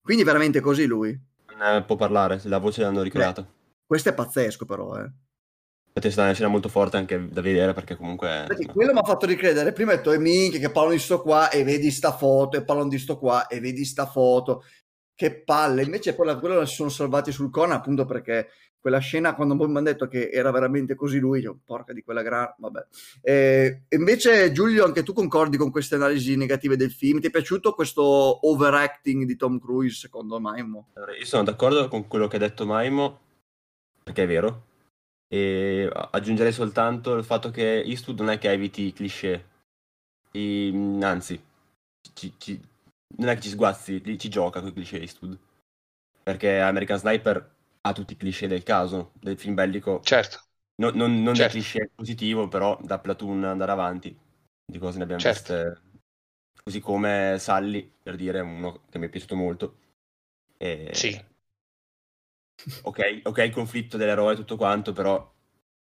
Quindi 0.00 0.22
veramente 0.22 0.60
così 0.60 0.86
lui? 0.86 1.10
Eh, 1.10 1.82
può 1.84 1.96
parlare, 1.96 2.40
la 2.44 2.58
voce 2.58 2.82
l'hanno 2.82 3.02
ricreata. 3.02 3.42
Beh, 3.42 3.48
questo 3.84 4.10
è 4.10 4.14
pazzesco 4.14 4.66
però, 4.66 5.00
eh. 5.00 5.10
Infatti 5.96 6.08
è 6.08 6.10
stata 6.10 6.26
una 6.26 6.34
scena 6.34 6.48
molto 6.48 6.68
forte 6.68 6.96
anche 6.96 7.28
da 7.28 7.40
vedere 7.40 7.72
perché 7.72 7.94
comunque... 7.94 8.46
Perché 8.48 8.66
quello 8.66 8.92
mi 8.92 8.98
ha 8.98 9.04
fatto 9.04 9.26
ricredere, 9.26 9.70
prima 9.70 9.92
ho 9.92 9.94
detto 9.94 10.10
è 10.10 10.18
minchia 10.18 10.58
che 10.58 10.70
parlano 10.70 10.96
di 10.96 11.00
sto 11.00 11.22
qua 11.22 11.50
e 11.50 11.62
vedi 11.62 11.92
sta 11.92 12.10
foto 12.10 12.56
e 12.56 12.64
parlano 12.64 12.88
di 12.88 12.98
sto 12.98 13.16
qua 13.16 13.46
e 13.46 13.60
vedi 13.60 13.84
sta 13.84 14.04
foto, 14.04 14.64
che 15.14 15.42
palle, 15.44 15.84
invece 15.84 16.16
poi 16.16 16.36
quello 16.40 16.66
si 16.66 16.74
sono 16.74 16.88
salvati 16.88 17.30
sul 17.30 17.48
corner 17.48 17.76
appunto 17.76 18.06
perché 18.06 18.48
quella 18.80 18.98
scena 18.98 19.36
quando 19.36 19.54
mi 19.54 19.62
hanno 19.62 19.82
detto 19.82 20.08
che 20.08 20.30
era 20.30 20.50
veramente 20.50 20.96
così 20.96 21.20
lui, 21.20 21.42
io, 21.42 21.60
porca 21.64 21.92
di 21.92 22.02
quella 22.02 22.22
gran... 22.22 22.52
vabbè. 22.58 22.86
E 23.22 23.84
invece 23.90 24.50
Giulio 24.50 24.84
anche 24.84 25.04
tu 25.04 25.12
concordi 25.12 25.56
con 25.56 25.70
queste 25.70 25.94
analisi 25.94 26.34
negative 26.34 26.76
del 26.76 26.90
film? 26.90 27.20
Ti 27.20 27.28
è 27.28 27.30
piaciuto 27.30 27.72
questo 27.72 28.02
overacting 28.48 29.22
di 29.22 29.36
Tom 29.36 29.60
Cruise 29.60 29.94
secondo 29.94 30.40
Maimo? 30.40 30.88
Allora, 30.94 31.14
io 31.14 31.24
sono 31.24 31.44
d'accordo 31.44 31.86
con 31.86 32.08
quello 32.08 32.26
che 32.26 32.34
ha 32.34 32.40
detto 32.40 32.66
Maimo 32.66 33.20
perché 34.02 34.24
è 34.24 34.26
vero 34.26 34.72
e 35.34 35.90
aggiungerei 36.12 36.52
soltanto 36.52 37.16
il 37.16 37.24
fatto 37.24 37.50
che 37.50 37.80
Eastwood 37.80 38.20
non 38.20 38.30
è 38.30 38.38
che 38.38 38.52
eviti 38.52 38.82
i 38.82 38.92
cliché, 38.92 39.48
e, 40.30 40.70
anzi, 41.02 41.42
ci, 42.12 42.34
ci, 42.38 42.60
non 43.16 43.28
è 43.28 43.34
che 43.34 43.40
ci 43.40 43.48
sguazzi, 43.48 44.00
ci 44.16 44.28
gioca 44.28 44.60
con 44.60 44.68
i 44.68 44.72
cliché 44.72 45.00
Eastwood. 45.00 45.36
Perché 46.22 46.60
American 46.60 46.98
Sniper 46.98 47.50
ha 47.80 47.92
tutti 47.92 48.12
i 48.12 48.16
cliché 48.16 48.46
del 48.46 48.62
caso, 48.62 49.10
del 49.14 49.36
film 49.36 49.54
bellico. 49.54 50.00
Certo. 50.04 50.40
No, 50.76 50.90
non 50.90 51.20
non 51.20 51.34
certo. 51.34 51.58
cliché 51.58 51.90
positivo, 51.92 52.46
però 52.46 52.78
da 52.80 53.00
Platoon 53.00 53.42
andare 53.42 53.72
avanti, 53.72 54.16
di 54.64 54.78
cose 54.78 54.98
ne 54.98 55.02
abbiamo 55.02 55.20
certo. 55.20 55.52
viste. 55.52 55.82
Così 56.62 56.78
come 56.78 57.38
Sally, 57.40 57.92
per 58.00 58.14
dire, 58.14 58.38
uno 58.38 58.82
che 58.88 58.98
mi 58.98 59.06
è 59.06 59.08
piaciuto 59.08 59.34
molto. 59.34 59.78
E... 60.56 60.90
Sì, 60.92 61.20
ok, 62.82 63.20
ok 63.24 63.38
il 63.38 63.52
conflitto 63.52 63.96
dell'eroe 63.96 64.32
e 64.32 64.36
tutto 64.36 64.56
quanto, 64.56 64.92
però 64.92 65.32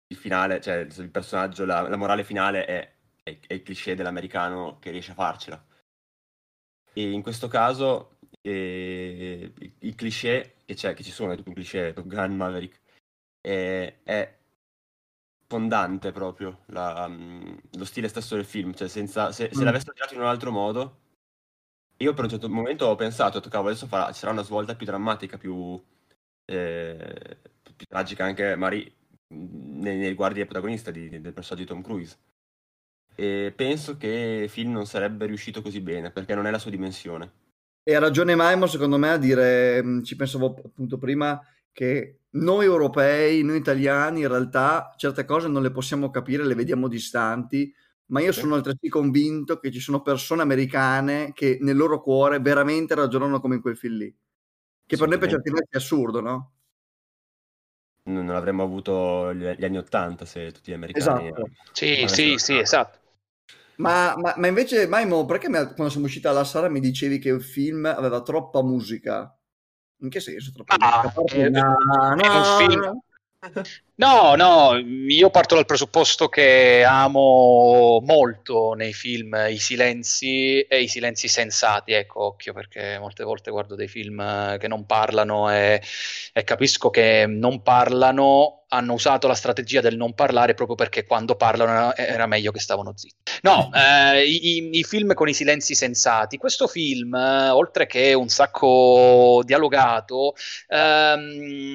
il 0.09 0.17
finale, 0.17 0.61
cioè 0.61 0.77
il 0.77 1.11
personaggio, 1.11 1.64
la, 1.64 1.89
la 1.89 1.97
morale 1.97 2.25
finale 2.25 2.64
è, 2.64 2.95
è, 3.23 3.39
è, 3.47 3.55
il 3.55 3.62
cliché 3.62 3.95
dell'americano 3.95 4.79
che 4.79 4.91
riesce 4.91 5.12
a 5.12 5.14
farcela. 5.14 5.64
E 6.93 7.11
in 7.11 7.23
questo 7.23 7.49
caso 7.49 8.19
eh, 8.41 9.53
il, 9.59 9.73
il 9.81 9.95
cliché 9.95 10.57
che 10.64 10.75
c'è, 10.75 10.95
che 10.95 11.03
ci 11.03 11.11
sono, 11.11 11.33
è 11.33 11.37
tutto 11.37 11.49
un 11.49 11.55
cliché, 11.55 11.93
Top 11.93 12.07
Gun 12.07 12.37
Maverick, 12.37 12.81
è, 13.41 14.01
è 14.03 14.39
fondante 15.49 16.11
proprio 16.12 16.62
la, 16.67 17.07
um, 17.07 17.61
lo 17.73 17.85
stile 17.85 18.09
stesso 18.09 18.35
del 18.35 18.45
film, 18.45 18.75
cioè 18.75 18.89
senza, 18.89 19.33
se, 19.33 19.51
se 19.53 19.61
mm. 19.61 19.64
l'avessero 19.64 19.93
girato 19.95 20.14
in 20.14 20.21
un 20.21 20.27
altro 20.27 20.51
modo, 20.51 21.01
io 21.99 22.12
per 22.14 22.25
un 22.25 22.31
certo 22.31 22.49
momento 22.49 22.87
ho 22.87 22.95
pensato, 22.97 23.41
cavolo, 23.41 23.71
adesso 23.71 23.87
farà, 23.87 24.12
ci 24.12 24.19
sarà 24.19 24.33
una 24.33 24.43
svolta 24.43 24.75
più 24.75 24.87
drammatica, 24.87 25.39
più 25.39 25.81
eh, 26.47 27.39
più 27.77 27.87
tragica 27.87 28.25
anche 28.25 28.57
magari 28.57 28.91
nei, 29.29 29.97
nei 29.99 30.09
riguardi 30.09 30.39
del 30.39 30.47
protagonista 30.47 30.91
di, 30.91 31.09
del 31.21 31.33
personaggio 31.33 31.65
di 31.65 31.69
Tom 31.69 31.83
Cruise. 31.83 32.17
E 33.15 33.53
penso 33.55 33.97
che 33.97 34.41
il 34.45 34.49
film 34.49 34.73
non 34.73 34.87
sarebbe 34.87 35.27
riuscito 35.27 35.63
così 35.63 35.81
bene 35.81 36.11
perché 36.11 36.35
non 36.35 36.47
è 36.47 36.51
la 36.51 36.59
sua 36.59 36.71
dimensione. 36.71 37.45
E 37.83 37.95
ha 37.95 37.99
ragione 37.99 38.35
Maimo, 38.35 38.67
secondo 38.67 38.99
me, 38.99 39.11
a 39.11 39.17
dire, 39.17 40.03
ci 40.03 40.17
pensavo 40.17 40.61
appunto 40.65 40.99
prima, 40.99 41.41
che 41.73 42.23
noi 42.31 42.65
europei, 42.65 43.43
noi 43.43 43.59
italiani, 43.59 44.23
in 44.23 44.29
realtà 44.29 44.93
certe 44.97 45.25
cose 45.25 45.47
non 45.47 45.63
le 45.63 45.71
possiamo 45.71 46.11
capire, 46.11 46.45
le 46.45 46.55
vediamo 46.55 46.89
distanti, 46.89 47.73
ma 48.07 48.21
io 48.21 48.33
sono 48.33 48.55
altresì 48.55 48.89
convinto 48.89 49.59
che 49.59 49.71
ci 49.71 49.81
sono 49.81 50.03
persone 50.03 50.43
americane 50.43 51.33
che 51.33 51.59
nel 51.61 51.77
loro 51.77 52.01
cuore 52.01 52.41
veramente 52.41 52.95
ragionano 52.95 53.41
come 53.41 53.57
in 53.57 53.61
quel 53.61 53.77
film 53.77 53.97
lì. 53.97 54.17
Che 54.87 54.97
per 54.97 55.09
noi 55.09 55.18
per 55.18 55.30
certi 55.30 55.51
versi 55.51 55.68
è 55.70 55.76
assurdo, 55.76 56.20
no? 56.20 56.53
Non 58.05 58.30
avremmo 58.30 58.62
avuto 58.62 59.34
gli 59.34 59.64
anni 59.64 59.78
Ottanta 59.78 60.24
se 60.24 60.53
tutti 60.53 60.70
gli 60.70 60.74
americani... 60.74 61.26
Esatto. 61.26 61.49
Sì, 61.72 62.07
sì, 62.07 62.39
sì, 62.39 62.59
esatto. 62.59 62.99
Ma, 63.76 64.14
ma, 64.16 64.34
ma, 64.37 64.47
invece, 64.47 64.87
Maimo, 64.87 65.24
perché 65.24 65.49
me, 65.49 65.64
quando 65.74 65.89
siamo 65.89 66.07
usciti 66.07 66.26
alla 66.26 66.45
sala 66.45 66.68
mi 66.68 66.80
dicevi 66.80 67.18
che 67.18 67.30
il 67.30 67.43
film 67.43 67.84
aveva 67.84 68.22
troppa 68.22 68.62
musica? 68.62 69.37
In 70.03 70.09
che 70.09 70.20
senso 70.20 70.53
troppa 70.53 70.76
ah, 70.78 71.12
musica? 71.16 71.37
È, 71.37 71.49
no, 71.49 71.76
no. 72.14 72.22
è 72.22 72.28
un 72.28 72.68
film 72.68 73.01
No, 73.99 74.35
no, 74.35 74.77
io 74.77 75.31
parto 75.31 75.55
dal 75.55 75.65
presupposto 75.65 76.29
che 76.29 76.85
amo 76.85 78.03
molto 78.05 78.75
nei 78.75 78.93
film 78.93 79.35
i 79.49 79.57
silenzi 79.57 80.61
e 80.61 80.83
i 80.83 80.89
silenzi 80.89 81.29
sensati, 81.29 81.93
ecco, 81.93 82.25
occhio, 82.25 82.53
perché 82.53 82.99
molte 82.99 83.25
volte 83.25 83.51
guardo 83.51 83.75
dei 83.75 83.89
film 83.89 84.59
che 84.59 84.69
non 84.69 84.85
parlano 84.85 85.51
e, 85.51 85.81
e 86.35 86.45
capisco 86.45 86.91
che 86.91 87.25
non 87.27 87.63
parlano, 87.63 88.65
hanno 88.69 88.93
usato 88.93 89.29
la 89.29 89.35
strategia 89.35 89.81
del 89.81 89.97
non 89.97 90.13
parlare 90.13 90.53
proprio 90.53 90.77
perché 90.77 91.07
quando 91.07 91.35
parlano 91.37 91.95
era 91.95 92.27
meglio 92.27 92.53
che 92.53 92.61
stavano 92.61 92.93
zitti. 92.95 93.33
No, 93.43 93.71
eh, 93.73 94.27
i, 94.27 94.77
i, 94.77 94.85
film 94.85 95.15
con 95.15 95.29
i 95.29 95.35
silenzi 95.35 95.75
sensati, 95.75 96.37
questo 96.37 96.67
film, 96.67 97.15
oltre 97.15 97.87
che 97.87 98.13
un 98.13 98.29
sacco 98.29 99.41
dialogato, 99.43 100.35
Ehm, 100.69 101.75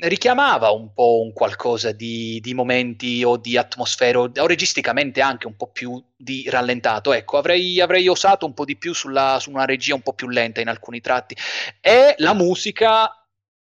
richiamava 0.00 0.70
un 0.70 0.92
po' 0.92 1.22
un 1.22 1.32
qualcosa 1.32 1.92
di, 1.92 2.38
di 2.40 2.54
momenti 2.54 3.22
o 3.24 3.36
di 3.36 3.56
atmosfera 3.56 4.20
o, 4.20 4.46
registicamente 4.46 5.20
anche 5.20 5.46
un 5.46 5.56
po' 5.56 5.70
più 5.70 6.02
di 6.16 6.48
rallentato. 6.48 7.12
Ecco, 7.12 7.38
avrei, 7.38 7.80
avrei 7.80 8.08
osato 8.08 8.46
un 8.46 8.54
po' 8.54 8.64
di 8.64 8.76
più 8.76 8.94
sulla, 8.94 9.38
su 9.40 9.50
una 9.50 9.64
regia 9.64 9.94
un 9.94 10.02
po' 10.02 10.12
più 10.12 10.28
lenta 10.28 10.60
in 10.60 10.68
alcuni 10.68 11.00
tratti. 11.00 11.36
E 11.80 12.14
la 12.18 12.34
musica 12.34 13.12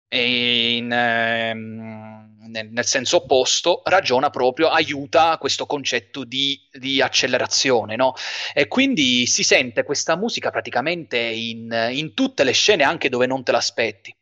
in, 0.10 0.92
ehm, 0.92 2.38
nel, 2.48 2.70
nel, 2.72 2.86
senso 2.86 3.18
opposto, 3.18 3.82
ragiona 3.86 4.30
proprio, 4.30 4.70
aiuta 4.70 5.38
questo 5.38 5.66
concetto 5.66 6.24
di, 6.24 6.60
di 6.72 7.02
accelerazione, 7.02 7.96
no? 7.96 8.14
E 8.54 8.68
quindi 8.68 9.26
si 9.28 9.44
sente 9.44 9.84
questa 9.84 10.16
musica 10.16 10.50
praticamente 10.50 11.18
in, 11.18 11.90
in 11.92 12.14
tutte 12.14 12.44
le 12.44 12.54
scene, 12.54 12.84
anche 12.84 13.10
dove 13.10 13.28
non 13.28 13.44
te 13.44 13.52
l'aspetti 13.52 14.14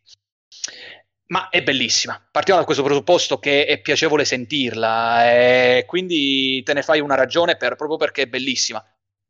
ma 1.28 1.50
è 1.50 1.62
bellissima. 1.64 2.22
Partiamo 2.32 2.60
da 2.60 2.66
questo 2.66 2.84
presupposto 2.84 3.40
che 3.40 3.66
è 3.66 3.80
piacevole 3.80 4.26
sentirla, 4.26 5.32
e 5.32 5.84
quindi 5.88 6.62
te 6.64 6.74
ne 6.74 6.82
fai 6.82 7.00
una 7.00 7.16
ragione 7.16 7.58
per, 7.58 7.76
proprio 7.76 7.98
perché 7.98 8.24
è 8.24 8.28
bellissima. 8.28 8.84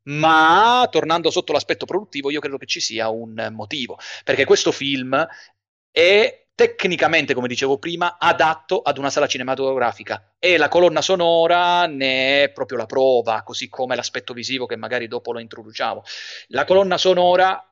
Ma 0.10 0.88
tornando 0.90 1.30
sotto 1.30 1.52
l'aspetto 1.52 1.86
produttivo, 1.86 2.30
io 2.30 2.40
credo 2.40 2.58
che 2.58 2.66
ci 2.66 2.80
sia 2.80 3.10
un 3.10 3.50
motivo, 3.52 3.98
perché 4.24 4.46
questo 4.46 4.72
film 4.72 5.28
è 5.92 6.48
tecnicamente, 6.58 7.36
come 7.36 7.48
dicevo 7.48 7.78
prima, 7.78 8.18
adatto 8.18 8.82
ad 8.82 8.98
una 8.98 9.12
sala 9.12 9.28
cinematografica 9.28 10.34
e 10.40 10.58
la 10.58 10.70
colonna 10.70 11.04
sonora 11.04 11.86
ne 11.86 12.44
è 12.44 12.50
proprio 12.50 12.80
la 12.80 12.88
prova, 12.88 13.44
così 13.44 13.70
come 13.70 13.96
l'aspetto 13.96 14.34
visivo 14.34 14.66
che 14.66 14.76
magari 14.76 15.08
dopo 15.08 15.32
lo 15.32 15.40
introduciamo. 15.40 16.04
La 16.48 16.66
colonna 16.66 16.98
sonora, 16.98 17.64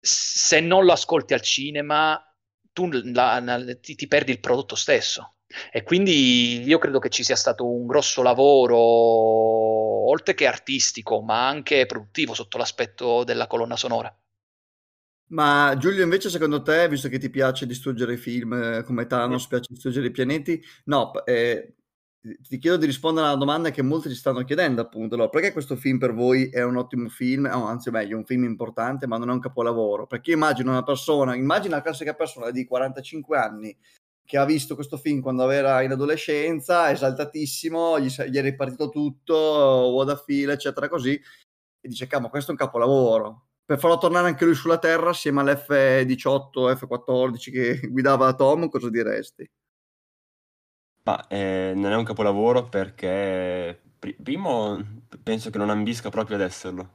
se 0.00 0.58
non 0.58 0.84
lo 0.84 0.92
ascolti 0.92 1.34
al 1.34 1.40
cinema, 1.40 2.20
tu 2.76 2.90
la, 2.90 3.42
ti, 3.80 3.94
ti 3.94 4.06
perdi 4.06 4.32
il 4.32 4.40
prodotto 4.40 4.74
stesso. 4.74 5.36
E 5.72 5.82
quindi 5.82 6.62
io 6.62 6.76
credo 6.76 6.98
che 6.98 7.08
ci 7.08 7.24
sia 7.24 7.36
stato 7.36 7.66
un 7.66 7.86
grosso 7.86 8.20
lavoro, 8.20 8.76
oltre 8.76 10.34
che 10.34 10.46
artistico, 10.46 11.22
ma 11.22 11.48
anche 11.48 11.86
produttivo 11.86 12.34
sotto 12.34 12.58
l'aspetto 12.58 13.24
della 13.24 13.46
colonna 13.46 13.76
sonora. 13.76 14.14
Ma 15.28 15.74
Giulio, 15.78 16.02
invece, 16.02 16.28
secondo 16.28 16.60
te, 16.60 16.86
visto 16.88 17.08
che 17.08 17.18
ti 17.18 17.30
piace 17.30 17.64
distruggere 17.64 18.12
i 18.12 18.18
film 18.18 18.52
eh, 18.52 18.82
come 18.82 19.06
Thanos, 19.06 19.46
piace 19.46 19.72
distruggere 19.72 20.08
i 20.08 20.10
pianeti, 20.10 20.62
no, 20.84 21.24
eh, 21.24 21.76
ti 22.48 22.58
chiedo 22.58 22.76
di 22.76 22.86
rispondere 22.86 23.26
alla 23.26 23.36
domanda 23.36 23.70
che 23.70 23.82
molti 23.82 24.08
ci 24.08 24.14
stanno 24.14 24.42
chiedendo, 24.44 24.80
appunto, 24.80 25.14
allora, 25.14 25.28
perché 25.28 25.52
questo 25.52 25.76
film 25.76 25.98
per 25.98 26.12
voi 26.12 26.48
è 26.48 26.62
un 26.62 26.76
ottimo 26.76 27.08
film, 27.08 27.48
o 27.52 27.64
anzi 27.66 27.90
meglio, 27.90 28.16
un 28.16 28.24
film 28.24 28.44
importante, 28.44 29.06
ma 29.06 29.16
non 29.18 29.30
è 29.30 29.32
un 29.32 29.40
capolavoro? 29.40 30.06
Perché 30.06 30.32
immagino 30.32 30.70
una 30.70 30.82
persona, 30.82 31.34
immagina 31.34 31.76
la 31.76 31.82
classica 31.82 32.14
persona 32.14 32.50
di 32.50 32.64
45 32.64 33.38
anni 33.38 33.76
che 34.26 34.38
ha 34.38 34.44
visto 34.44 34.74
questo 34.74 34.96
film 34.96 35.20
quando 35.20 35.48
era 35.50 35.82
in 35.82 35.92
adolescenza, 35.92 36.90
esaltatissimo, 36.90 38.00
gli, 38.00 38.08
gli 38.08 38.36
è 38.36 38.42
ripartito 38.42 38.88
tutto, 38.88 39.34
what 39.94 40.08
a 40.10 40.16
feel, 40.16 40.50
eccetera, 40.50 40.88
così, 40.88 41.14
e 41.14 41.88
dice, 41.88 42.06
cavolo, 42.08 42.28
questo 42.30 42.50
è 42.50 42.54
un 42.54 42.58
capolavoro. 42.58 43.46
Per 43.64 43.78
farlo 43.78 43.98
tornare 43.98 44.26
anche 44.28 44.44
lui 44.44 44.54
sulla 44.54 44.78
Terra 44.78 45.10
assieme 45.10 45.40
all'F-18, 45.40 46.76
F-14 46.76 47.52
che 47.52 47.80
guidava 47.90 48.34
Tom, 48.34 48.68
cosa 48.68 48.90
diresti? 48.90 49.48
Ma 51.06 51.24
eh, 51.28 51.72
non 51.76 51.92
è 51.92 51.96
un 51.96 52.04
capolavoro 52.04 52.68
perché, 52.68 53.80
pri- 53.98 54.14
primo, 54.20 54.76
penso 55.22 55.50
che 55.50 55.58
non 55.58 55.70
ambisca 55.70 56.08
proprio 56.10 56.36
ad 56.36 56.42
esserlo. 56.42 56.94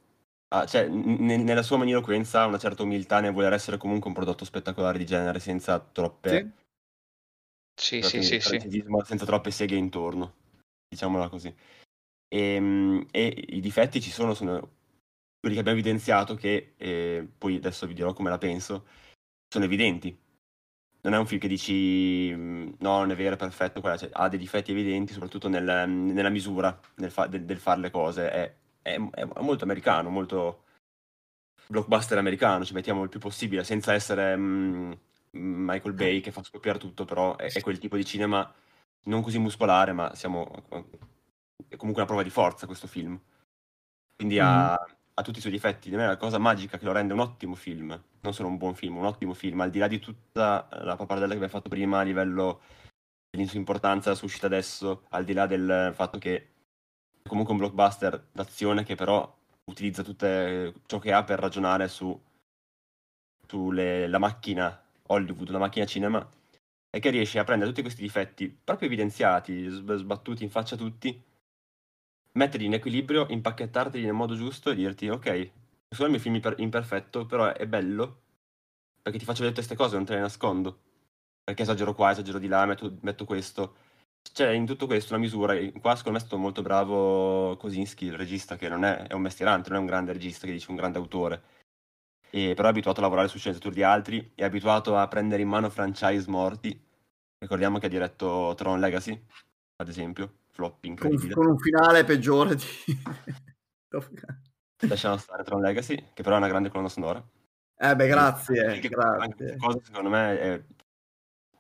Ah, 0.49 0.66
cioè, 0.66 0.88
n- 0.89 1.43
nella 1.43 1.64
sua 1.64 1.78
magniloquenza 1.78 2.41
ha 2.41 2.45
una 2.45 2.57
certa 2.57 2.84
umiltà 2.84 3.22
nel 3.22 3.32
voler 3.32 3.53
essere 3.53 3.78
comunque 3.78 4.09
un 4.09 4.14
prodotto 4.14 4.43
spettacolare 4.43 4.97
di 4.97 5.05
genere, 5.05 5.39
senza 5.39 5.80
troppe, 5.80 6.51
Sì, 7.80 8.01
sì, 8.01 8.22
sì, 8.22 8.39
sì. 8.39 8.39
francesismo, 8.49 9.03
senza 9.03 9.26
troppe 9.26 9.49
seghe 9.49 9.76
intorno, 9.78 10.34
diciamola 10.89 11.30
così. 11.30 11.53
E, 12.28 13.07
e 13.12 13.45
i 13.47 13.62
difetti 13.62 14.01
ci 14.01 14.12
sono, 14.12 14.34
sono 14.34 14.59
quelli 15.39 15.55
che 15.55 15.62
abbiamo 15.62 15.80
evidenziato, 15.80 16.36
che 16.36 16.74
eh, 16.76 17.28
poi 17.38 17.55
adesso 17.55 17.88
vi 17.88 17.93
dirò 17.93 18.12
come 18.14 18.30
la 18.30 18.38
penso, 18.38 18.86
sono 19.47 19.64
evidenti. 19.64 20.18
Non 21.04 21.14
è 21.14 21.18
un 21.18 21.26
film 21.26 21.39
che 21.39 21.47
dici 21.47 22.32
mm, 22.36 22.74
no, 22.80 22.99
non 22.99 23.12
è 23.12 23.16
vero, 23.16 23.34
è 23.36 23.38
perfetto, 23.38 23.82
quella, 23.82 23.97
cioè, 23.97 24.10
ha 24.14 24.30
dei 24.30 24.38
difetti 24.39 24.72
evidenti, 24.72 25.14
soprattutto 25.14 25.47
nel- 25.49 25.89
nella 25.89 26.30
misura 26.30 26.78
nel 26.95 27.12
fa- 27.12 27.28
del, 27.28 27.43
del 27.45 27.58
fare 27.60 27.80
le 27.80 27.89
cose. 27.91 28.30
È, 28.32 28.54
è- 28.82 29.10
è 29.10 29.26
molto 29.41 29.64
americano, 29.64 30.10
molto 30.10 30.64
blockbuster 31.68 32.18
americano, 32.18 32.66
ci 32.66 32.74
mettiamo 32.74 33.04
il 33.04 33.10
più 33.10 33.20
possibile, 33.20 33.64
senza 33.64 33.93
essere 33.93 34.36
mm, 34.38 34.91
Michael 35.32 35.93
Bay 35.93 36.20
che 36.22 36.32
fa 36.32 36.43
scoppiare 36.43 36.78
tutto, 36.80 37.06
però 37.06 37.36
è, 37.38 37.52
è 37.52 37.62
quel 37.62 37.80
tipo 37.80 37.95
di 37.95 38.06
cinema 38.06 38.52
non 39.06 39.22
così 39.22 39.39
muscolare, 39.39 39.93
ma 39.93 40.14
siamo 40.16 40.47
è 41.68 41.78
comunque 41.78 42.02
una 42.04 42.06
prova 42.06 42.24
di 42.24 42.30
forza 42.30 42.66
questo 42.66 42.88
film. 42.88 43.20
Quindi 44.16 44.39
ha, 44.39 44.74
ha 45.22 45.24
tutti 45.24 45.38
i 45.38 45.41
suoi 45.41 45.53
difetti. 45.53 45.89
Per 45.89 45.97
me 45.97 46.05
la 46.05 46.17
cosa 46.17 46.38
magica 46.38 46.78
che 46.78 46.86
lo 46.86 46.91
rende 46.91 47.13
un 47.13 47.19
ottimo 47.19 47.55
film, 47.55 47.99
non 48.22 48.34
solo 48.34 48.49
un 48.49 48.57
buon 48.57 48.76
film, 48.76 48.97
un 48.97 49.05
ottimo 49.05 49.34
film, 49.34 49.61
al 49.61 49.69
di 49.69 49.80
là 49.80 49.88
di 49.88 49.99
tutta 49.99 50.67
la 50.84 50.95
pappardella 50.95 51.30
che 51.30 51.36
abbiamo 51.36 51.53
fatto 51.53 51.69
prima 51.69 51.99
a 51.99 52.03
livello 52.03 52.61
della 53.30 53.47
sua 53.47 53.59
importanza, 53.59 54.09
la 54.09 54.15
sua 54.15 54.28
uscita 54.28 54.47
adesso, 54.47 55.05
al 55.09 55.24
di 55.24 55.34
là 55.34 55.47
del 55.47 55.93
fatto 55.95 56.17
che 56.17 56.36
è 57.24 57.28
comunque 57.28 57.53
un 57.53 57.59
blockbuster 57.59 58.28
d'azione 58.32 58.84
che 58.84 58.95
però 58.95 59.38
utilizza 59.65 60.03
tutto 60.03 60.26
ciò 60.86 60.99
che 60.99 61.13
ha 61.13 61.24
per 61.24 61.39
ragionare 61.39 61.88
su 61.88 62.19
sulla 63.47 64.17
macchina 64.17 64.82
Hollywood, 65.07 65.49
la 65.49 65.57
macchina 65.59 65.86
cinema, 65.86 66.26
e 66.89 66.99
che 66.99 67.09
riesce 67.09 67.38
a 67.38 67.43
prendere 67.43 67.69
tutti 67.69 67.82
questi 67.82 68.01
difetti 68.01 68.47
proprio 68.49 68.88
evidenziati, 68.88 69.67
sbattuti 69.67 70.43
in 70.43 70.49
faccia 70.49 70.76
a 70.76 70.78
tutti, 70.78 71.22
metterli 72.34 72.65
in 72.65 72.73
equilibrio, 72.73 73.27
impacchettarli 73.29 74.03
nel 74.03 74.13
modo 74.13 74.36
giusto 74.36 74.71
e 74.71 74.75
dirti 74.75 75.09
ok, 75.09 75.25
è 75.25 75.51
il 76.03 76.09
mio 76.09 76.19
film 76.19 76.39
imperfetto, 76.57 77.25
però 77.25 77.53
è 77.53 77.67
bello 77.67 78.21
perché 79.01 79.17
ti 79.17 79.25
faccio 79.25 79.39
vedere 79.39 79.55
queste 79.55 79.75
cose, 79.75 79.95
non 79.95 80.05
te 80.05 80.13
le 80.13 80.19
nascondo. 80.21 80.79
Perché 81.43 81.63
esagero 81.63 81.93
qua, 81.93 82.11
esagero 82.11 82.38
di 82.38 82.47
là, 82.47 82.65
metto, 82.65 82.97
metto 83.01 83.25
questo. 83.25 83.75
C'è 84.32 84.51
in 84.51 84.65
tutto 84.65 84.86
questo 84.86 85.13
una 85.13 85.23
misura, 85.23 85.55
qua 85.79 85.95
secondo 85.95 86.11
me 86.11 86.17
è 86.17 86.27
stato 86.27 86.38
molto 86.38 86.61
bravo 86.61 87.57
Kosinski, 87.57 88.05
il 88.05 88.17
regista, 88.17 88.55
che 88.55 88.69
non 88.69 88.86
è, 88.86 89.07
è 89.07 89.13
un 89.13 89.21
mestierante, 89.21 89.69
non 89.69 89.79
è 89.79 89.82
un 89.82 89.88
grande 89.88 90.13
regista 90.13 90.45
che 90.45 90.53
dice 90.53 90.69
un 90.69 90.75
grande 90.75 90.99
autore, 90.99 91.43
e 92.29 92.53
però 92.53 92.67
è 92.67 92.71
abituato 92.71 92.99
a 92.99 93.03
lavorare 93.03 93.27
su 93.27 93.39
sceneggiature 93.39 93.73
di 93.73 93.84
altri, 93.84 94.32
è 94.36 94.43
abituato 94.43 94.95
a 94.95 95.07
prendere 95.07 95.41
in 95.41 95.47
mano 95.49 95.69
franchise 95.71 96.29
morti. 96.29 96.79
Ricordiamo 97.39 97.79
che 97.79 97.88
ha 97.88 97.89
diretto 97.89 98.53
Tron 98.55 98.79
Legacy, 98.79 99.19
ad 99.77 99.88
esempio, 99.89 100.41
flop 100.52 100.84
incredibile. 100.86 101.34
Con, 101.34 101.43
con 101.43 101.54
un 101.54 101.60
finale 101.60 102.04
peggiore 102.04 102.56
di... 102.56 102.64
Lasciamo 104.88 105.18
stare 105.18 105.43
Tron 105.43 105.62
Legacy, 105.62 105.95
che 106.14 106.24
però 106.24 106.36
è 106.36 106.38
una 106.39 106.47
grande 106.47 106.70
colonna 106.70 106.89
sonora. 106.89 107.24
Eh 107.78 107.95
beh, 107.95 108.08
grazie. 108.08 108.66
Anche, 108.66 108.89
grazie. 108.89 109.24
Anche 109.24 109.58
cosa, 109.58 109.80
secondo 109.84 110.10
me, 110.10 110.39
è, 110.39 110.64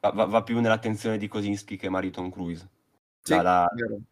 va, 0.01 0.25
va, 0.25 0.43
più 0.43 0.59
nell'attenzione 0.59 1.17
di 1.17 1.27
Kosinski 1.27 1.77
che 1.77 1.89
Mariton 1.89 2.29
Cruise. 2.31 2.69
Sì, 3.21 3.39
la, 3.39 3.67
il 3.75 4.03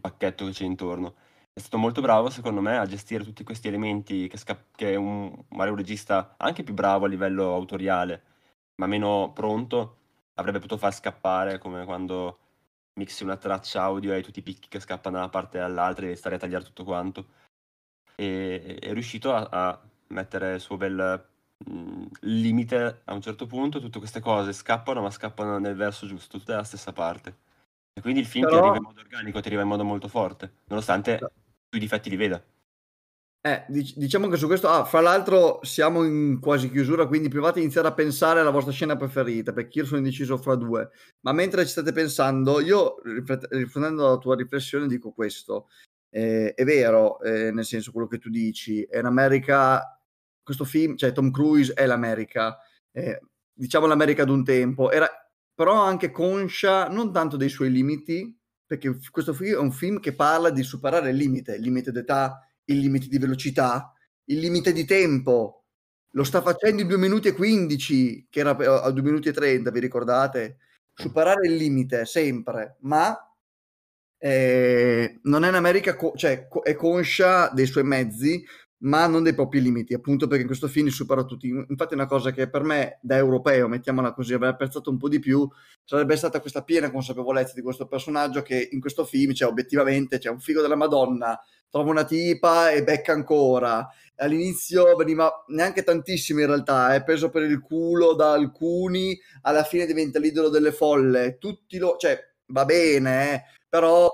pacchetto 0.00 0.46
che 0.46 0.52
c'è 0.52 0.64
intorno. 0.64 1.14
È 1.52 1.60
stato 1.60 1.78
molto 1.78 2.00
bravo, 2.00 2.30
secondo 2.30 2.60
me, 2.60 2.78
a 2.78 2.86
gestire 2.86 3.24
tutti 3.24 3.42
questi 3.44 3.68
elementi 3.68 4.28
che, 4.28 4.36
sca- 4.36 4.64
che 4.74 4.94
un, 4.94 5.36
magari 5.48 5.70
un 5.70 5.76
regista 5.76 6.34
anche 6.36 6.62
più 6.62 6.74
bravo 6.74 7.04
a 7.04 7.08
livello 7.08 7.52
autoriale, 7.54 8.22
ma 8.76 8.86
meno 8.86 9.32
pronto, 9.32 9.96
avrebbe 10.34 10.58
potuto 10.58 10.78
far 10.78 10.94
scappare, 10.94 11.58
come 11.58 11.84
quando 11.84 12.38
mixi 12.98 13.22
una 13.22 13.36
traccia 13.36 13.82
audio 13.82 14.12
e 14.12 14.16
hai 14.16 14.22
tutti 14.22 14.40
i 14.40 14.42
picchi 14.42 14.68
che 14.68 14.80
scappano 14.80 15.16
da 15.16 15.22
una 15.22 15.30
parte 15.30 15.58
all'altra 15.58 16.06
e 16.06 16.16
stare 16.16 16.34
a 16.34 16.38
tagliare 16.38 16.64
tutto 16.64 16.84
quanto. 16.84 17.26
E 18.14 18.76
è 18.80 18.92
riuscito 18.92 19.32
a, 19.32 19.48
a 19.50 19.80
mettere 20.08 20.54
il 20.54 20.60
suo 20.60 20.76
bel 20.76 21.26
mh, 21.64 22.06
limite 22.20 23.02
a 23.04 23.14
un 23.14 23.22
certo 23.22 23.46
punto, 23.46 23.80
tutte 23.80 23.98
queste 23.98 24.20
cose 24.20 24.52
scappano, 24.52 25.00
ma 25.00 25.10
scappano 25.10 25.58
nel 25.58 25.76
verso 25.76 26.06
giusto, 26.06 26.38
tutte 26.38 26.52
dalla 26.52 26.64
stessa 26.64 26.92
parte. 26.92 27.36
E 27.92 28.00
quindi 28.00 28.20
il 28.20 28.26
film 28.26 28.44
Però... 28.44 28.56
ti 28.56 28.62
arriva 28.62 28.76
in 28.76 28.82
modo 28.82 29.00
organico, 29.00 29.40
ti 29.40 29.46
arriva 29.46 29.62
in 29.62 29.68
modo 29.68 29.84
molto 29.84 30.08
forte, 30.08 30.52
nonostante 30.66 31.18
tu 31.18 31.76
i 31.76 31.80
difetti 31.80 32.10
li 32.10 32.16
veda. 32.16 32.42
Eh, 33.40 33.64
dic- 33.68 33.96
diciamo 33.96 34.28
che 34.28 34.36
su 34.36 34.46
questo, 34.46 34.68
ah, 34.68 34.84
fra 34.84 35.00
l'altro 35.00 35.60
siamo 35.62 36.02
in 36.04 36.40
quasi 36.40 36.70
chiusura, 36.70 37.06
quindi 37.06 37.28
provate 37.28 37.60
a 37.60 37.62
iniziare 37.62 37.86
a 37.86 37.94
pensare 37.94 38.40
alla 38.40 38.50
vostra 38.50 38.72
scena 38.72 38.96
preferita, 38.96 39.52
perché 39.52 39.78
io 39.78 39.86
sono 39.86 39.98
indeciso 39.98 40.36
fra 40.38 40.56
due. 40.56 40.90
Ma 41.20 41.32
mentre 41.32 41.64
ci 41.64 41.70
state 41.70 41.92
pensando, 41.92 42.60
io 42.60 43.00
riflet- 43.04 43.46
riprendendo 43.50 44.08
la 44.08 44.18
tua 44.18 44.34
riflessione 44.34 44.88
dico 44.88 45.12
questo. 45.12 45.68
Eh, 46.10 46.52
è 46.54 46.64
vero, 46.64 47.20
eh, 47.20 47.52
nel 47.52 47.64
senso 47.64 47.92
quello 47.92 48.08
che 48.08 48.18
tu 48.18 48.28
dici, 48.28 48.82
è 48.82 48.98
un'America, 48.98 50.00
questo 50.42 50.64
film, 50.64 50.96
cioè 50.96 51.12
Tom 51.12 51.30
Cruise 51.30 51.72
è 51.74 51.86
l'America, 51.86 52.58
eh, 52.92 53.20
diciamo 53.52 53.86
l'America 53.86 54.24
d'un 54.24 54.44
tempo, 54.44 54.90
era 54.90 55.08
però 55.54 55.74
anche 55.82 56.10
conscia 56.10 56.88
non 56.88 57.12
tanto 57.12 57.36
dei 57.36 57.48
suoi 57.48 57.70
limiti, 57.70 58.36
perché 58.66 58.96
questo 59.10 59.32
film 59.32 59.54
è 59.54 59.58
un 59.58 59.72
film 59.72 60.00
che 60.00 60.14
parla 60.14 60.50
di 60.50 60.62
superare 60.62 61.10
il 61.10 61.16
limite, 61.16 61.56
il 61.56 61.62
limite 61.62 61.92
d'età, 61.92 62.47
il 62.68 62.78
limite 62.78 63.08
di 63.08 63.18
velocità, 63.18 63.92
il 64.24 64.38
limite 64.38 64.72
di 64.72 64.84
tempo. 64.84 65.64
Lo 66.12 66.24
sta 66.24 66.40
facendo 66.42 66.82
in 66.82 66.88
2 66.88 66.96
minuti 66.98 67.28
e 67.28 67.32
15, 67.34 68.26
che 68.30 68.40
era 68.40 68.56
a 68.82 68.90
2 68.90 69.02
minuti 69.02 69.28
e 69.28 69.32
30, 69.32 69.70
vi 69.70 69.80
ricordate? 69.80 70.58
Superare 70.94 71.46
il 71.46 71.54
limite 71.54 72.04
sempre, 72.06 72.76
ma 72.80 73.16
eh, 74.18 75.20
non 75.22 75.44
è 75.44 75.48
un'America, 75.48 75.94
co- 75.94 76.14
cioè 76.16 76.48
co- 76.48 76.62
è 76.62 76.74
conscia 76.74 77.50
dei 77.50 77.66
suoi 77.66 77.84
mezzi, 77.84 78.44
ma 78.80 79.06
non 79.06 79.22
dei 79.22 79.34
propri 79.34 79.60
limiti, 79.60 79.94
appunto 79.94 80.26
perché 80.26 80.44
questo 80.44 80.68
film 80.68 80.88
supera 80.88 81.24
tutti. 81.24 81.48
Infatti, 81.48 81.94
una 81.94 82.06
cosa 82.06 82.30
che 82.30 82.48
per 82.48 82.62
me, 82.62 82.98
da 83.02 83.16
europeo, 83.16 83.68
mettiamola 83.68 84.12
così, 84.12 84.34
avrei 84.34 84.50
apprezzato 84.50 84.90
un 84.90 84.98
po' 84.98 85.08
di 85.08 85.18
più, 85.18 85.48
sarebbe 85.84 86.16
stata 86.16 86.40
questa 86.40 86.62
piena 86.62 86.90
consapevolezza 86.90 87.54
di 87.54 87.62
questo 87.62 87.86
personaggio 87.86 88.42
che 88.42 88.68
in 88.70 88.80
questo 88.80 89.04
film, 89.04 89.32
cioè, 89.32 89.48
obiettivamente, 89.48 90.18
c'è 90.18 90.30
un 90.30 90.40
figo 90.40 90.60
della 90.60 90.76
Madonna, 90.76 91.40
trova 91.70 91.90
una 91.90 92.04
tipa 92.04 92.70
e 92.70 92.84
becca 92.84 93.12
ancora. 93.12 93.86
All'inizio 94.16 94.96
veniva 94.96 95.44
neanche 95.48 95.82
tantissimo 95.82 96.40
in 96.40 96.46
realtà, 96.46 96.92
è 96.92 96.96
eh, 96.96 97.04
preso 97.04 97.30
per 97.30 97.42
il 97.42 97.60
culo 97.60 98.14
da 98.14 98.32
alcuni, 98.32 99.18
alla 99.42 99.64
fine 99.64 99.86
diventa 99.86 100.18
l'idolo 100.18 100.48
delle 100.48 100.72
folle. 100.72 101.36
Tutti 101.38 101.78
lo, 101.78 101.96
cioè, 101.98 102.18
va 102.46 102.64
bene, 102.64 103.34
eh, 103.34 103.42
però 103.68 104.12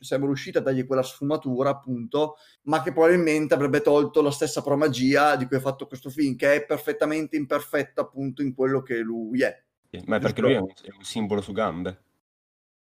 siamo 0.00 0.26
riusciti 0.26 0.58
a 0.58 0.60
dargli 0.60 0.86
quella 0.86 1.02
sfumatura, 1.02 1.70
appunto, 1.70 2.36
ma 2.62 2.82
che 2.82 2.92
probabilmente 2.92 3.54
avrebbe 3.54 3.80
tolto 3.80 4.20
la 4.20 4.30
stessa 4.30 4.62
promagia 4.62 5.36
di 5.36 5.46
cui 5.46 5.56
ha 5.56 5.60
fatto 5.60 5.86
questo 5.86 6.10
film, 6.10 6.36
che 6.36 6.56
è 6.56 6.64
perfettamente 6.64 7.36
imperfetto, 7.36 8.02
appunto, 8.02 8.42
in 8.42 8.54
quello 8.54 8.82
che 8.82 8.98
lui 8.98 9.42
è. 9.42 9.62
Sì, 9.90 10.02
ma 10.06 10.16
è 10.16 10.20
perché 10.20 10.40
lui 10.40 10.52
è 10.52 10.58
un, 10.58 10.68
è 10.68 10.90
un, 10.94 11.02
simbolo 11.02 11.40
su 11.40 11.52
gambe, 11.52 12.02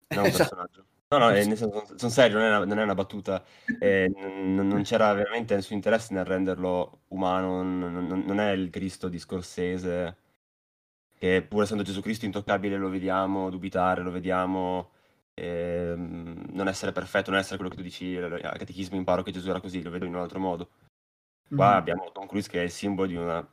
non 0.08 0.20
un 0.20 0.26
esatto. 0.26 0.38
personaggio. 0.38 0.86
No, 1.10 1.16
no, 1.16 1.30
è, 1.30 1.56
sono, 1.56 1.86
sono 1.96 2.10
serio, 2.10 2.36
non 2.36 2.46
è 2.46 2.48
una, 2.48 2.64
non 2.66 2.78
è 2.78 2.82
una 2.82 2.94
battuta. 2.94 3.42
Eh, 3.78 4.12
non, 4.14 4.66
non, 4.68 4.82
c'era 4.82 5.12
veramente 5.14 5.54
nessun 5.54 5.76
interesse 5.76 6.12
nel 6.12 6.26
renderlo 6.26 7.04
umano, 7.08 7.62
non, 7.62 8.22
non, 8.26 8.40
è 8.40 8.50
il 8.50 8.68
Cristo 8.68 9.08
di 9.08 9.18
Scorsese, 9.18 10.16
che 11.18 11.42
pur 11.48 11.62
essendo 11.62 11.82
Gesù 11.82 12.02
Cristo 12.02 12.26
intoccabile 12.26 12.76
lo 12.76 12.90
vediamo 12.90 13.48
dubitare, 13.48 14.02
lo 14.02 14.10
vediamo 14.10 14.90
eh, 15.38 15.94
non 15.96 16.68
essere 16.68 16.92
perfetto, 16.92 17.30
non 17.30 17.38
essere 17.38 17.56
quello 17.56 17.70
che 17.70 17.76
tu 17.76 17.82
dici 17.82 18.16
al 18.16 18.40
catechismo 18.40 18.96
imparo 18.96 19.22
che 19.22 19.30
Gesù 19.30 19.48
era 19.48 19.60
così, 19.60 19.82
lo 19.82 19.90
vedo 19.90 20.04
in 20.04 20.14
un 20.14 20.20
altro 20.20 20.38
modo. 20.38 20.70
Qua 21.48 21.74
mm. 21.74 21.76
abbiamo 21.76 22.12
Tom 22.12 22.26
Cruise 22.26 22.48
che 22.48 22.60
è 22.60 22.64
il 22.64 22.70
simbolo 22.70 23.06
di 23.06 23.14
una 23.14 23.46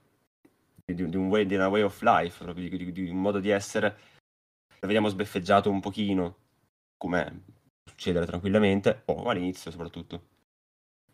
di, 0.86 1.10
di, 1.10 1.16
un 1.16 1.28
way, 1.28 1.46
di 1.46 1.56
una 1.56 1.68
way 1.68 1.82
of 1.82 2.02
life, 2.02 2.44
proprio 2.44 2.70
di, 2.70 2.92
di, 2.92 3.10
un 3.10 3.22
modo 3.22 3.40
di 3.40 3.50
essere. 3.50 3.98
Lo 4.80 4.88
vediamo 4.88 5.08
sbeffeggiato 5.08 5.70
un 5.70 5.80
pochino, 5.80 6.38
come 6.98 7.44
succedere 7.90 8.26
tranquillamente, 8.26 9.02
o 9.06 9.24
all'inizio 9.30 9.72
soprattutto. 9.72 10.34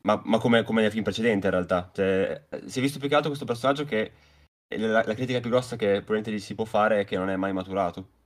Ma, 0.01 0.19
ma 0.26 0.39
come, 0.39 0.63
come, 0.63 0.82
nel 0.82 0.91
film 0.91 1.03
precedente 1.03 1.47
in 1.47 1.53
realtà. 1.53 1.89
Cioè, 1.93 2.47
si 2.65 2.80
è 2.80 2.82
visto 2.82 2.99
più 2.99 3.07
che 3.07 3.15
altro 3.15 3.30
questo 3.30 3.45
personaggio 3.45 3.86
che 3.86 4.11
la, 4.76 5.03
la 5.05 5.13
critica 5.13 5.39
più 5.39 5.49
grossa 5.49 5.76
che 5.76 6.01
probabilmente 6.01 6.32
gli 6.32 6.39
si 6.39 6.55
può 6.55 6.65
fare 6.65 7.01
è 7.01 7.05
che 7.05 7.17
non 7.17 7.30
è 7.30 7.36
mai 7.36 7.53
maturato. 7.53 8.19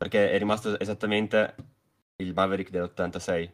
Perché 0.00 0.30
è 0.30 0.38
rimasto 0.38 0.80
esattamente 0.80 1.54
il 2.16 2.32
Maverick 2.32 2.70
dell'86 2.70 3.50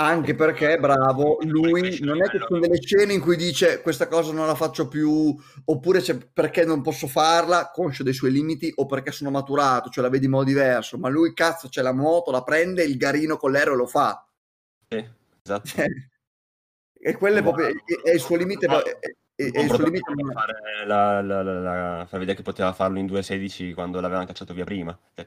anche 0.00 0.36
perché, 0.36 0.78
bravo, 0.78 1.38
lui 1.42 1.98
non 2.02 2.22
è 2.22 2.28
che 2.28 2.38
sono 2.46 2.60
delle 2.60 2.80
scene 2.80 3.14
in 3.14 3.20
cui 3.20 3.36
dice 3.36 3.82
questa 3.82 4.06
cosa 4.06 4.32
non 4.32 4.46
la 4.46 4.54
faccio 4.54 4.86
più, 4.86 5.36
oppure 5.64 6.00
c'è 6.00 6.16
perché 6.16 6.64
non 6.64 6.82
posso 6.82 7.08
farla, 7.08 7.70
conscio 7.72 8.04
dei 8.04 8.12
suoi 8.12 8.30
limiti, 8.30 8.72
o 8.76 8.86
perché 8.86 9.10
sono 9.10 9.30
maturato, 9.30 9.90
cioè 9.90 10.04
la 10.04 10.08
vedi 10.08 10.26
in 10.26 10.30
modo 10.30 10.44
diverso, 10.44 10.98
ma 10.98 11.08
lui 11.08 11.34
cazzo 11.34 11.68
c'è 11.68 11.82
la 11.82 11.92
moto, 11.92 12.30
la 12.30 12.44
prende, 12.44 12.84
il 12.84 12.96
garino 12.96 13.36
con 13.36 13.50
l'aereo 13.50 13.74
lo 13.74 13.86
fa. 13.86 14.24
Sì, 14.88 15.04
esatto. 15.42 15.66
Cioè, 15.66 15.86
e 17.00 17.16
quello 17.16 17.38
è 17.38 17.42
proprio 17.42 17.66
è, 17.66 18.10
il 18.12 18.20
suo 18.20 18.36
limite. 18.36 18.68
No, 18.68 18.80
è, 18.80 18.98
è 19.34 19.60
il 19.60 19.68
suo 19.68 19.82
limite 19.84 20.12
fare 20.32 20.86
la, 20.86 21.20
la, 21.20 21.42
la, 21.42 21.60
la, 21.60 22.06
far 22.08 22.20
vedere 22.20 22.36
che 22.36 22.44
poteva 22.44 22.72
farlo 22.72 23.00
in 23.00 23.06
2.16 23.06 23.74
quando 23.74 24.00
l'avevano 24.00 24.26
cacciato 24.26 24.54
via 24.54 24.64
prima. 24.64 24.96
Cioè, 25.14 25.26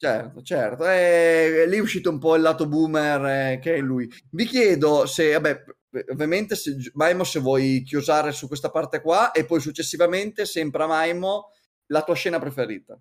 Certo, 0.00 0.42
certo, 0.42 0.86
e 0.88 1.64
lì 1.66 1.76
è 1.76 1.80
uscito 1.80 2.08
un 2.08 2.20
po' 2.20 2.36
il 2.36 2.42
lato 2.42 2.68
boomer 2.68 3.54
eh, 3.54 3.58
che 3.58 3.74
è 3.74 3.78
lui. 3.80 4.08
Vi 4.30 4.44
chiedo 4.46 5.06
se, 5.06 5.32
vabbè, 5.32 5.64
ovviamente, 6.12 6.54
se, 6.54 6.76
Maimo, 6.94 7.24
se 7.24 7.40
vuoi 7.40 7.82
chiusare 7.84 8.30
su 8.30 8.46
questa 8.46 8.70
parte 8.70 9.00
qua 9.00 9.32
e 9.32 9.44
poi 9.44 9.58
successivamente, 9.60 10.46
sempre 10.46 10.84
a 10.84 10.86
Maimo, 10.86 11.50
la 11.86 12.02
tua 12.04 12.14
scena 12.14 12.38
preferita. 12.38 12.96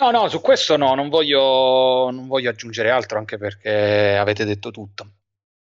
No, 0.00 0.10
no, 0.10 0.28
su 0.28 0.40
questo 0.40 0.76
no, 0.76 0.94
non 0.94 1.08
voglio, 1.08 2.10
non 2.10 2.26
voglio 2.26 2.50
aggiungere 2.50 2.90
altro 2.90 3.18
anche 3.18 3.36
perché 3.36 4.16
avete 4.16 4.44
detto 4.44 4.70
tutto. 4.70 5.17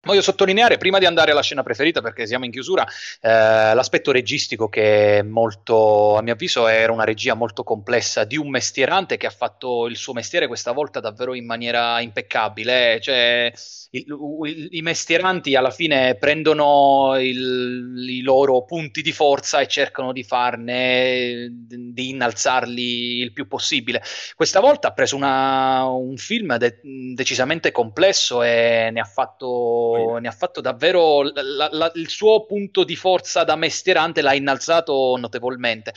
Voglio 0.01 0.23
sottolineare, 0.23 0.79
prima 0.79 1.01
di 1.01 1.07
andare 1.07 1.33
alla 1.33 1.43
scena 1.43 1.65
preferita, 1.65 2.01
perché 2.01 2.25
siamo 2.25 2.45
in 2.45 2.53
chiusura, 2.53 2.87
eh, 3.21 3.75
l'aspetto 3.75 4.13
registico 4.13 4.69
che 4.69 5.25
molto, 5.25 6.17
a 6.17 6.23
mio 6.23 6.35
avviso, 6.35 6.69
era 6.69 6.93
una 6.93 7.03
regia 7.03 7.35
molto 7.35 7.65
complessa 7.65 8.23
di 8.23 8.37
un 8.37 8.49
mestierante 8.49 9.17
che 9.17 9.27
ha 9.27 9.31
fatto 9.31 9.89
il 9.89 9.97
suo 9.97 10.13
mestiere 10.13 10.47
questa 10.47 10.71
volta 10.71 11.01
davvero 11.01 11.35
in 11.35 11.45
maniera 11.45 12.01
impeccabile. 12.01 13.01
Cioè, 13.01 13.53
il, 13.91 14.05
il, 14.45 14.69
i 14.73 14.83
mestieranti 14.83 15.57
alla 15.57 15.71
fine 15.71 16.15
prendono 16.15 17.17
il, 17.19 18.05
i 18.09 18.21
loro 18.21 18.65
punti 18.65 19.03
di 19.03 19.13
forza 19.13 19.61
e 19.61 19.67
cercano 19.67 20.13
di 20.13 20.23
farne, 20.23 21.49
di 21.51 22.11
innalzarli 22.11 23.19
il 23.19 23.33
più 23.33 23.49
possibile. 23.49 24.03
Questa 24.37 24.61
volta 24.61 24.89
ha 24.89 24.93
preso 24.93 25.17
una, 25.17 25.85
un 25.87 26.17
film 26.19 26.57
de- 26.57 26.81
decisamente 27.15 27.73
complesso 27.73 28.43
e 28.43 28.91
ne 28.93 29.01
ha 29.01 29.05
fatto 29.05 29.88
ne 30.21 30.29
ha 30.29 30.33
fatto 30.33 30.61
davvero 30.61 31.23
la, 31.23 31.69
la, 31.71 31.93
il 31.95 32.09
suo 32.09 32.47
punto 32.47 32.85
di 32.85 32.97
forza 32.97 33.45
da 33.45 33.57
mestierante 33.57 34.23
l'ha 34.23 34.35
innalzato 34.35 35.17
notevolmente. 35.19 35.93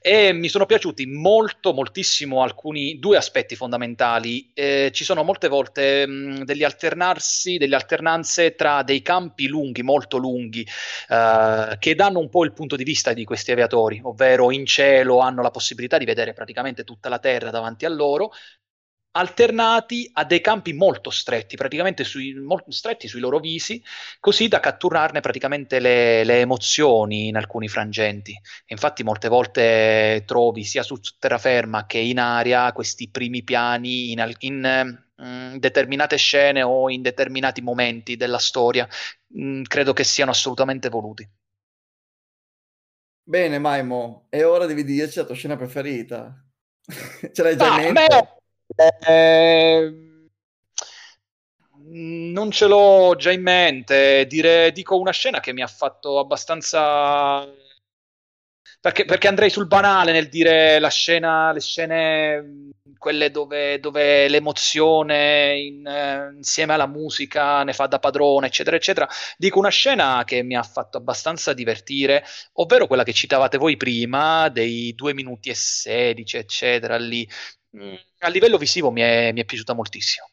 E 0.00 0.32
mi 0.32 0.48
sono 0.48 0.66
piaciuti 0.66 1.06
molto 1.06 1.72
moltissimo 1.72 2.42
alcuni 2.42 2.98
due 2.98 3.16
aspetti 3.16 3.56
fondamentali. 3.56 4.50
Eh, 4.54 4.90
ci 4.92 5.04
sono 5.04 5.22
molte 5.22 5.48
volte 5.48 6.06
mh, 6.06 6.44
degli 6.44 6.64
alternarsi 6.64 7.56
delle 7.58 7.74
alternanze 7.74 8.54
tra 8.54 8.82
dei 8.82 9.02
campi 9.02 9.46
lunghi 9.46 9.82
molto 9.82 10.16
lunghi 10.16 10.66
eh, 11.08 11.76
che 11.78 11.94
danno 11.94 12.18
un 12.18 12.28
po' 12.28 12.44
il 12.44 12.52
punto 12.52 12.76
di 12.76 12.84
vista 12.84 13.12
di 13.12 13.24
questi 13.24 13.52
aviatori 13.52 14.00
ovvero 14.02 14.50
in 14.50 14.66
cielo 14.66 15.18
hanno 15.18 15.42
la 15.42 15.50
possibilità 15.50 15.98
di 15.98 16.04
vedere 16.04 16.32
praticamente 16.32 16.84
tutta 16.84 17.08
la 17.08 17.18
terra 17.18 17.50
davanti 17.50 17.84
a 17.84 17.88
loro 17.88 18.32
alternati 19.16 20.08
a 20.12 20.24
dei 20.24 20.40
campi 20.40 20.72
molto 20.74 21.10
stretti, 21.10 21.56
praticamente 21.56 22.04
sui, 22.04 22.34
molto 22.34 22.70
stretti 22.70 23.08
sui 23.08 23.20
loro 23.20 23.38
visi, 23.38 23.82
così 24.20 24.46
da 24.48 24.60
catturarne 24.60 25.20
praticamente 25.20 25.80
le, 25.80 26.22
le 26.24 26.40
emozioni 26.40 27.28
in 27.28 27.36
alcuni 27.36 27.66
frangenti. 27.68 28.38
Infatti 28.66 29.02
molte 29.02 29.28
volte 29.28 30.22
trovi 30.26 30.64
sia 30.64 30.82
su 30.82 30.96
terraferma 31.18 31.86
che 31.86 31.98
in 31.98 32.18
aria 32.18 32.72
questi 32.72 33.08
primi 33.10 33.42
piani 33.42 34.12
in, 34.12 34.34
in 34.40 34.98
mm, 35.22 35.56
determinate 35.56 36.16
scene 36.16 36.62
o 36.62 36.90
in 36.90 37.00
determinati 37.00 37.62
momenti 37.62 38.16
della 38.16 38.38
storia. 38.38 38.86
Mm, 39.38 39.62
credo 39.62 39.92
che 39.94 40.04
siano 40.04 40.30
assolutamente 40.30 40.90
voluti. 40.90 41.28
Bene, 43.28 43.58
Maimo, 43.58 44.26
e 44.28 44.44
ora 44.44 44.66
devi 44.66 44.84
dirci 44.84 45.18
la 45.18 45.24
tua 45.24 45.34
scena 45.34 45.56
preferita. 45.56 46.44
Ce 47.32 47.42
l'hai 47.42 47.56
già 47.56 47.74
ah, 47.74 47.82
in 47.82 47.92
mente? 47.92 48.06
Beh, 48.06 48.36
eh, 48.74 49.92
non 51.88 52.50
ce 52.50 52.66
l'ho 52.66 53.14
già 53.16 53.32
in 53.32 53.42
mente. 53.42 54.26
Dire, 54.26 54.72
dico 54.72 54.98
una 54.98 55.12
scena 55.12 55.40
che 55.40 55.52
mi 55.52 55.62
ha 55.62 55.66
fatto 55.66 56.18
abbastanza. 56.18 57.46
Perché, 58.80 59.04
perché 59.04 59.26
andrei 59.26 59.50
sul 59.50 59.66
banale 59.66 60.12
nel 60.12 60.28
dire 60.28 60.78
la 60.78 60.88
scena, 60.90 61.50
le 61.52 61.60
scene, 61.60 62.70
quelle 62.98 63.30
dove, 63.32 63.80
dove 63.80 64.28
l'emozione 64.28 65.58
in, 65.58 65.86
eh, 65.86 66.32
insieme 66.36 66.74
alla 66.74 66.86
musica 66.86 67.64
ne 67.64 67.72
fa 67.72 67.86
da 67.88 67.98
padrone, 67.98 68.46
eccetera, 68.46 68.76
eccetera. 68.76 69.08
Dico 69.36 69.58
una 69.58 69.70
scena 69.70 70.22
che 70.24 70.42
mi 70.42 70.56
ha 70.56 70.62
fatto 70.62 70.98
abbastanza 70.98 71.52
divertire, 71.52 72.24
ovvero 72.54 72.86
quella 72.86 73.02
che 73.02 73.12
citavate 73.12 73.58
voi 73.58 73.76
prima, 73.76 74.48
dei 74.50 74.94
2 74.94 75.14
minuti 75.14 75.50
e 75.50 75.54
16, 75.54 76.36
eccetera, 76.36 76.96
lì, 76.96 77.28
a 78.18 78.28
livello 78.28 78.58
visivo 78.58 78.90
mi 78.90 79.00
è, 79.00 79.32
mi 79.32 79.40
è 79.40 79.44
piaciuta 79.44 79.74
moltissimo. 79.74 80.26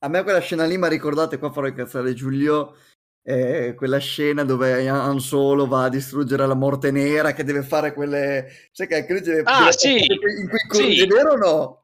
A 0.00 0.08
me 0.08 0.22
quella 0.22 0.40
scena 0.40 0.64
lì 0.64 0.78
mi 0.78 0.84
ha 0.84 0.88
ricordato, 0.88 1.38
qua 1.38 1.50
farò 1.50 1.66
incazzare 1.66 2.14
Giulio, 2.14 2.76
eh, 3.22 3.74
quella 3.76 3.98
scena 3.98 4.44
dove 4.44 4.88
Han 4.88 5.18
Solo 5.18 5.66
va 5.66 5.84
a 5.84 5.88
distruggere 5.88 6.46
la 6.46 6.54
morte 6.54 6.90
nera 6.90 7.32
che 7.32 7.44
deve 7.44 7.62
fare 7.62 7.92
quelle... 7.92 8.68
Sai 8.70 8.86
che 8.86 9.04
deve... 9.04 9.42
Ah, 9.44 9.72
sì! 9.72 10.06
In 10.06 10.48
cui 10.68 10.94
sì. 10.94 11.02
è 11.02 11.06
vero 11.06 11.32
o 11.32 11.36
no? 11.36 11.77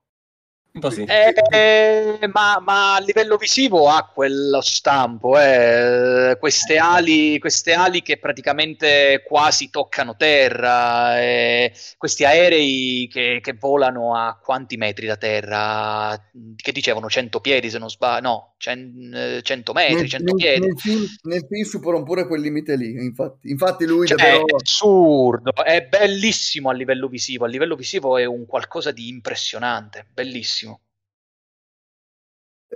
Un 0.74 0.80
po' 0.80 0.90
sì. 0.90 1.04
Eh, 1.04 2.26
ma, 2.32 2.58
ma, 2.60 2.96
a 2.96 2.98
livello 2.98 3.36
visivo 3.36 3.88
ha 3.88 4.10
quello 4.12 4.60
stampo, 4.60 5.38
eh. 5.38 6.36
queste, 6.40 6.78
ali, 6.78 7.38
queste 7.38 7.74
ali 7.74 8.02
che 8.02 8.18
praticamente 8.18 9.22
quasi 9.24 9.70
toccano 9.70 10.16
terra, 10.16 11.22
eh. 11.22 11.72
questi 11.96 12.24
aerei 12.24 13.08
che, 13.08 13.38
che, 13.40 13.52
volano 13.52 14.16
a 14.16 14.36
quanti 14.42 14.76
metri 14.76 15.06
da 15.06 15.16
terra? 15.16 16.30
Che 16.56 16.72
dicevano 16.72 17.08
100 17.08 17.38
piedi 17.38 17.70
se 17.70 17.78
non 17.78 17.88
sbaglio, 17.88 18.28
no, 18.28 18.54
100 18.58 19.72
metri, 19.74 19.94
nel, 19.94 20.08
100 20.08 20.34
piedi. 20.34 20.66
Nel 20.66 20.80
film, 20.80 21.06
nel 21.22 21.46
film 21.48 21.62
superano 21.62 22.02
pure 22.02 22.26
quel 22.26 22.40
limite 22.40 22.74
lì, 22.74 22.90
infatti. 23.00 23.48
Infatti 23.48 23.86
lui 23.86 24.08
cioè, 24.08 24.16
davvero... 24.16 24.46
È 24.46 24.54
assurdo, 24.60 25.52
è 25.54 25.86
bellissimo 25.86 26.70
a 26.70 26.72
livello 26.72 27.06
visivo, 27.06 27.44
a 27.44 27.48
livello 27.48 27.76
visivo 27.76 28.18
è 28.18 28.24
un 28.24 28.44
qualcosa 28.44 28.90
di 28.90 29.06
impressionante, 29.06 30.04
bellissimo. 30.12 30.63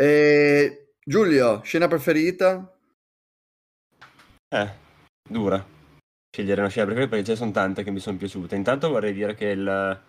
E... 0.01 0.93
Giulio, 1.05 1.61
scena 1.63 1.89
preferita? 1.89 2.73
Eh, 4.49 4.71
dura. 5.29 5.67
Scegliere 6.31 6.61
una 6.61 6.71
scena 6.71 6.87
preferita 6.87 7.11
perché 7.11 7.25
ce 7.25 7.33
ne 7.33 7.39
sono 7.39 7.51
tante 7.51 7.83
che 7.83 7.91
mi 7.91 7.99
sono 7.99 8.17
piaciute. 8.17 8.55
Intanto 8.55 8.91
vorrei 8.91 9.13
dire 9.13 9.35
che 9.35 9.47
il, 9.47 9.65
la, 9.65 10.01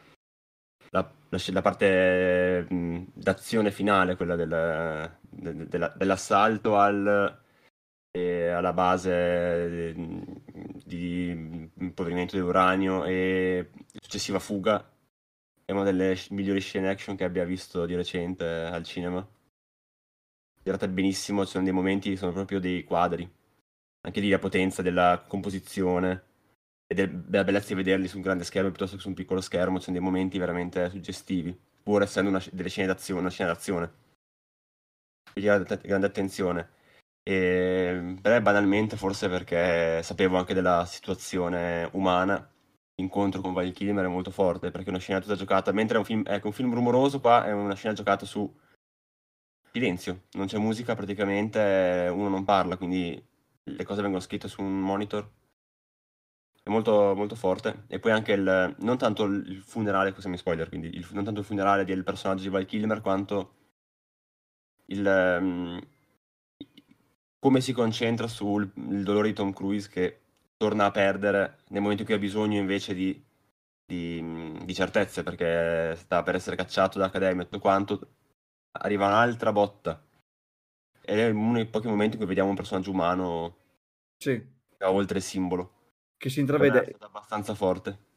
la, 0.91 1.11
la, 1.29 1.61
parte 1.61 2.67
mh, 2.69 3.05
d'azione 3.15 3.71
finale, 3.71 4.15
quella 4.15 4.35
del, 4.35 5.11
de, 5.27 5.55
de, 5.55 5.67
de, 5.67 5.93
dell'assalto 5.95 6.77
al, 6.77 7.41
eh, 8.11 8.47
alla 8.49 8.73
base 8.73 9.95
di 10.85 11.29
impoverimento 11.79 12.35
dell'uranio 12.35 13.05
e 13.05 13.71
successiva 13.99 14.37
fuga, 14.37 14.87
è 15.65 15.71
una 15.71 15.83
delle 15.83 16.15
migliori 16.29 16.59
scene 16.59 16.89
action 16.89 17.15
che 17.15 17.23
abbia 17.23 17.43
visto 17.43 17.87
di 17.87 17.95
recente 17.95 18.45
al 18.45 18.83
cinema 18.83 19.27
girata 20.63 20.87
benissimo, 20.87 21.45
ci 21.45 21.51
sono 21.51 21.63
dei 21.63 21.73
momenti 21.73 22.11
che 22.11 22.17
sono 22.17 22.31
proprio 22.31 22.59
dei 22.59 22.83
quadri. 22.83 23.29
Anche 24.01 24.19
lì 24.19 24.29
la 24.29 24.39
potenza 24.39 24.81
della 24.81 25.23
composizione 25.27 26.23
e 26.87 26.95
del, 26.95 27.09
della 27.21 27.43
bellezza 27.43 27.69
di 27.69 27.75
vederli 27.75 28.07
su 28.07 28.17
un 28.17 28.23
grande 28.23 28.43
schermo 28.43 28.69
piuttosto 28.69 28.95
che 28.95 29.01
su 29.01 29.09
un 29.09 29.13
piccolo 29.13 29.41
schermo, 29.41 29.77
ci 29.77 29.85
sono 29.85 29.97
dei 29.97 30.05
momenti 30.05 30.37
veramente 30.37 30.89
suggestivi, 30.89 31.57
pur 31.83 32.01
essendo 32.01 32.29
una, 32.29 32.41
delle 32.51 32.69
scene 32.69 32.87
d'azione, 32.87 33.21
una 33.21 33.29
scena 33.29 33.51
d'azione. 33.51 33.91
Grande, 35.33 35.79
grande 35.83 36.07
attenzione. 36.07 36.69
E, 37.23 38.15
beh, 38.19 38.41
banalmente, 38.41 38.97
forse 38.97 39.29
perché 39.29 40.01
sapevo 40.03 40.37
anche 40.37 40.53
della 40.53 40.85
situazione 40.85 41.87
umana, 41.93 42.49
l'incontro 42.95 43.41
con 43.41 43.53
Val 43.53 43.71
Kilmer 43.71 44.05
è 44.05 44.07
molto 44.07 44.31
forte, 44.31 44.71
perché 44.71 44.87
è 44.87 44.89
una 44.89 44.99
scena 44.99 45.19
tutta 45.21 45.35
giocata, 45.35 45.71
mentre 45.71 45.95
è 45.95 45.99
un 45.99 46.05
film, 46.05 46.23
ecco, 46.25 46.47
un 46.47 46.53
film 46.53 46.73
rumoroso 46.73 47.19
qua 47.19 47.45
è 47.45 47.51
una 47.51 47.75
scena 47.75 47.93
giocata 47.93 48.25
su 48.25 48.51
silenzio, 49.71 50.23
non 50.33 50.47
c'è 50.47 50.57
musica 50.57 50.95
praticamente, 50.95 52.09
uno 52.11 52.29
non 52.29 52.43
parla, 52.43 52.77
quindi 52.77 53.21
le 53.63 53.83
cose 53.83 54.01
vengono 54.01 54.21
scritte 54.23 54.47
su 54.47 54.61
un 54.61 54.79
monitor 54.79 55.29
è 56.63 56.69
molto, 56.69 57.13
molto 57.15 57.35
forte. 57.35 57.85
E 57.87 57.99
poi 57.99 58.11
anche 58.11 58.33
il, 58.33 58.75
non 58.79 58.97
tanto 58.97 59.25
il 59.25 59.61
funerale, 59.61 60.11
questo 60.11 60.29
mi 60.29 60.37
spoiler, 60.37 60.69
quindi 60.69 60.87
il, 60.95 61.07
non 61.11 61.23
tanto 61.23 61.39
il 61.41 61.45
funerale 61.45 61.85
del 61.85 62.03
personaggio 62.03 62.43
di 62.43 62.49
Val 62.49 62.65
Kilmer 62.65 63.01
quanto 63.01 63.53
il, 64.87 65.05
um, 65.39 65.79
come 67.39 67.61
si 67.61 67.73
concentra 67.73 68.27
sul 68.27 68.71
dolore 68.73 69.29
di 69.29 69.33
Tom 69.33 69.53
Cruise 69.53 69.89
che 69.89 70.21
torna 70.57 70.85
a 70.85 70.91
perdere 70.91 71.59
nel 71.69 71.81
momento 71.81 72.01
in 72.01 72.07
cui 72.07 72.17
ha 72.17 72.19
bisogno 72.19 72.59
invece 72.59 72.93
di, 72.93 73.23
di, 73.85 74.57
di 74.63 74.73
certezze 74.73 75.23
perché 75.23 75.95
sta 75.95 76.21
per 76.23 76.35
essere 76.35 76.55
cacciato 76.55 76.99
da 76.99 77.05
Accademia 77.05 77.43
e 77.43 77.45
tutto 77.45 77.59
quanto 77.59 78.15
arriva 78.71 79.07
un'altra 79.07 79.51
botta 79.51 80.01
ed 81.01 81.17
è 81.17 81.29
uno 81.29 81.53
dei 81.53 81.65
pochi 81.65 81.87
momenti 81.87 82.13
in 82.13 82.17
cui 82.17 82.27
vediamo 82.27 82.49
un 82.49 82.55
personaggio 82.55 82.91
umano 82.91 83.57
sì. 84.17 84.45
che 84.77 84.83
ha 84.83 84.91
oltre 84.91 85.17
il 85.17 85.23
simbolo 85.23 85.73
che 86.17 86.29
si 86.29 86.39
intravede 86.39 86.83
è 86.83 86.95
abbastanza 86.99 87.55
forte 87.55 88.07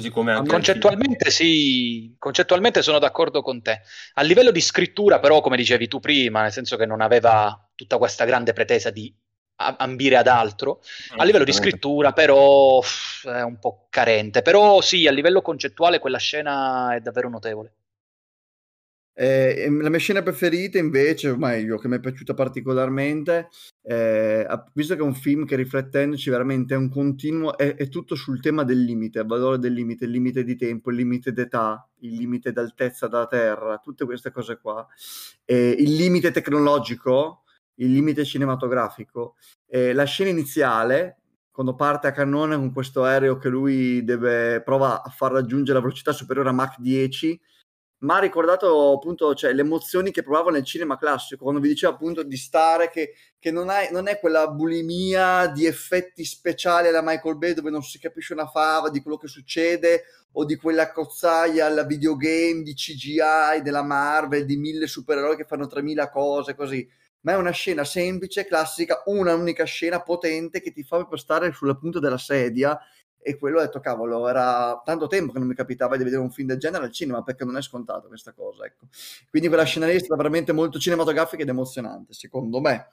Così 0.00 0.10
come 0.10 0.32
anche 0.32 0.50
concettualmente 0.50 1.30
sì, 1.30 2.16
concettualmente 2.18 2.80
sono 2.80 2.98
d'accordo 2.98 3.42
con 3.42 3.60
te. 3.60 3.82
A 4.14 4.22
livello 4.22 4.50
di 4.50 4.62
scrittura, 4.62 5.20
però, 5.20 5.42
come 5.42 5.58
dicevi 5.58 5.88
tu 5.88 6.00
prima, 6.00 6.40
nel 6.40 6.52
senso 6.52 6.78
che 6.78 6.86
non 6.86 7.02
aveva 7.02 7.68
tutta 7.74 7.98
questa 7.98 8.24
grande 8.24 8.54
pretesa 8.54 8.88
di 8.88 9.14
ambire 9.56 10.16
ad 10.16 10.26
altro. 10.26 10.80
A 11.18 11.24
livello 11.24 11.44
di 11.44 11.52
scrittura, 11.52 12.14
però, 12.14 12.80
è 13.24 13.42
un 13.42 13.58
po' 13.58 13.88
carente. 13.90 14.40
Però 14.40 14.80
sì, 14.80 15.06
a 15.06 15.12
livello 15.12 15.42
concettuale 15.42 15.98
quella 15.98 16.16
scena 16.16 16.94
è 16.94 17.00
davvero 17.00 17.28
notevole. 17.28 17.74
Eh, 19.12 19.68
la 19.70 19.90
mia 19.90 19.98
scena 19.98 20.22
preferita 20.22 20.78
invece, 20.78 21.30
o 21.30 21.36
meglio, 21.36 21.76
che 21.76 21.88
mi 21.88 21.96
è 21.96 22.00
piaciuta 22.00 22.32
particolarmente, 22.32 23.48
eh, 23.82 24.46
visto 24.72 24.94
che 24.94 25.00
è 25.00 25.04
un 25.04 25.14
film 25.14 25.44
che 25.44 25.56
riflettendoci 25.56 26.30
veramente 26.30 26.74
è 26.74 26.78
un 26.78 26.88
continuo, 26.88 27.56
è, 27.56 27.74
è, 27.74 27.88
tutto 27.88 28.14
sul 28.14 28.40
tema 28.40 28.64
del 28.64 28.82
limite, 28.82 29.20
il 29.20 29.26
valore 29.26 29.58
del 29.58 29.72
limite, 29.72 30.04
il 30.04 30.12
limite 30.12 30.44
di 30.44 30.56
tempo, 30.56 30.90
il 30.90 30.96
limite 30.96 31.32
d'età, 31.32 31.86
il 32.00 32.14
limite 32.14 32.52
d'altezza 32.52 33.08
dalla 33.08 33.26
terra, 33.26 33.78
tutte 33.78 34.04
queste 34.04 34.30
cose 34.30 34.58
qua, 34.58 34.86
eh, 35.44 35.74
il 35.78 35.94
limite 35.96 36.30
tecnologico, 36.30 37.42
il 37.74 37.92
limite 37.92 38.24
cinematografico. 38.24 39.36
la 39.68 40.04
scena 40.04 40.30
iniziale, 40.30 41.20
quando 41.50 41.74
parte 41.74 42.06
a 42.06 42.12
cannone 42.12 42.56
con 42.56 42.72
questo 42.72 43.04
aereo 43.04 43.36
che 43.36 43.48
lui 43.48 44.02
deve, 44.04 44.62
prova 44.62 45.02
a 45.02 45.10
far 45.10 45.32
raggiungere 45.32 45.78
la 45.78 45.84
velocità 45.84 46.12
superiore 46.12 46.48
a 46.48 46.52
Mach 46.52 46.78
10, 46.78 47.38
ma 48.00 48.16
ha 48.16 48.20
ricordato 48.20 48.92
appunto 48.92 49.34
cioè, 49.34 49.52
le 49.52 49.60
emozioni 49.60 50.10
che 50.10 50.22
provavo 50.22 50.50
nel 50.50 50.64
cinema 50.64 50.96
classico, 50.96 51.42
quando 51.42 51.60
vi 51.60 51.68
dicevo 51.68 51.92
appunto 51.92 52.22
di 52.22 52.36
stare, 52.36 52.90
che, 52.90 53.14
che 53.38 53.50
non, 53.50 53.70
è, 53.70 53.90
non, 53.92 54.08
è, 54.08 54.18
quella 54.18 54.48
bulimia 54.48 55.48
di 55.48 55.66
effetti 55.66 56.24
speciali 56.24 56.88
alla 56.88 57.02
Michael 57.02 57.36
Bay 57.36 57.52
dove 57.52 57.70
non 57.70 57.82
si 57.82 57.98
capisce 57.98 58.32
una 58.32 58.46
fava 58.46 58.88
di 58.88 59.02
quello 59.02 59.18
che 59.18 59.28
succede 59.28 60.04
o 60.32 60.44
di 60.44 60.56
quella 60.56 60.92
cozzaia 60.92 61.66
alla 61.66 61.84
videogame 61.84 62.62
di 62.62 62.72
CGI 62.74 63.60
della 63.62 63.82
Marvel, 63.82 64.46
di 64.46 64.56
mille 64.56 64.86
supereroi 64.86 65.36
che 65.36 65.44
fanno 65.44 65.66
3000 65.66 66.08
cose 66.10 66.54
così. 66.54 66.88
Ma 67.22 67.32
è 67.32 67.36
una 67.36 67.50
scena 67.50 67.84
semplice, 67.84 68.46
classica, 68.46 69.02
una 69.06 69.34
unica 69.34 69.64
scena 69.64 70.00
potente 70.00 70.62
che 70.62 70.72
ti 70.72 70.82
fa 70.82 71.06
stare 71.16 71.52
sulla 71.52 71.76
punta 71.76 71.98
della 71.98 72.16
sedia 72.16 72.80
e 73.22 73.36
quello 73.36 73.58
ho 73.58 73.60
detto 73.60 73.80
cavolo 73.80 74.28
era 74.28 74.80
tanto 74.84 75.06
tempo 75.06 75.32
che 75.32 75.38
non 75.38 75.48
mi 75.48 75.54
capitava 75.54 75.96
di 75.96 76.04
vedere 76.04 76.22
un 76.22 76.30
film 76.30 76.48
del 76.48 76.58
genere 76.58 76.84
al 76.84 76.92
cinema 76.92 77.22
perché 77.22 77.44
non 77.44 77.56
è 77.56 77.62
scontato 77.62 78.08
questa 78.08 78.32
cosa 78.32 78.64
ecco. 78.64 78.86
quindi 79.28 79.48
quella 79.48 79.64
scena 79.64 79.86
lì 79.86 79.94
è 79.94 79.98
stata 79.98 80.16
veramente 80.16 80.52
molto 80.52 80.78
cinematografica 80.78 81.42
ed 81.42 81.48
emozionante 81.48 82.12
secondo 82.12 82.60
me. 82.60 82.88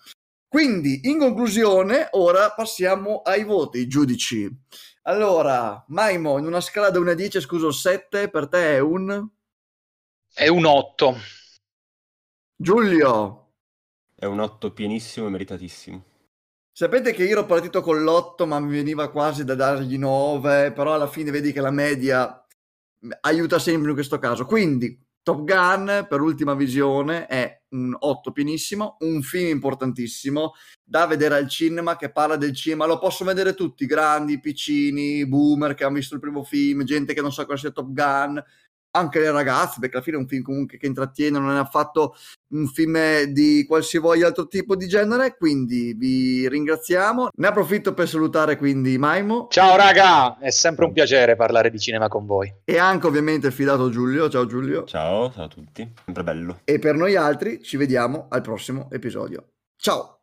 Quindi 0.50 1.02
in 1.10 1.20
conclusione 1.20 2.08
ora 2.12 2.52
passiamo 2.52 3.22
ai 3.22 3.44
voti 3.44 3.86
giudici. 3.88 4.50
Allora 5.04 5.84
Maimo 5.90 6.38
in 6.38 6.46
una 6.46 6.62
scala 6.62 6.90
da 6.90 7.00
1 7.00 7.12
a 7.12 7.14
10 7.14 7.42
scuso 7.42 7.72
7 7.72 8.30
per 8.30 8.48
te 8.48 8.76
è 8.76 8.80
un? 8.80 9.30
È 10.34 10.48
un 10.48 10.66
8 10.66 11.16
Giulio. 12.56 13.52
È 14.16 14.26
un 14.26 14.40
8 14.40 14.72
pienissimo 14.72 15.28
e 15.28 15.30
meritatissimo 15.30 16.04
Sapete 16.80 17.12
che 17.12 17.24
io 17.24 17.32
ero 17.32 17.48
partito 17.48 17.82
con 17.82 18.04
l'8, 18.04 18.46
ma 18.46 18.60
mi 18.60 18.76
veniva 18.76 19.10
quasi 19.10 19.44
da 19.44 19.56
dargli 19.56 19.98
9, 19.98 20.74
però 20.74 20.94
alla 20.94 21.08
fine 21.08 21.32
vedi 21.32 21.52
che 21.52 21.60
la 21.60 21.72
media 21.72 22.46
aiuta 23.22 23.58
sempre 23.58 23.90
in 23.90 23.96
questo 23.96 24.20
caso. 24.20 24.46
Quindi 24.46 25.04
Top 25.24 25.44
Gun 25.44 26.06
per 26.08 26.22
ultima 26.22 26.54
visione 26.54 27.26
è 27.26 27.64
un 27.70 27.96
8 27.98 28.32
pienissimo, 28.32 28.98
un 29.00 29.24
film 29.24 29.50
importantissimo 29.50 30.54
da 30.84 31.08
vedere 31.08 31.38
al 31.38 31.50
cinema 31.50 31.96
che 31.96 32.12
parla 32.12 32.36
del 32.36 32.54
cinema, 32.54 32.86
lo 32.86 33.00
possono 33.00 33.30
vedere 33.30 33.56
tutti, 33.56 33.88
grandi, 33.88 34.40
piccini, 34.40 35.28
boomer 35.28 35.74
che 35.74 35.84
hanno 35.84 35.96
visto 35.96 36.14
il 36.14 36.20
primo 36.20 36.44
film, 36.44 36.84
gente 36.84 37.16
che 37.16 37.22
non 37.22 37.34
sa 37.34 37.48
cosa 37.48 37.58
sia 37.58 37.72
Top 37.72 37.92
Gun, 37.92 38.40
anche 38.98 39.20
le 39.20 39.32
ragazze, 39.32 39.80
perché 39.80 39.96
alla 39.96 40.06
fine 40.06 40.18
è 40.18 40.20
un 40.20 40.28
film 40.28 40.44
comunque 40.44 40.78
che 40.78 40.88
intrattiene, 40.88 41.40
non 41.40 41.56
è 41.56 41.60
affatto 41.60 42.16
un 42.50 42.68
film 42.68 43.24
di 43.24 43.66
qualsivoglia 43.68 44.28
altro 44.28 44.48
tipo 44.48 44.76
di 44.76 44.88
genere, 44.88 45.36
quindi 45.38 45.94
vi 45.94 46.48
ringraziamo. 46.48 47.30
Ne 47.36 47.48
approfitto 47.48 47.94
per 47.94 48.08
salutare 48.08 48.58
quindi 48.58 48.98
Maimo. 48.98 49.48
Ciao 49.50 49.76
raga, 49.76 50.38
è 50.40 50.50
sempre 50.50 50.86
un 50.86 50.94
piacere 50.94 51.36
parlare 51.36 51.70
di 51.70 51.80
cinema 51.80 52.08
con 52.08 52.26
voi. 52.26 52.54
E 52.64 52.78
anche 52.78 53.08
ovviamente 53.08 53.48
il 53.48 53.54
fidato 53.54 53.90
Giulio. 53.90 54.30
Ciao 54.30 54.46
Giulio. 54.46 54.84
Ciao, 54.86 55.32
ciao 55.32 55.46
a 55.46 55.48
tutti, 55.48 55.94
sempre 56.06 56.24
bello. 56.24 56.60
E 56.64 56.80
per 56.80 56.96
noi 56.96 57.16
altri 57.16 57.62
ci 57.62 57.78
vediamo 57.78 58.28
al 58.30 58.42
prossimo 58.42 58.90
episodio. 58.92 59.50
Ciao! 59.76 60.17